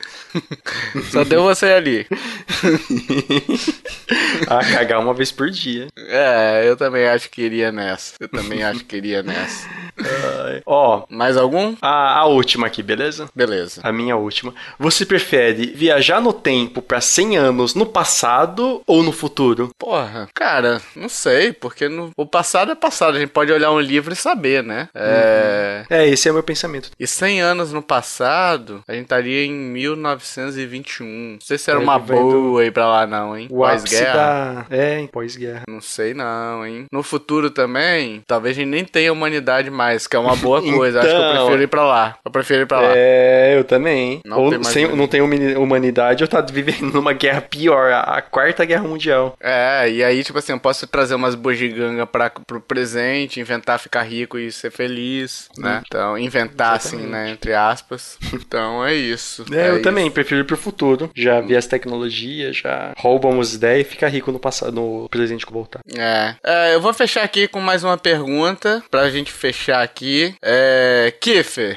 Só 1.12 1.24
deu 1.24 1.44
você 1.44 1.68
ali. 1.68 2.08
ah, 4.48 4.60
cagar 4.60 5.00
uma 5.00 5.14
vez 5.14 5.32
por 5.32 5.50
dia. 5.50 5.88
É, 5.98 6.45
eu 6.64 6.76
também 6.78 7.08
acho 7.08 7.30
que 7.30 7.42
iria 7.42 7.72
nessa. 7.72 8.14
Eu 8.20 8.28
também 8.30 8.64
acho 8.64 8.84
que 8.86 8.96
iria 8.98 9.22
nessa. 9.24 9.68
Ó, 10.66 11.04
Mais 11.10 11.38
algum? 11.38 11.76
a, 11.82 12.20
a 12.20 12.26
última 12.26 12.68
aqui, 12.68 12.82
beleza? 12.84 13.30
Beleza. 13.36 13.82
A 13.84 13.92
minha 13.92 14.16
última. 14.16 14.54
Você 14.80 15.06
prefere 15.06 15.68
viajar 15.76 16.22
no 16.22 16.34
tempo 16.34 16.82
pra 16.82 17.00
100 17.02 17.38
anos 17.38 17.76
no 17.76 17.86
passado 17.86 18.82
ou 18.86 19.04
no 19.04 19.12
futuro? 19.12 19.70
Porra, 19.78 20.28
cara, 20.34 20.82
não 20.96 21.10
sei, 21.10 21.54
porque 21.54 21.88
no... 21.88 22.12
o 22.18 22.26
passado 22.26 22.72
é 22.72 22.76
passado, 22.76 23.16
a 23.16 23.20
gente 23.20 23.30
pode 23.32 23.52
olhar 23.52 23.72
um 23.72 23.80
livro 23.80 24.14
e 24.14 24.16
saber, 24.16 24.64
né? 24.64 24.90
É... 24.94 25.86
É, 25.90 26.08
esse 26.08 26.28
é 26.28 26.32
o 26.32 26.34
meu 26.34 26.44
pensamento. 26.44 26.92
E 27.00 27.08
100 27.08 27.42
anos 27.42 27.72
no 27.72 27.82
passado, 27.82 28.84
a 28.88 28.94
gente 28.94 29.04
estaria 29.04 29.46
em 29.46 29.52
1921. 29.52 31.06
Não 31.34 31.40
sei 31.42 31.58
se 31.58 31.70
era 31.70 31.80
uma 31.80 31.98
vem 31.98 32.18
do- 32.18 32.32
boa 32.32 32.66
ir 32.66 32.72
pra 32.72 32.88
lá 32.88 33.08
não, 33.08 33.38
hein? 33.38 33.48
O 33.52 33.58
Pós-guerra. 33.58 34.66
da... 34.70 34.76
É, 34.76 35.00
em 35.00 35.08
pós-guerra. 35.08 35.64
Não 35.70 35.82
sei 35.82 36.14
não, 36.14 36.26
hein? 36.66 36.86
No 36.92 37.04
futuro 37.04 37.50
também, 37.50 38.22
talvez 38.28 38.56
a 38.58 38.60
gente 38.62 38.70
nem 38.70 38.86
tenha 38.86 39.12
humanidade 39.12 39.70
mais, 39.70 40.08
que 40.08 40.16
é 40.16 40.20
uma 40.20 40.36
boa 40.36 40.62
coisa. 40.64 41.00
Acho 41.00 41.10
que 41.10 41.14
eu 41.16 41.20
Então. 41.22 41.36
prefiro 41.46 41.64
ir 41.64 41.68
pra 41.68 41.84
lá. 41.86 42.18
Eu 42.24 42.32
prefiro 42.32 42.62
ir 42.62 42.66
pra 42.66 42.80
lá. 42.80 42.92
É, 42.96 43.56
eu 43.58 43.64
também. 43.64 44.22
Não 44.26 44.40
Ou 44.40 44.50
tem 44.52 44.64
sem, 44.64 44.86
humanidade. 44.86 44.98
não 44.98 45.08
tem 45.08 45.22
humani- 45.22 45.56
humanidade, 45.56 46.24
eu 46.24 46.28
tá 46.28 46.42
vivendo 46.42 46.92
numa 46.94 47.14
guerra 47.14 47.42
pior, 47.42 47.92
a, 47.92 48.22
quarta 48.22 48.66
guerra 48.66 48.84
mundial. 48.84 49.36
É, 49.40 49.90
e 49.90 50.04
aí, 50.04 50.24
tipo 50.24 50.38
assim, 50.38 50.52
eu 50.52 50.60
posso 50.60 50.86
trazer 50.88 51.16
umas 51.16 51.36
bugiganga 51.36 52.06
pra, 52.06 52.30
pro 52.30 52.60
presente, 52.62 53.40
inventar 53.40 53.80
ficar 53.80 54.04
rico 54.04 54.38
e 54.38 54.52
ser 54.52 54.72
feliz, 54.72 55.50
né? 55.58 55.82
Então, 55.86 56.18
inventar 56.18 56.76
assim, 56.76 56.98
né? 56.98 57.30
Entre 57.32 57.54
aspas. 57.54 58.18
Então 58.46 58.86
é 58.86 58.94
isso. 58.94 59.44
É, 59.52 59.70
eu 59.70 59.74
isso. 59.76 59.84
também 59.84 60.10
prefiro 60.12 60.42
ir 60.42 60.44
pro 60.44 60.56
futuro. 60.58 61.10
Já 61.16 61.42
vi 61.42 61.56
as 61.56 61.66
tecnologias, 61.66 62.58
já 62.58 62.94
roubam 62.98 63.40
as 63.40 63.54
ideias 63.54 63.82
e 63.88 63.90
fica 63.90 64.08
rico 64.08 64.32
no 64.32 64.40
passado, 64.40 64.72
no 64.74 65.08
presente 65.10 65.46
que 65.46 65.52
voltar. 65.54 65.80
É. 65.98 66.25
É, 66.44 66.76
eu 66.76 66.82
vou 66.82 66.94
fechar 66.94 67.24
aqui 67.24 67.48
com 67.48 67.60
mais 67.60 67.84
uma 67.84 67.98
pergunta 67.98 68.84
pra 68.90 69.10
gente 69.10 69.32
fechar 69.32 69.82
aqui. 69.82 70.36
É, 70.42 71.14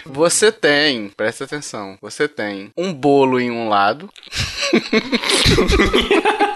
você 0.06 0.52
tem, 0.52 1.10
presta 1.16 1.44
atenção, 1.44 1.96
você 2.00 2.28
tem 2.28 2.70
um 2.76 2.92
bolo 2.92 3.40
em 3.40 3.50
um 3.50 3.68
lado, 3.68 4.08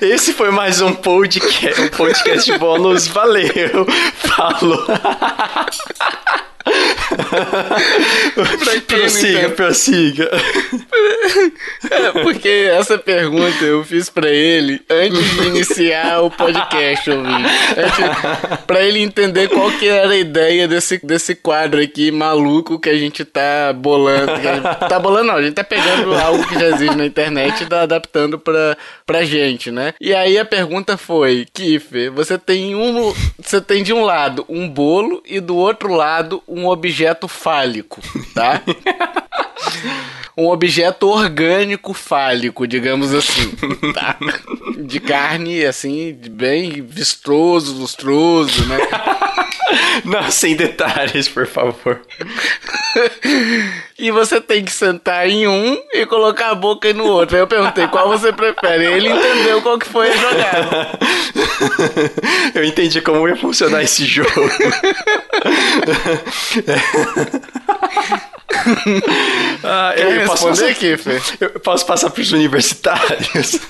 Esse 0.00 0.32
foi 0.32 0.50
mais 0.50 0.80
um 0.80 0.92
podcast, 0.92 1.80
um 1.80 1.88
podcast 1.88 2.58
bônus. 2.58 3.08
Valeu. 3.08 3.86
Falou. 4.14 4.84
prossiga, 8.86 9.50
prossiga. 9.50 10.30
É, 11.90 12.22
porque 12.22 12.48
essa 12.48 12.96
pergunta 12.98 13.64
eu 13.64 13.84
fiz 13.84 14.08
pra 14.08 14.28
ele 14.28 14.80
antes 14.90 15.30
de 15.30 15.46
iniciar 15.48 16.22
o 16.22 16.30
podcast, 16.30 17.10
ouvinte. 17.10 17.48
Antes, 17.76 18.60
pra 18.66 18.82
ele 18.82 19.00
entender 19.00 19.48
qual 19.48 19.70
que 19.72 19.86
era 19.86 20.12
a 20.12 20.16
ideia 20.16 20.66
desse, 20.66 21.04
desse 21.04 21.34
quadro 21.34 21.80
aqui 21.80 22.10
maluco 22.10 22.78
que 22.78 22.88
a 22.88 22.96
gente 22.96 23.24
tá 23.24 23.72
bolando. 23.74 24.32
tá 24.88 24.98
bolando 24.98 25.24
não, 25.24 25.36
a 25.36 25.42
gente 25.42 25.54
tá 25.54 25.64
pegando 25.64 26.14
algo 26.14 26.46
que 26.46 26.54
já 26.54 26.68
existe 26.68 26.96
na 26.96 27.06
internet 27.06 27.62
e 27.62 27.66
tá 27.66 27.82
adaptando 27.82 28.38
pra, 28.38 28.76
pra 29.06 29.24
gente, 29.24 29.70
né? 29.70 29.94
E 30.00 30.14
aí 30.14 30.38
a 30.38 30.44
pergunta 30.44 30.96
foi, 30.96 31.46
Kiffer, 31.52 32.10
você 32.12 32.38
tem 32.38 32.74
um... 32.74 33.12
Você 33.38 33.60
tem 33.60 33.82
de 33.82 33.92
um 33.92 34.04
lado 34.04 34.44
um 34.48 34.68
bolo 34.68 35.22
e 35.26 35.40
do 35.40 35.56
outro 35.56 35.92
lado 35.92 36.42
um 36.48 36.66
objeto 36.66 36.93
fálico, 37.28 38.00
tá? 38.34 38.62
um 40.36 40.48
objeto 40.48 41.08
orgânico 41.08 41.94
fálico, 41.94 42.66
digamos 42.66 43.14
assim, 43.14 43.50
tá? 43.92 44.16
De 44.76 45.00
carne, 45.00 45.64
assim, 45.64 46.18
bem 46.30 46.82
vistoso, 46.82 47.74
lustroso, 47.74 48.66
né? 48.66 48.78
Não, 50.04 50.30
sem 50.30 50.56
detalhes, 50.56 51.28
por 51.28 51.46
favor. 51.46 52.00
E 53.98 54.10
você 54.10 54.40
tem 54.40 54.64
que 54.64 54.72
sentar 54.72 55.28
em 55.28 55.46
um 55.46 55.80
e 55.92 56.04
colocar 56.06 56.50
a 56.50 56.54
boca 56.54 56.92
no 56.92 57.04
outro. 57.04 57.36
Aí 57.36 57.42
eu 57.42 57.46
perguntei 57.46 57.86
qual 57.88 58.08
você 58.08 58.32
prefere. 58.32 58.84
Ele 58.84 59.08
entendeu 59.08 59.62
qual 59.62 59.78
que 59.78 59.86
foi 59.86 60.10
a 60.10 60.16
jogada. 60.16 60.98
Eu 62.54 62.64
entendi 62.64 63.00
como 63.00 63.28
ia 63.28 63.36
funcionar 63.36 63.82
esse 63.82 64.04
jogo. 64.04 64.30
ah, 69.64 69.92
Quer 69.96 70.22
eu, 70.22 70.26
posso 70.26 70.48
responder, 70.48 70.74
passar, 70.74 70.76
Kiffer? 70.80 71.22
eu 71.40 71.50
posso 71.60 71.86
passar 71.86 72.10
pros 72.10 72.32
universitários? 72.32 73.58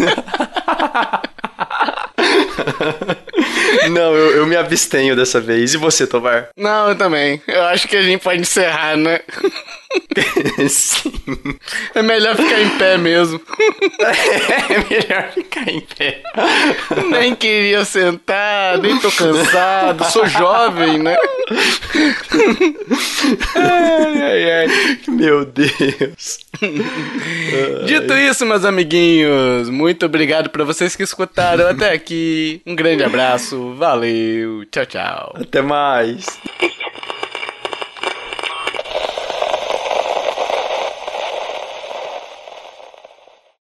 Não, 3.90 4.14
eu, 4.14 4.36
eu 4.38 4.46
me 4.46 4.56
abstenho 4.56 5.14
dessa 5.16 5.40
vez. 5.40 5.74
E 5.74 5.76
você, 5.76 6.06
Tovar? 6.06 6.48
Não, 6.56 6.88
eu 6.88 6.94
também. 6.96 7.40
Eu 7.46 7.62
acho 7.64 7.86
que 7.88 7.96
a 7.96 8.02
gente 8.02 8.20
pode 8.22 8.40
encerrar, 8.40 8.96
né? 8.96 9.20
Sim. 10.68 11.12
É 11.94 12.02
melhor 12.02 12.34
ficar 12.36 12.60
em 12.60 12.68
pé 12.78 12.98
mesmo. 12.98 13.40
É 14.00 14.78
melhor 14.90 15.30
ficar 15.32 15.70
em 15.70 15.80
pé. 15.80 16.22
Nem 17.10 17.34
queria 17.34 17.84
sentar, 17.84 18.78
nem 18.78 18.98
tô 18.98 19.10
cansado, 19.12 20.04
sou 20.10 20.26
jovem, 20.26 20.98
né? 20.98 21.16
Ai, 23.54 24.22
ai, 24.22 24.50
ai. 24.50 24.66
Meu 25.08 25.44
Deus. 25.44 26.38
Dito 27.86 28.14
isso, 28.14 28.44
meus 28.46 28.64
amiguinhos, 28.64 29.68
muito 29.68 30.06
obrigado 30.06 30.50
pra 30.50 30.64
vocês 30.64 30.96
que 30.96 31.02
escutaram 31.02 31.68
até 31.68 31.92
aqui. 31.92 32.60
Um 32.66 32.74
grande 32.74 33.02
abraço, 33.02 33.74
valeu, 33.74 34.64
tchau, 34.70 34.86
tchau. 34.86 35.34
Até 35.40 35.62
mais. 35.62 36.26